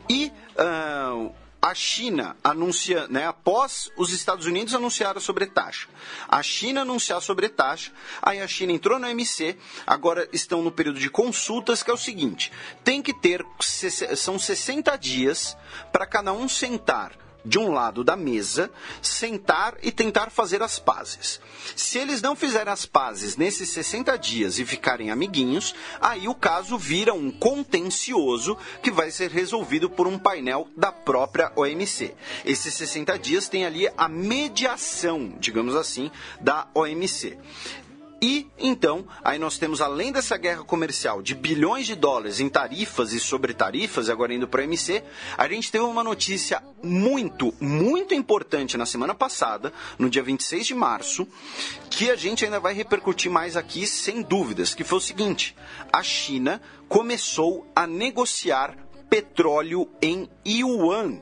[0.08, 1.32] E uh,
[1.62, 5.88] a China anuncia, né, após os Estados Unidos anunciaram sobre taxa,
[6.28, 7.92] a China anunciar sobre taxa,
[8.22, 9.56] aí a China entrou no MC,
[9.86, 12.50] agora estão no período de consultas, que é o seguinte:
[12.82, 13.44] tem que ter,
[14.16, 15.56] são 60 dias
[15.92, 17.12] para cada um sentar
[17.44, 18.70] de um lado da mesa,
[19.02, 21.40] sentar e tentar fazer as pazes.
[21.76, 26.76] Se eles não fizerem as pazes nesses 60 dias e ficarem amiguinhos, aí o caso
[26.78, 32.14] vira um contencioso que vai ser resolvido por um painel da própria OMC.
[32.44, 36.10] Esses 60 dias tem ali a mediação, digamos assim,
[36.40, 37.38] da OMC.
[38.22, 43.14] E então, aí nós temos, além dessa guerra comercial de bilhões de dólares em tarifas
[43.14, 45.02] e sobre tarifas, agora indo para a MC,
[45.38, 50.74] a gente teve uma notícia muito, muito importante na semana passada, no dia 26 de
[50.74, 51.26] março,
[51.88, 55.56] que a gente ainda vai repercutir mais aqui sem dúvidas, que foi o seguinte:
[55.90, 58.76] a China começou a negociar
[59.08, 61.20] petróleo em yuan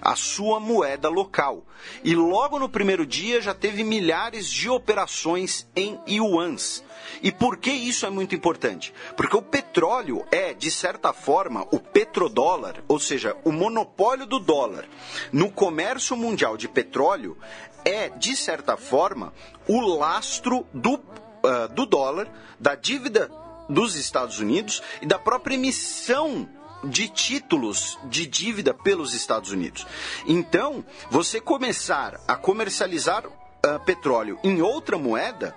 [0.00, 1.64] a sua moeda local.
[2.02, 6.82] E logo no primeiro dia já teve milhares de operações em yuans.
[7.22, 8.92] E por que isso é muito importante?
[9.16, 14.86] Porque o petróleo é, de certa forma, o petrodólar, ou seja, o monopólio do dólar
[15.32, 17.36] no comércio mundial de petróleo
[17.84, 19.32] é, de certa forma,
[19.68, 23.30] o lastro do, uh, do dólar, da dívida
[23.68, 26.48] dos Estados Unidos e da própria emissão
[26.88, 29.86] de títulos de dívida pelos Estados Unidos.
[30.26, 33.24] Então, você começar a comercializar
[33.66, 35.54] uh, petróleo em outra moeda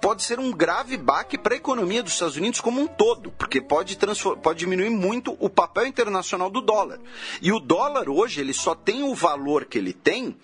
[0.00, 3.60] pode ser um grave baque para a economia dos Estados Unidos como um todo, porque
[3.60, 3.98] pode,
[4.42, 7.00] pode diminuir muito o papel internacional do dólar.
[7.42, 10.36] E o dólar hoje ele só tem o valor que ele tem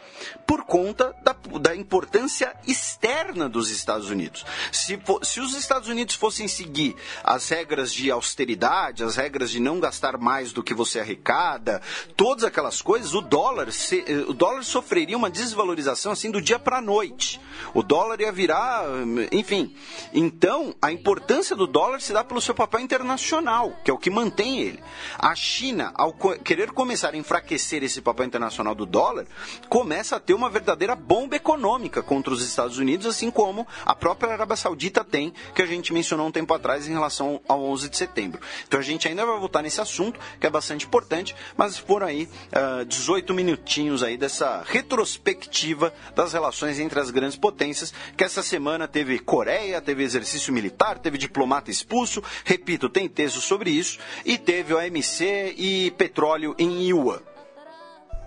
[0.47, 4.45] por conta da, da importância externa dos Estados Unidos.
[4.73, 9.79] Se, se os Estados Unidos fossem seguir as regras de austeridade, as regras de não
[9.79, 11.81] gastar mais do que você arrecada,
[12.17, 16.79] todas aquelas coisas, o dólar, se, o dólar sofreria uma desvalorização assim do dia para
[16.79, 17.41] a noite noite.
[17.73, 18.85] O dólar ia virar,
[19.33, 19.75] enfim.
[20.13, 24.11] Então, a importância do dólar se dá pelo seu papel internacional, que é o que
[24.11, 24.81] mantém ele.
[25.19, 29.27] A China, ao querer começar a enfraquecer esse papel internacional do dólar,
[29.69, 34.33] começa a ter uma verdadeira bomba econômica contra os Estados Unidos, assim como a própria
[34.33, 37.97] Arábia Saudita tem, que a gente mencionou um tempo atrás em relação ao 11 de
[37.97, 38.41] setembro.
[38.67, 42.25] Então a gente ainda vai voltar nesse assunto, que é bastante importante, mas por aí
[42.25, 48.43] uh, ah, 18 minutinhos aí dessa retrospectiva das relações entre as grandes potências, que essa
[48.43, 54.39] semana teve Coreia, teve exercício militar, teve diplomata expulso, repito, tem texto sobre isso, e
[54.39, 57.21] teve OMC e petróleo em Iuan.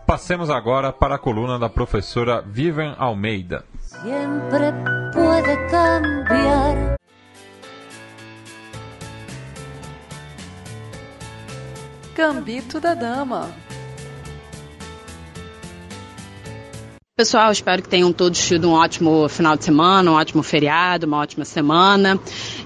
[0.06, 3.66] Passemos agora para a coluna da professora Vivian Almeida.
[3.82, 4.72] Sempre
[5.14, 6.96] pode cambiar.
[12.16, 13.67] Gambito da Dama.
[17.20, 21.18] Pessoal, espero que tenham todos tido um ótimo final de semana, um ótimo feriado, uma
[21.18, 22.20] ótima semana.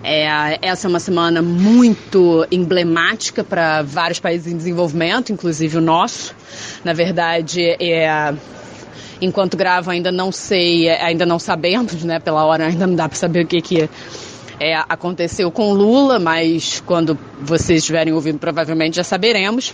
[0.04, 6.36] É, essa é uma semana muito emblemática para vários países em desenvolvimento, inclusive o nosso.
[6.84, 8.34] Na verdade, é,
[9.22, 12.20] enquanto gravo ainda não sei, ainda não sabemos, né?
[12.20, 13.90] Pela hora ainda não dá para saber o que que
[14.60, 19.74] é, aconteceu com Lula, mas quando vocês estiverem ouvindo provavelmente já saberemos.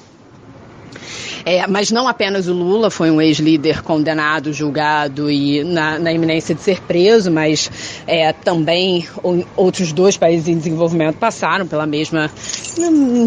[1.45, 6.53] É, mas não apenas o Lula foi um ex-líder condenado, julgado e na, na, iminência
[6.53, 7.71] de ser preso, mas
[8.05, 9.07] é, também
[9.55, 12.31] outros dois países em desenvolvimento passaram pela mesma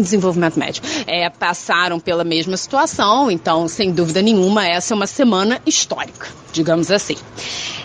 [0.01, 3.29] desenvolvimento médio, é, passaram pela mesma situação.
[3.29, 7.15] Então, sem dúvida nenhuma, essa é uma semana histórica, digamos assim.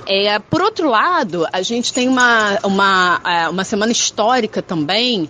[0.07, 5.29] É, por outro lado, a gente tem uma, uma, é, uma semana histórica também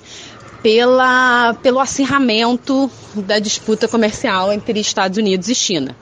[0.62, 5.96] pela, pelo acirramento da disputa comercial entre Estados Unidos e China.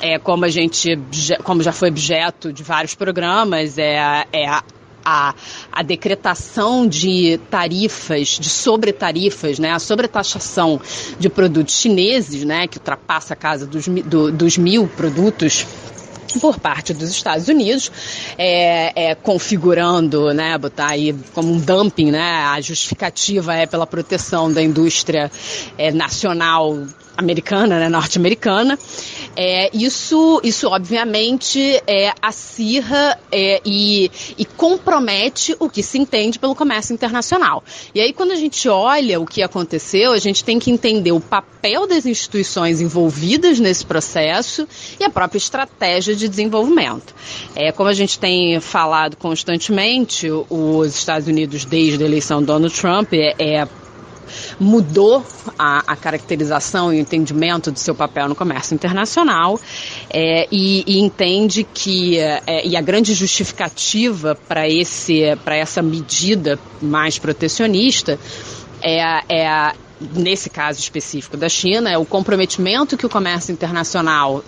[0.00, 0.98] É, como a gente,
[1.44, 4.64] como já foi objeto de vários programas, é, é a,
[5.04, 5.34] a,
[5.70, 10.80] a, decretação de tarifas, de sobretarifas, né, a sobretaxação
[11.18, 15.66] de produtos chineses, né, que ultrapassa a casa dos, do, dos mil produtos
[16.38, 17.90] por parte dos Estados Unidos,
[18.36, 24.52] é, é, configurando, né, botar aí como um dumping, né, a justificativa é pela proteção
[24.52, 25.30] da indústria
[25.76, 26.86] é, nacional
[27.20, 28.78] americana, né, norte-americana.
[29.36, 36.54] É, isso, isso obviamente é, acirra é, e, e compromete o que se entende pelo
[36.54, 37.62] comércio internacional.
[37.94, 41.20] E aí, quando a gente olha o que aconteceu, a gente tem que entender o
[41.20, 44.66] papel das instituições envolvidas nesse processo
[44.98, 47.14] e a própria estratégia de desenvolvimento.
[47.54, 52.74] É, como a gente tem falado constantemente, os Estados Unidos, desde a eleição do Donald
[52.74, 53.68] Trump, é, é
[54.58, 55.24] mudou
[55.58, 59.58] a, a caracterização e o entendimento do seu papel no comércio internacional
[60.10, 66.58] é, e, e, entende que é, e a grande justificativa para esse para essa medida
[66.80, 68.18] mais protecionista
[68.82, 69.72] é, é
[70.14, 74.42] nesse caso específico da China, é o comprometimento que o comércio internacional,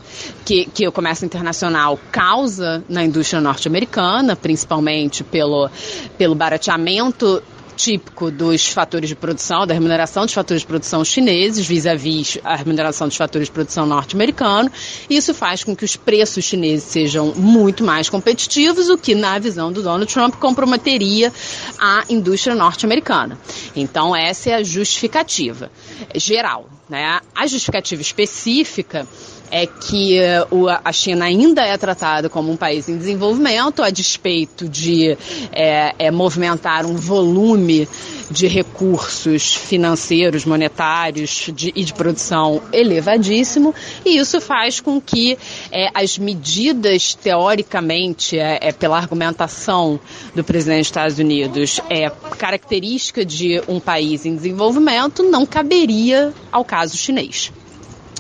[0.45, 5.71] que, que o comércio internacional causa na indústria norte-americana, principalmente pelo,
[6.17, 7.43] pelo barateamento
[7.77, 12.57] típico dos fatores de produção, da remuneração dos fatores de produção chineses vis-à-vis -vis a
[12.57, 14.71] remuneração dos fatores de produção norte-americano.
[15.09, 19.73] Isso faz com que os preços chineses sejam muito mais competitivos, o que, na visão
[19.73, 21.33] do Donald Trump, comprometeria
[21.79, 23.39] a indústria norte-americana.
[23.75, 25.71] Então, essa é a justificativa
[26.15, 26.69] geral.
[26.89, 27.21] Né?
[27.35, 29.07] A justificativa específica
[29.53, 30.19] é que
[30.51, 35.17] uh, a China ainda é tratada como um país em desenvolvimento, a despeito de
[35.53, 37.87] é, é, movimentar um volume
[38.31, 43.75] de recursos financeiros, monetários de, e de produção elevadíssimo,
[44.07, 45.37] e isso faz com que
[45.71, 50.01] é, as medidas, teoricamente, é, é, pela argumentação
[50.35, 56.65] do presidente dos Estados Unidos, é característica de um país em desenvolvimento, não caberia ao
[56.73, 57.53] caso chinês.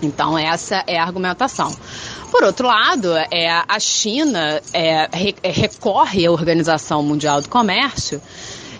[0.02, 1.74] Então, essa é a argumentação.
[2.30, 5.08] Por outro lado, é, a China é,
[5.42, 8.20] recorre à Organização Mundial do Comércio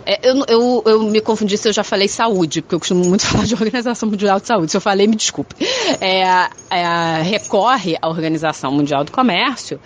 [0.07, 3.25] é, eu, eu, eu, me confundi se eu já falei saúde, porque eu costumo muito
[3.27, 4.71] falar de Organização Mundial de Saúde.
[4.71, 5.55] Se eu falei, me desculpe.
[6.01, 9.81] É, é, recorre à Organização Mundial do Comércio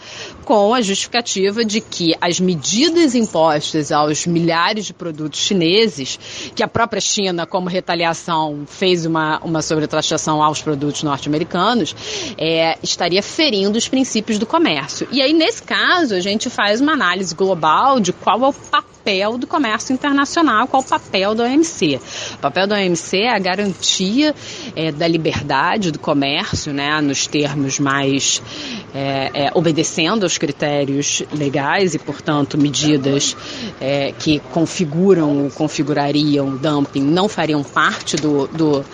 [0.44, 6.18] com a justificativa de que as medidas impostas aos milhares de produtos chineses,
[6.54, 11.94] que a própria China, como retaliação, fez uma, uma sobretaxação aos produtos norte-americanos,
[12.38, 15.06] é, estaria ferindo os princípios do comércio.
[15.10, 18.95] E aí, nesse caso, a gente faz uma análise global de qual é o papel
[19.38, 22.00] do comércio internacional internacional, qual o papel da OMC.
[22.34, 24.34] O papel da OMC é a garantia
[24.74, 28.42] é, da liberdade do comércio, né, nos termos mais
[28.94, 33.36] é, é, obedecendo aos critérios legais e, portanto, medidas
[33.80, 38.84] é, que configuram ou configurariam dumping não fariam parte do, do,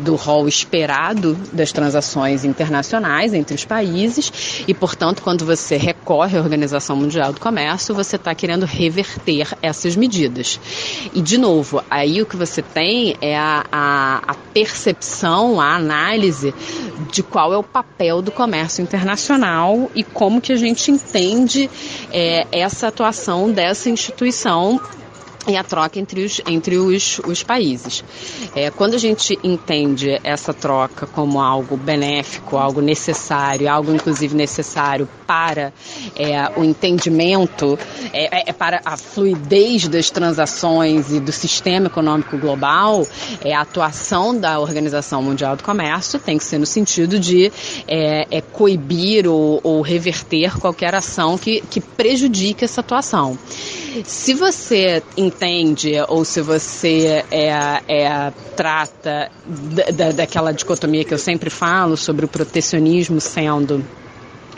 [0.00, 6.40] do rol esperado das transações internacionais entre os países e, portanto, quando você recorre à
[6.40, 10.60] Organização Mundial do Comércio, você está querendo reverter essas medidas.
[11.14, 16.54] E, de novo, aí o que você tem é a, a, a percepção, a análise
[17.10, 21.70] de qual é o papel do comércio internacional e como que a gente entende
[22.12, 24.80] é, essa atuação dessa instituição
[25.48, 28.04] e a troca entre os, entre os, os países.
[28.54, 35.08] É, quando a gente entende essa troca como algo benéfico, algo necessário, algo inclusive necessário
[35.26, 35.72] para
[36.14, 37.78] é, o entendimento,
[38.12, 43.06] é, é, é para a fluidez das transações e do sistema econômico global,
[43.42, 47.50] é, a atuação da Organização Mundial do Comércio tem que ser no sentido de
[47.88, 53.38] é, é, coibir ou, ou reverter qualquer ação que, que prejudique essa atuação.
[54.04, 57.50] Se você entende ou se você é,
[57.88, 59.30] é, trata
[59.94, 63.84] da, daquela dicotomia que eu sempre falo sobre o protecionismo sendo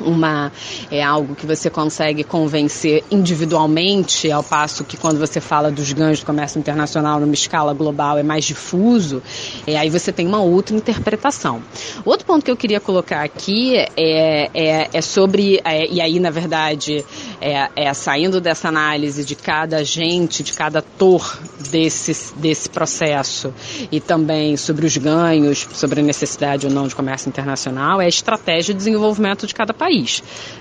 [0.02, 0.52] uma
[0.90, 6.20] é algo que você consegue convencer individualmente, ao passo que quando você fala dos ganhos
[6.20, 9.22] do comércio internacional numa escala global é mais difuso,
[9.66, 11.62] é, aí você tem uma outra interpretação.
[12.04, 16.30] Outro ponto que eu queria colocar aqui é, é, é sobre, é, e aí na
[16.30, 17.04] verdade
[17.40, 21.38] é, é, saindo dessa análise de cada agente, de cada ator
[21.70, 23.52] desse, desse processo
[23.90, 28.08] e também sobre os ganhos, sobre a necessidade ou não de comércio internacional, é a
[28.08, 29.91] estratégia de desenvolvimento de cada país.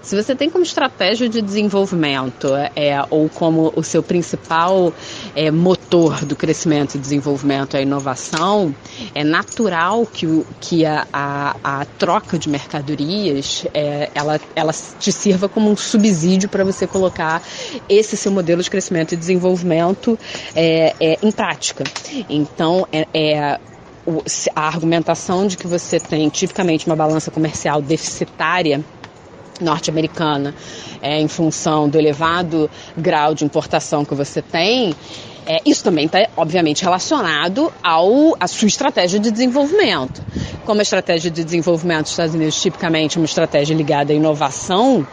[0.01, 4.93] Se você tem como estratégia de desenvolvimento é, ou como o seu principal
[5.33, 8.75] é, motor do crescimento e desenvolvimento a inovação,
[9.15, 15.47] é natural que, que a, a, a troca de mercadorias é, ela, ela te sirva
[15.47, 17.41] como um subsídio para você colocar
[17.87, 20.19] esse seu modelo de crescimento e desenvolvimento
[20.53, 21.85] é, é em prática.
[22.29, 23.59] Então, é, é
[24.55, 28.83] a argumentação de que você tem tipicamente uma balança comercial deficitária
[29.63, 30.53] norte-americana
[31.01, 34.93] é, em função do elevado grau de importação que você tem,
[35.45, 40.23] é, isso também está, obviamente, relacionado ao, à sua estratégia de desenvolvimento.
[40.65, 45.05] Como a estratégia de desenvolvimento dos Estados Unidos tipicamente é uma estratégia ligada à inovação,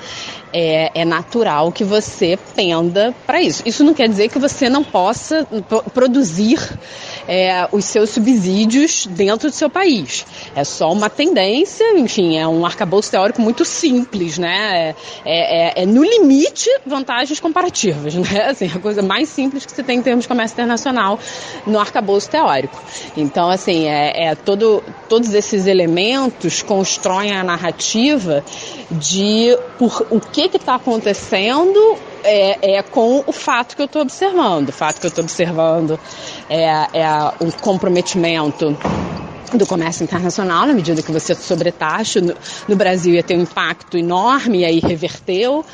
[0.53, 3.63] é, é natural que você penda para isso.
[3.65, 5.47] Isso não quer dizer que você não possa
[5.95, 6.59] produzir
[7.29, 10.25] é, os seus subsídios dentro do seu país.
[10.57, 14.95] É só uma tendência, enfim, é um arcabouço teórico muito simples, né?
[15.25, 18.47] É, é, é no limite vantagens comparativas, né?
[18.49, 21.19] Assim, a coisa mais simples que você tem em termos de comércio internacional
[21.67, 22.81] no arcabouço teórico.
[23.17, 28.43] Então, assim, é, é todo, todos esses elementos constroem a narrativa
[28.91, 34.69] de por o que está acontecendo é, é, com o fato que eu estou observando.
[34.69, 35.99] O fato que eu estou observando
[36.49, 37.09] é, é
[37.41, 38.77] o comprometimento
[39.57, 42.35] do comércio internacional, na medida que você sobretaxa, no,
[42.69, 45.65] no Brasil ia ter um impacto enorme e aí reverteu.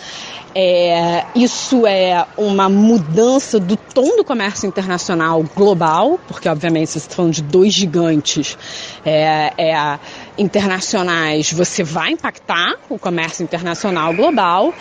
[0.57, 7.17] É, isso é uma mudança do tom do comércio internacional global, porque obviamente você está
[7.17, 8.57] falando de dois gigantes
[9.05, 9.99] é, é,
[10.39, 14.73] internacionais, você vai impactar o comércio internacional global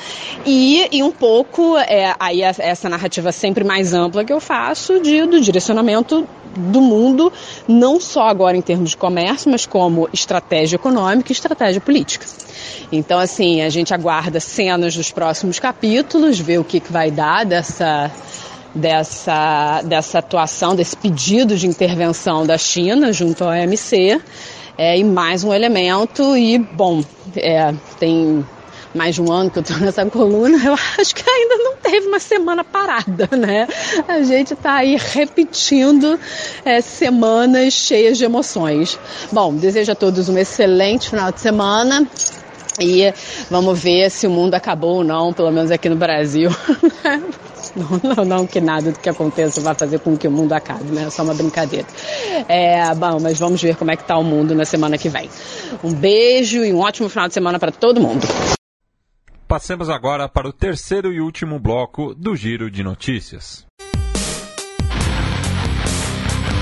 [0.46, 5.26] e, e um pouco é, aí essa narrativa sempre mais ampla que eu faço de,
[5.26, 7.32] do direcionamento do mundo,
[7.68, 12.26] não só agora em termos de comércio, mas como estratégia econômica e estratégia política.
[12.92, 17.46] Então, assim, a gente aguarda cenas dos próximos capítulos, ver o que, que vai dar
[17.46, 18.12] dessa,
[18.74, 24.22] dessa, dessa atuação, desse pedido de intervenção da China junto ao OMC.
[24.78, 27.04] É, e mais um elemento, e, bom,
[27.36, 28.44] é, tem
[28.94, 32.08] mais de um ano que eu estou nessa coluna, eu acho que ainda não teve
[32.08, 33.68] uma semana parada, né?
[34.08, 36.20] A gente está aí repetindo
[36.64, 39.00] é, semanas cheias de emoções.
[39.32, 42.08] Bom, desejo a todos um excelente final de semana.
[42.80, 43.14] E
[43.52, 46.50] vamos ver se o mundo acabou ou não, pelo menos aqui no Brasil.
[47.76, 50.84] Não, não, não, que nada do que aconteça vai fazer com que o mundo acabe,
[50.92, 51.06] né?
[51.08, 51.88] É só uma brincadeira.
[52.48, 55.30] É, bom, mas vamos ver como é que tá o mundo na semana que vem.
[55.84, 58.28] Um beijo e um ótimo final de semana para todo mundo.
[59.54, 63.64] Passemos agora para o terceiro e último bloco do Giro de Notícias.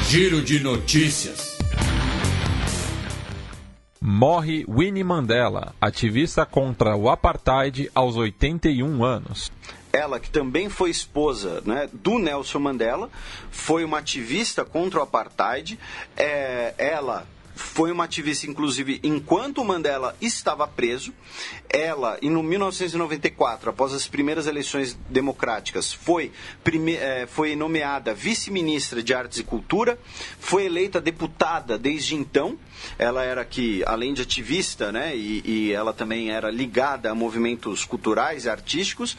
[0.10, 1.58] Giro de Notícias.
[4.02, 9.50] Morre Winnie Mandela, ativista contra o apartheid aos 81 anos.
[9.94, 13.10] Ela, que também foi esposa né, do Nelson Mandela,
[13.50, 15.80] foi uma ativista contra o apartheid.
[16.18, 17.26] É, ela
[17.62, 21.14] foi uma ativista, inclusive, enquanto o Mandela estava preso.
[21.73, 26.34] Ela, e no 1994, após as primeiras eleições democráticas, foi,
[26.65, 29.98] prime, eh, foi nomeada vice-ministra de Artes e Cultura,
[30.38, 32.57] foi eleita deputada desde então.
[32.99, 37.85] Ela era que, além de ativista, né, e, e ela também era ligada a movimentos
[37.85, 39.15] culturais e artísticos,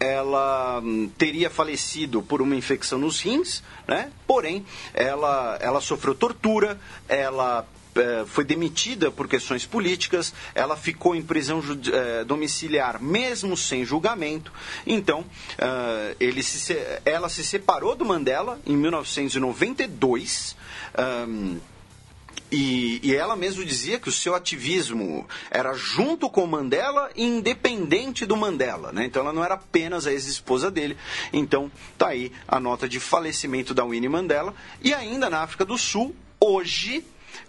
[0.00, 4.10] ela hum, teria falecido por uma infecção nos rins, né?
[4.26, 7.64] Porém, ela, ela sofreu tortura, ela
[8.26, 11.62] foi demitida por questões políticas, ela ficou em prisão
[11.92, 14.52] eh, domiciliar mesmo sem julgamento.
[14.86, 15.24] Então,
[15.58, 20.56] eh, ele se, ela se separou do Mandela em 1992.
[21.28, 21.58] Um,
[22.50, 28.26] e, e, ela mesmo dizia que o seu ativismo era junto com Mandela e independente
[28.26, 29.06] do Mandela, né?
[29.06, 30.98] Então ela não era apenas a ex-esposa dele.
[31.32, 34.54] Então tá aí a nota de falecimento da Winnie Mandela.
[34.82, 37.02] E ainda na África do Sul, hoje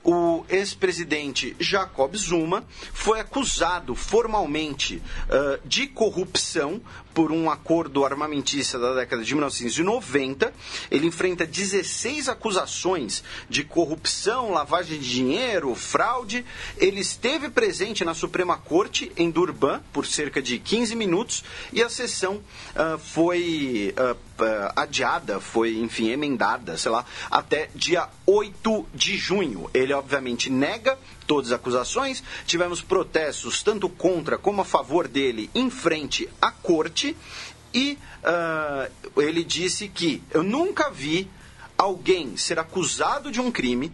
[0.03, 6.81] o ex-presidente Jacob Zuma foi acusado formalmente uh, de corrupção
[7.13, 10.53] por um acordo armamentista da década de 1990.
[10.89, 16.45] Ele enfrenta 16 acusações de corrupção, lavagem de dinheiro, fraude.
[16.77, 21.89] Ele esteve presente na Suprema Corte em Durban por cerca de 15 minutos e a
[21.89, 24.17] sessão uh, foi uh,
[24.75, 29.69] adiada, foi, enfim, emendada, sei lá, até dia 8 de junho.
[29.73, 32.23] Ele, obviamente, nega todas as acusações.
[32.45, 37.15] Tivemos protestos tanto contra como a favor dele em frente à corte.
[37.73, 41.29] E uh, ele disse que eu nunca vi
[41.77, 43.91] alguém ser acusado de um crime,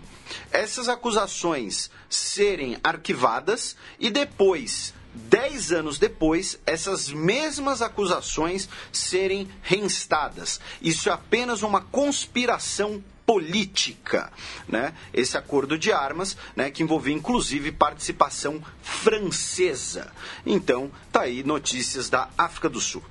[0.51, 10.59] essas acusações serem arquivadas e depois dez anos depois, essas mesmas acusações serem reinstadas.
[10.81, 14.33] Isso é apenas uma conspiração política,
[14.67, 14.91] né?
[15.13, 20.11] Esse acordo de armas, né, que envolvia inclusive participação francesa.
[20.43, 23.03] Então, tá aí notícias da África do Sul.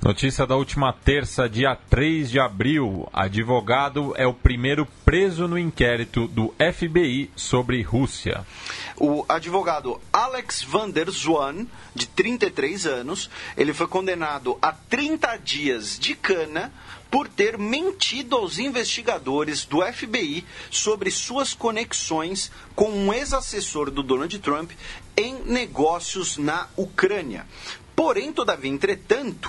[0.00, 3.08] Notícia da última terça, dia 3 de abril.
[3.12, 8.46] Advogado é o primeiro preso no inquérito do FBI sobre Rússia.
[8.96, 15.98] O advogado Alex van der Zwan, de 33 anos, ele foi condenado a 30 dias
[15.98, 16.70] de cana
[17.14, 24.36] por ter mentido aos investigadores do FBI sobre suas conexões com um ex-assessor do Donald
[24.40, 24.72] Trump
[25.16, 27.46] em negócios na Ucrânia.
[27.94, 29.48] Porém, todavia, entretanto,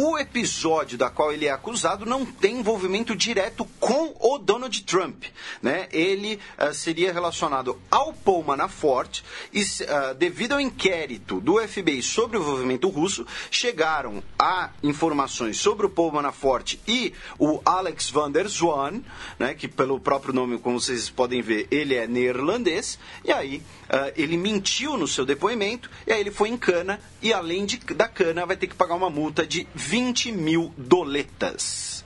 [0.00, 5.24] o episódio da qual ele é acusado não tem envolvimento direto com o Donald Trump.
[5.60, 5.88] Né?
[5.90, 9.22] Ele uh, seria relacionado ao Paul Manafort
[9.52, 15.86] e, uh, devido ao inquérito do FBI sobre o envolvimento russo, chegaram a informações sobre
[15.86, 19.00] o Paul Manafort e o Alex van der Zwan,
[19.36, 23.56] né, que pelo próprio nome, como vocês podem ver, ele é neerlandês, e aí
[23.88, 27.78] uh, ele mentiu no seu depoimento, e aí ele foi em cana, e além de,
[27.78, 32.04] da cana vai ter que pagar uma multa de 20 mil doletas.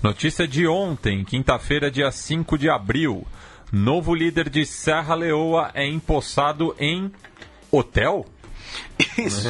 [0.00, 3.26] Notícia de ontem, quinta-feira, dia 5 de abril.
[3.72, 7.10] Novo líder de Serra Leoa é empossado em
[7.72, 8.24] hotel?
[9.18, 9.48] Isso.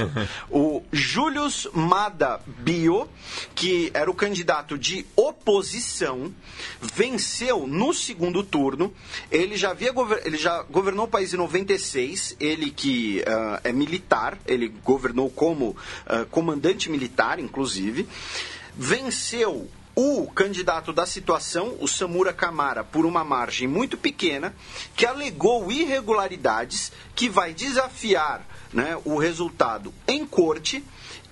[0.50, 3.08] o Julius Mada Bio,
[3.54, 6.32] que era o candidato de oposição,
[6.80, 8.92] venceu no segundo turno.
[9.30, 9.92] Ele já, havia
[10.24, 15.70] ele já governou o país em 96, ele que uh, é militar, ele governou como
[15.70, 18.08] uh, comandante militar, inclusive.
[18.76, 19.68] Venceu
[20.00, 24.54] o candidato da situação, o Samura Kamara, por uma margem muito pequena,
[24.94, 30.84] que alegou irregularidades, que vai desafiar né, o resultado em corte,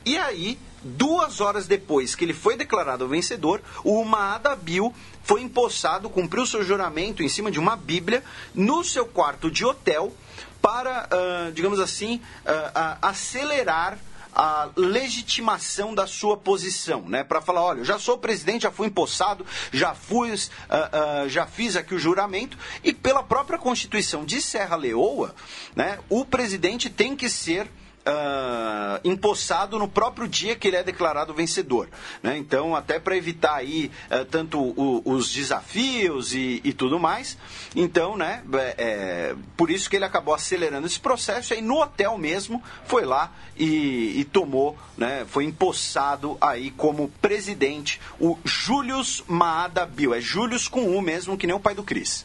[0.05, 6.11] e aí, duas horas depois que ele foi declarado vencedor, o Maada Bill foi empossado,
[6.11, 10.13] cumpriu seu juramento em cima de uma Bíblia, no seu quarto de hotel,
[10.61, 13.97] para, uh, digamos assim, uh, uh, acelerar
[14.37, 17.25] a legitimação da sua posição, né?
[17.25, 21.75] Para falar, olha, já sou presidente, já fui empossado, já fui, uh, uh, já fiz
[21.75, 25.35] aqui o juramento e pela própria Constituição de Serra Leoa,
[25.75, 25.99] né?
[26.10, 27.67] O presidente tem que ser
[28.07, 31.89] uh, empossado no próprio dia que ele é declarado vencedor.
[32.23, 32.36] Né?
[32.39, 37.36] Então, até para evitar aí uh, tanto o, os desafios e, e, tudo mais.
[37.75, 41.52] Então, né, é, é, por isso que ele acabou acelerando esse processo.
[41.52, 47.09] E aí, no hotel mesmo, foi lá e, e tomou, né, foi empossado aí como
[47.20, 50.15] presidente o Julius Maada Bill.
[50.15, 52.25] É Julius com U mesmo, que nem o pai do Cris.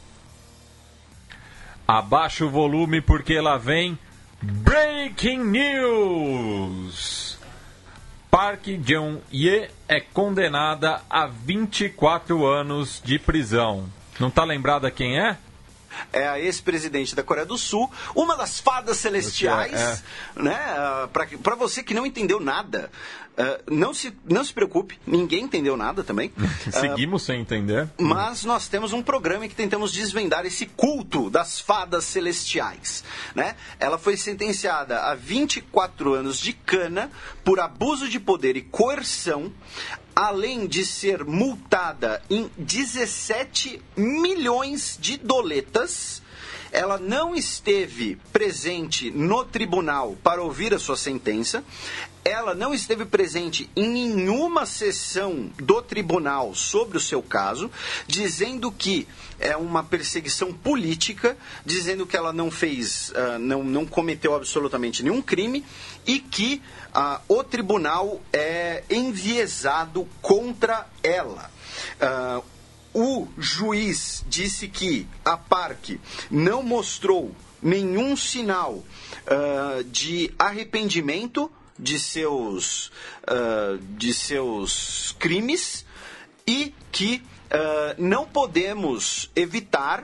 [1.88, 3.98] Abaixa o volume porque lá vem
[4.42, 7.38] Breaking News!
[8.32, 13.88] Park Jong-ye é condenada a 24 anos de prisão.
[14.20, 15.38] Não tá lembrada quem é?
[16.14, 20.42] é a ex-presidente da Coreia do Sul, uma das fadas celestiais, É.
[20.42, 20.58] né?
[21.44, 22.90] Para você que não entendeu nada,
[23.38, 26.32] uh, não, se, não se preocupe, ninguém entendeu nada também.
[26.72, 27.90] Seguimos sem entender.
[28.00, 33.04] Mas nós temos um programa em que tentamos desvendar esse culto das fadas celestiais.
[33.36, 33.56] Né?
[33.80, 37.10] Ela foi sentenciada a 24 anos de cana
[37.44, 39.52] por abuso de poder e coerção,
[40.16, 46.21] além de ser multada em 17 milhões de doletas.
[46.72, 51.64] Ela não esteve presente no tribunal para ouvir a sua sentença.
[52.24, 57.70] Ela não esteve presente em nenhuma sessão do tribunal sobre o seu caso,
[58.08, 59.08] dizendo que
[59.40, 61.36] é uma perseguição política,
[61.66, 65.66] dizendo que ela não fez, uh, não, não cometeu absolutamente nenhum crime
[66.06, 66.62] e que
[66.96, 71.50] uh, o tribunal é enviesado contra ela.
[72.00, 72.44] Uh,
[72.94, 82.88] o juiz disse que a Parque não mostrou nenhum sinal uh, de arrependimento de seus,
[83.28, 85.86] uh, de seus crimes
[86.46, 90.04] e que uh, não podemos evitar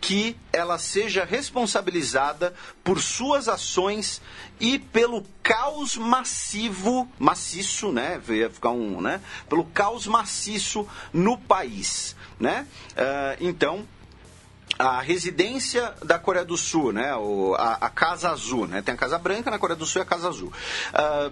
[0.00, 4.20] que ela seja responsabilizada por suas ações
[4.60, 8.20] e pelo caos massivo, maciço, né?
[8.28, 9.22] Ia ficar um, né?
[9.48, 12.66] Pelo caos maciço no país, né?
[12.92, 13.86] Uh, então
[14.78, 18.98] a residência da Coreia do Sul, né, o, a, a, Casa Azul, né, tem a
[18.98, 21.30] Casa Branca, na Coreia do Sul é a Casa Azul, uh,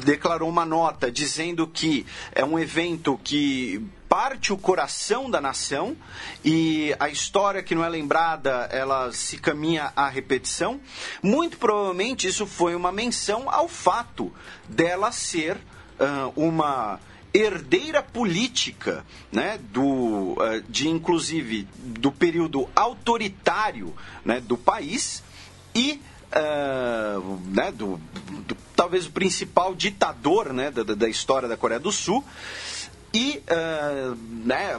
[0.00, 5.96] declarou uma nota dizendo que é um evento que parte o coração da nação
[6.44, 10.80] e a história que não é lembrada, ela se caminha à repetição.
[11.20, 14.32] Muito provavelmente isso foi uma menção ao fato
[14.68, 17.00] dela ser uh, uma
[17.36, 20.36] herdeira política, né, do,
[20.68, 25.22] de inclusive do período autoritário né, do país
[25.74, 26.00] e
[26.32, 28.00] uh, né, do,
[28.46, 32.24] do, talvez o principal ditador né, da, da história da Coreia do Sul
[33.12, 34.78] e uh, né,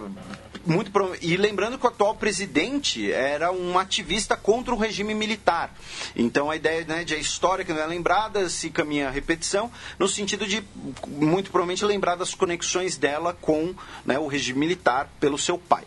[0.68, 0.92] muito
[1.22, 5.74] e lembrando que o atual presidente era um ativista contra o regime militar.
[6.16, 9.72] Então a ideia né, de a história que não é lembrada se caminha a repetição,
[9.98, 10.64] no sentido de
[11.08, 13.74] muito provavelmente lembrar das conexões dela com
[14.06, 15.86] né, o regime militar pelo seu pai.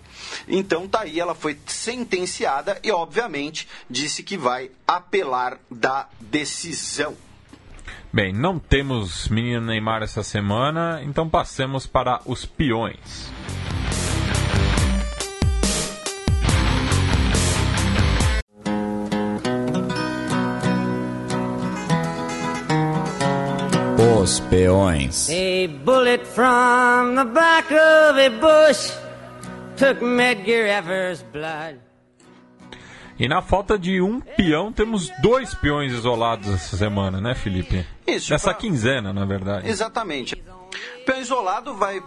[0.48, 7.16] Então tá aí, ela foi sentenciada e obviamente disse que vai apelar da decisão.
[8.12, 13.32] Bem, não temos menino Neymar essa semana, então passemos para os peões.
[24.20, 25.28] Os peões.
[25.30, 28.92] A bullet from the back of a bush
[29.76, 31.78] took Medgar Evers' blood.
[33.20, 37.86] E na falta de um peão, temos dois peões isolados essa semana, né, Felipe?
[38.14, 38.32] Isso.
[38.32, 38.54] Nessa pra...
[38.54, 39.68] quinzena, na verdade.
[39.68, 40.36] Exatamente.
[41.04, 42.02] Peão isolado vai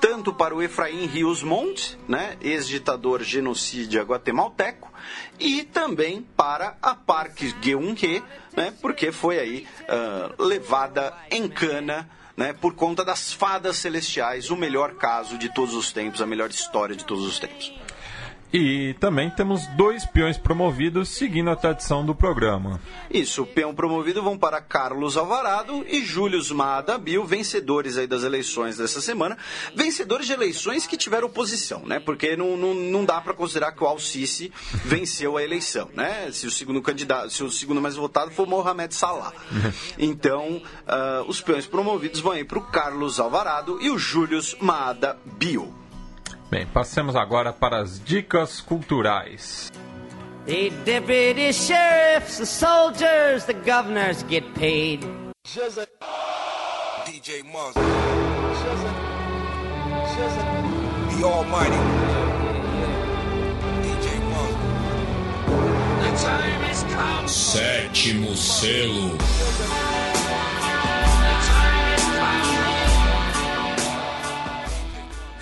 [0.00, 4.92] tanto para o Efraim Rios Monte, né, ex-ditador genocídio guatemalteco,
[5.40, 8.22] e também para a Parque Geunhe,
[8.54, 14.56] né, porque foi aí uh, levada em cana né, por conta das fadas celestiais, o
[14.56, 17.72] melhor caso de todos os tempos, a melhor história de todos os tempos.
[18.56, 22.80] E também temos dois peões promovidos seguindo a tradição do programa.
[23.10, 28.76] Isso, o peão promovido vão para Carlos Alvarado e Júlio Maadabil, vencedores aí das eleições
[28.76, 29.36] dessa semana.
[29.74, 31.98] Vencedores de eleições que tiveram oposição, né?
[31.98, 34.52] Porque não, não, não dá para considerar que o Al-Sisi
[34.84, 36.30] venceu a eleição, né?
[36.30, 39.32] Se o segundo candidato, se o segundo mais votado for Mohamed Salah.
[39.98, 45.83] Então, uh, os peões promovidos vão aí para o Carlos Alvarado e o Júlio Maadabil.
[46.50, 49.72] Bem, passemos agora para as dicas culturais.
[50.46, 55.00] The deputy sheriffs, the soldiers, the governors get paid.
[57.06, 57.42] DJ.
[61.10, 61.80] The Almighty.
[63.82, 64.06] DJ.
[66.00, 67.26] The time has come.
[67.26, 69.16] Sétimo selo.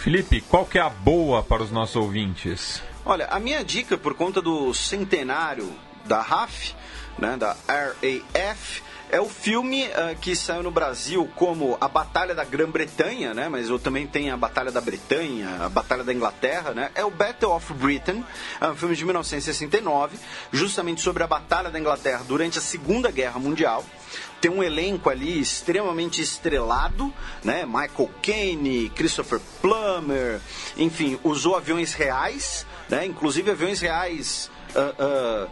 [0.03, 2.83] Felipe, qual que é a boa para os nossos ouvintes?
[3.05, 5.73] Olha, a minha dica por conta do centenário
[6.05, 6.75] da RAF,
[7.17, 12.43] né, da RAF, é o filme uh, que saiu no Brasil como A Batalha da
[12.43, 13.49] Grã-Bretanha, né?
[13.49, 16.91] Mas eu também tenho a Batalha da Bretanha, a Batalha da Inglaterra, né?
[16.97, 18.25] É o Battle of Britain,
[18.61, 20.19] é um filme de 1969,
[20.51, 23.85] justamente sobre a Batalha da Inglaterra durante a Segunda Guerra Mundial
[24.43, 27.11] tem um elenco ali extremamente estrelado,
[27.43, 27.65] né?
[27.65, 30.41] Michael Caine, Christopher Plummer,
[30.77, 33.07] enfim, usou aviões reais né?
[33.07, 34.51] inclusive aviões reais.
[34.77, 35.51] Uh,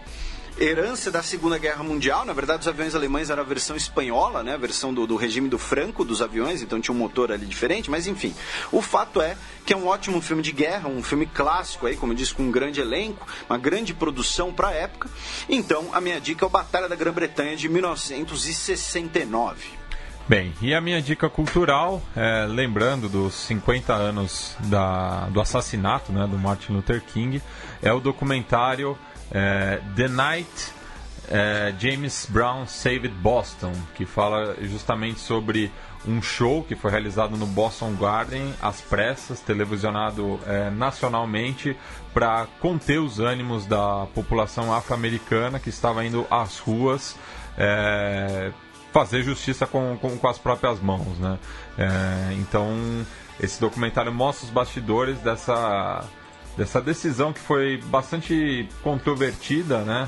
[0.61, 2.27] herança da Segunda Guerra Mundial.
[2.27, 4.53] Na verdade, os aviões alemães eram a versão espanhola, né?
[4.53, 7.91] a versão do, do, regime do Franco dos aviões, então tinha um motor ali diferente,
[7.91, 8.35] mas enfim.
[8.71, 12.13] O fato é que é um ótimo filme de guerra, um filme clássico, aí, como
[12.13, 15.09] eu disse, com um grande elenco, uma grande produção para a época.
[15.49, 19.81] Então, a minha dica é o Batalha da Grã-Bretanha de 1969.
[20.29, 26.25] Bem, e a minha dica cultural, é, lembrando dos 50 anos da, do assassinato né,
[26.27, 27.43] do Martin Luther King,
[27.83, 28.97] é o documentário
[29.95, 30.73] The Night
[31.31, 35.71] é, James Brown Saved Boston, que fala justamente sobre
[36.07, 41.77] um show que foi realizado no Boston Garden, às pressas, televisionado é, nacionalmente,
[42.13, 47.17] para conter os ânimos da população afro-americana que estava indo às ruas
[47.57, 48.51] é,
[48.93, 51.39] fazer justiça com, com, com as próprias mãos, né?
[51.79, 52.75] É, então,
[53.39, 56.03] esse documentário mostra os bastidores dessa,
[56.61, 60.07] dessa decisão que foi bastante controvertida, né?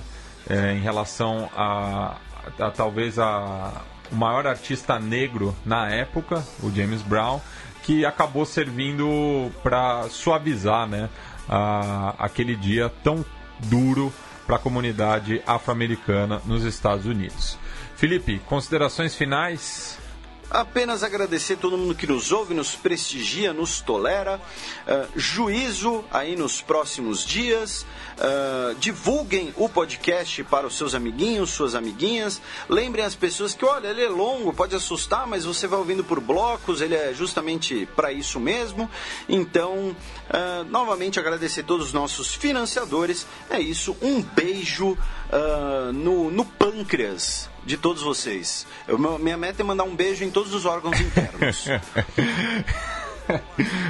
[0.50, 2.18] É, em relação a,
[2.58, 7.40] a, a talvez a, o maior artista negro na época, o James Brown,
[7.82, 11.08] que acabou servindo para suavizar, né?
[11.48, 13.24] A, aquele dia tão
[13.60, 14.12] duro
[14.46, 17.58] para a comunidade afro-americana nos Estados Unidos.
[17.96, 19.98] Felipe, considerações finais?
[20.52, 24.38] Apenas agradecer todo mundo que nos ouve, nos prestigia, nos tolera.
[24.86, 27.86] Uh, juízo aí nos próximos dias.
[28.18, 32.38] Uh, divulguem o podcast para os seus amiguinhos, suas amiguinhas.
[32.68, 36.20] Lembrem as pessoas que, olha, ele é longo, pode assustar, mas você vai ouvindo por
[36.20, 38.90] blocos, ele é justamente para isso mesmo.
[39.26, 39.96] Então,
[40.28, 43.26] uh, novamente agradecer todos os nossos financiadores.
[43.48, 44.98] É isso, um beijo
[45.94, 48.66] no, no pâncreas de todos vocês.
[48.86, 51.66] Eu, minha meta é mandar um beijo em todos os órgãos internos.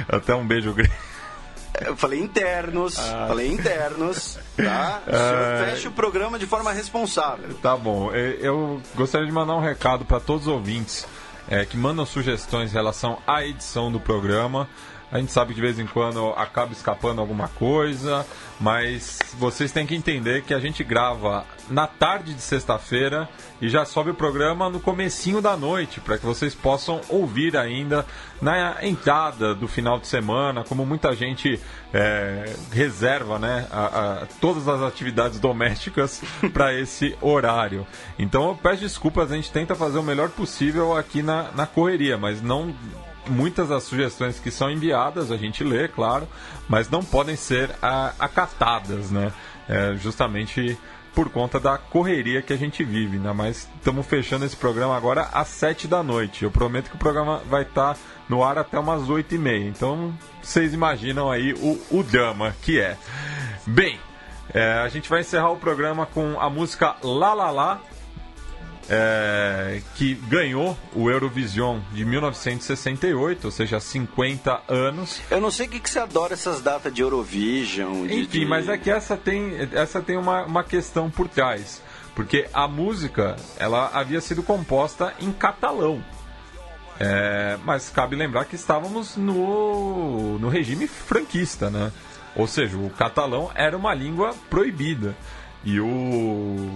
[0.07, 0.93] Até um beijo grande.
[1.81, 3.25] Eu falei internos, ah.
[3.27, 5.01] falei internos, tá?
[5.07, 7.51] O senhor fecha o programa de forma responsável.
[7.55, 8.11] Tá bom.
[8.11, 11.05] Eu gostaria de mandar um recado para todos os ouvintes
[11.47, 14.69] é, que mandam sugestões em relação à edição do programa.
[15.13, 18.25] A gente sabe que de vez em quando acaba escapando alguma coisa,
[18.59, 23.29] mas vocês têm que entender que a gente grava na tarde de sexta-feira
[23.61, 28.03] e já sobe o programa no comecinho da noite, para que vocês possam ouvir ainda
[28.41, 31.61] na entrada do final de semana, como muita gente
[31.93, 37.85] é, reserva né, a, a, todas as atividades domésticas para esse horário.
[38.17, 42.17] Então eu peço desculpas, a gente tenta fazer o melhor possível aqui na, na correria,
[42.17, 42.73] mas não
[43.27, 46.27] muitas das sugestões que são enviadas a gente lê, claro,
[46.67, 49.31] mas não podem ser a, acatadas, né?
[49.67, 50.77] É, justamente
[51.13, 55.29] por conta da correria que a gente vive, ainda mais estamos fechando esse programa agora
[55.31, 56.43] às sete da noite.
[56.43, 59.67] Eu prometo que o programa vai estar tá no ar até umas oito e meia.
[59.67, 62.97] Então vocês imaginam aí o, o drama que é.
[63.65, 63.99] Bem,
[64.53, 67.79] é, a gente vai encerrar o programa com a música La La La
[68.89, 75.21] é, que ganhou o Eurovision de 1968, ou seja, 50 anos.
[75.29, 78.07] Eu não sei o que, que você adora essas datas de Eurovision.
[78.07, 78.45] De, Enfim, de...
[78.45, 81.81] mas é que essa tem, essa tem uma, uma questão por trás.
[82.15, 86.03] Porque a música ela havia sido composta em catalão.
[86.99, 91.91] É, mas cabe lembrar que estávamos no, no regime franquista, né?
[92.35, 95.15] Ou seja, o catalão era uma língua proibida.
[95.63, 96.69] E o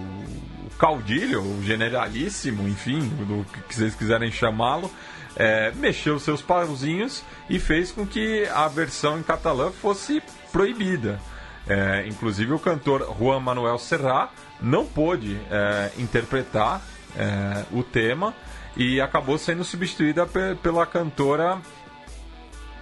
[0.78, 4.90] caudilho, o generalíssimo, enfim, do que vocês quiserem chamá-lo,
[5.36, 11.20] é, mexeu seus pauzinhos e fez com que a versão em catalã fosse proibida.
[11.66, 16.82] É, inclusive o cantor Juan Manuel Serrat não pôde é, interpretar
[17.14, 18.34] é, o tema
[18.76, 20.26] e acabou sendo substituída
[20.62, 21.60] pela cantora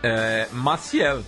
[0.02, 1.23] é, Maciel.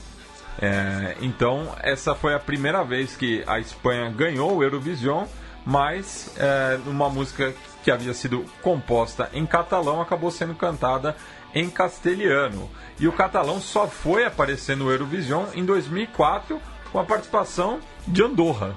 [0.61, 5.25] É, então, essa foi a primeira vez que a Espanha ganhou o Eurovision,
[5.65, 7.55] mas é, uma música
[7.85, 11.17] que havia sido composta em catalão acabou sendo cantada
[11.55, 12.69] em castelhano.
[12.99, 16.61] E o catalão só foi aparecer no Eurovision em 2004
[16.93, 18.77] com a participação de Andorra.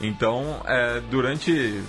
[0.00, 1.82] Então, é, durante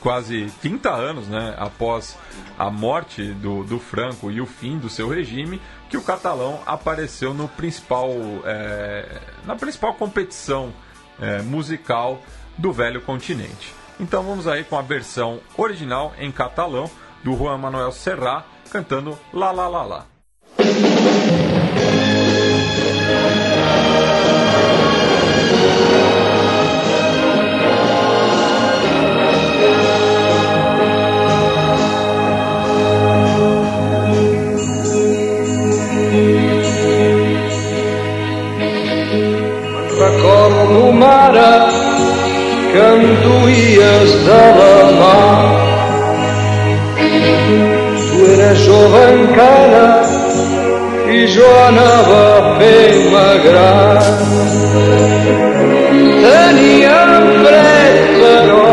[0.00, 2.18] quase 30 anos né, após
[2.58, 5.60] a morte do, do Franco e o fim do seu regime,
[5.92, 8.08] que o catalão apareceu no principal,
[8.46, 10.72] é, na principal competição
[11.20, 12.18] é, musical
[12.56, 13.74] do velho continente.
[14.00, 16.90] Então vamos aí com a versão original em catalão
[17.22, 20.06] do Juan Manuel Serrat cantando La La La La.
[41.32, 45.16] Que em duies de la mà.
[48.10, 49.86] Tu eres jove encara
[51.08, 52.24] i jo anava
[52.58, 54.02] fent-me gran.
[56.24, 58.68] Teníem fred, però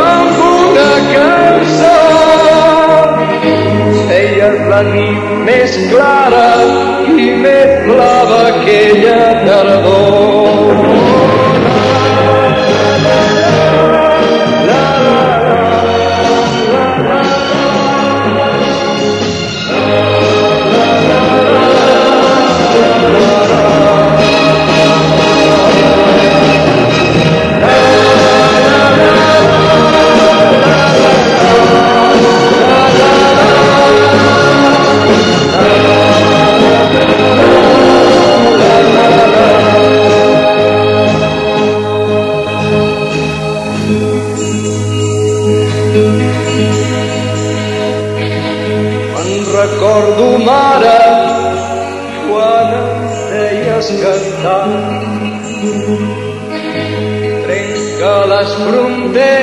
[0.00, 1.96] amb una cançó
[4.10, 6.48] feies la nit més clara
[7.14, 10.69] i més blava aquella tardor.
[58.70, 59.39] rumbe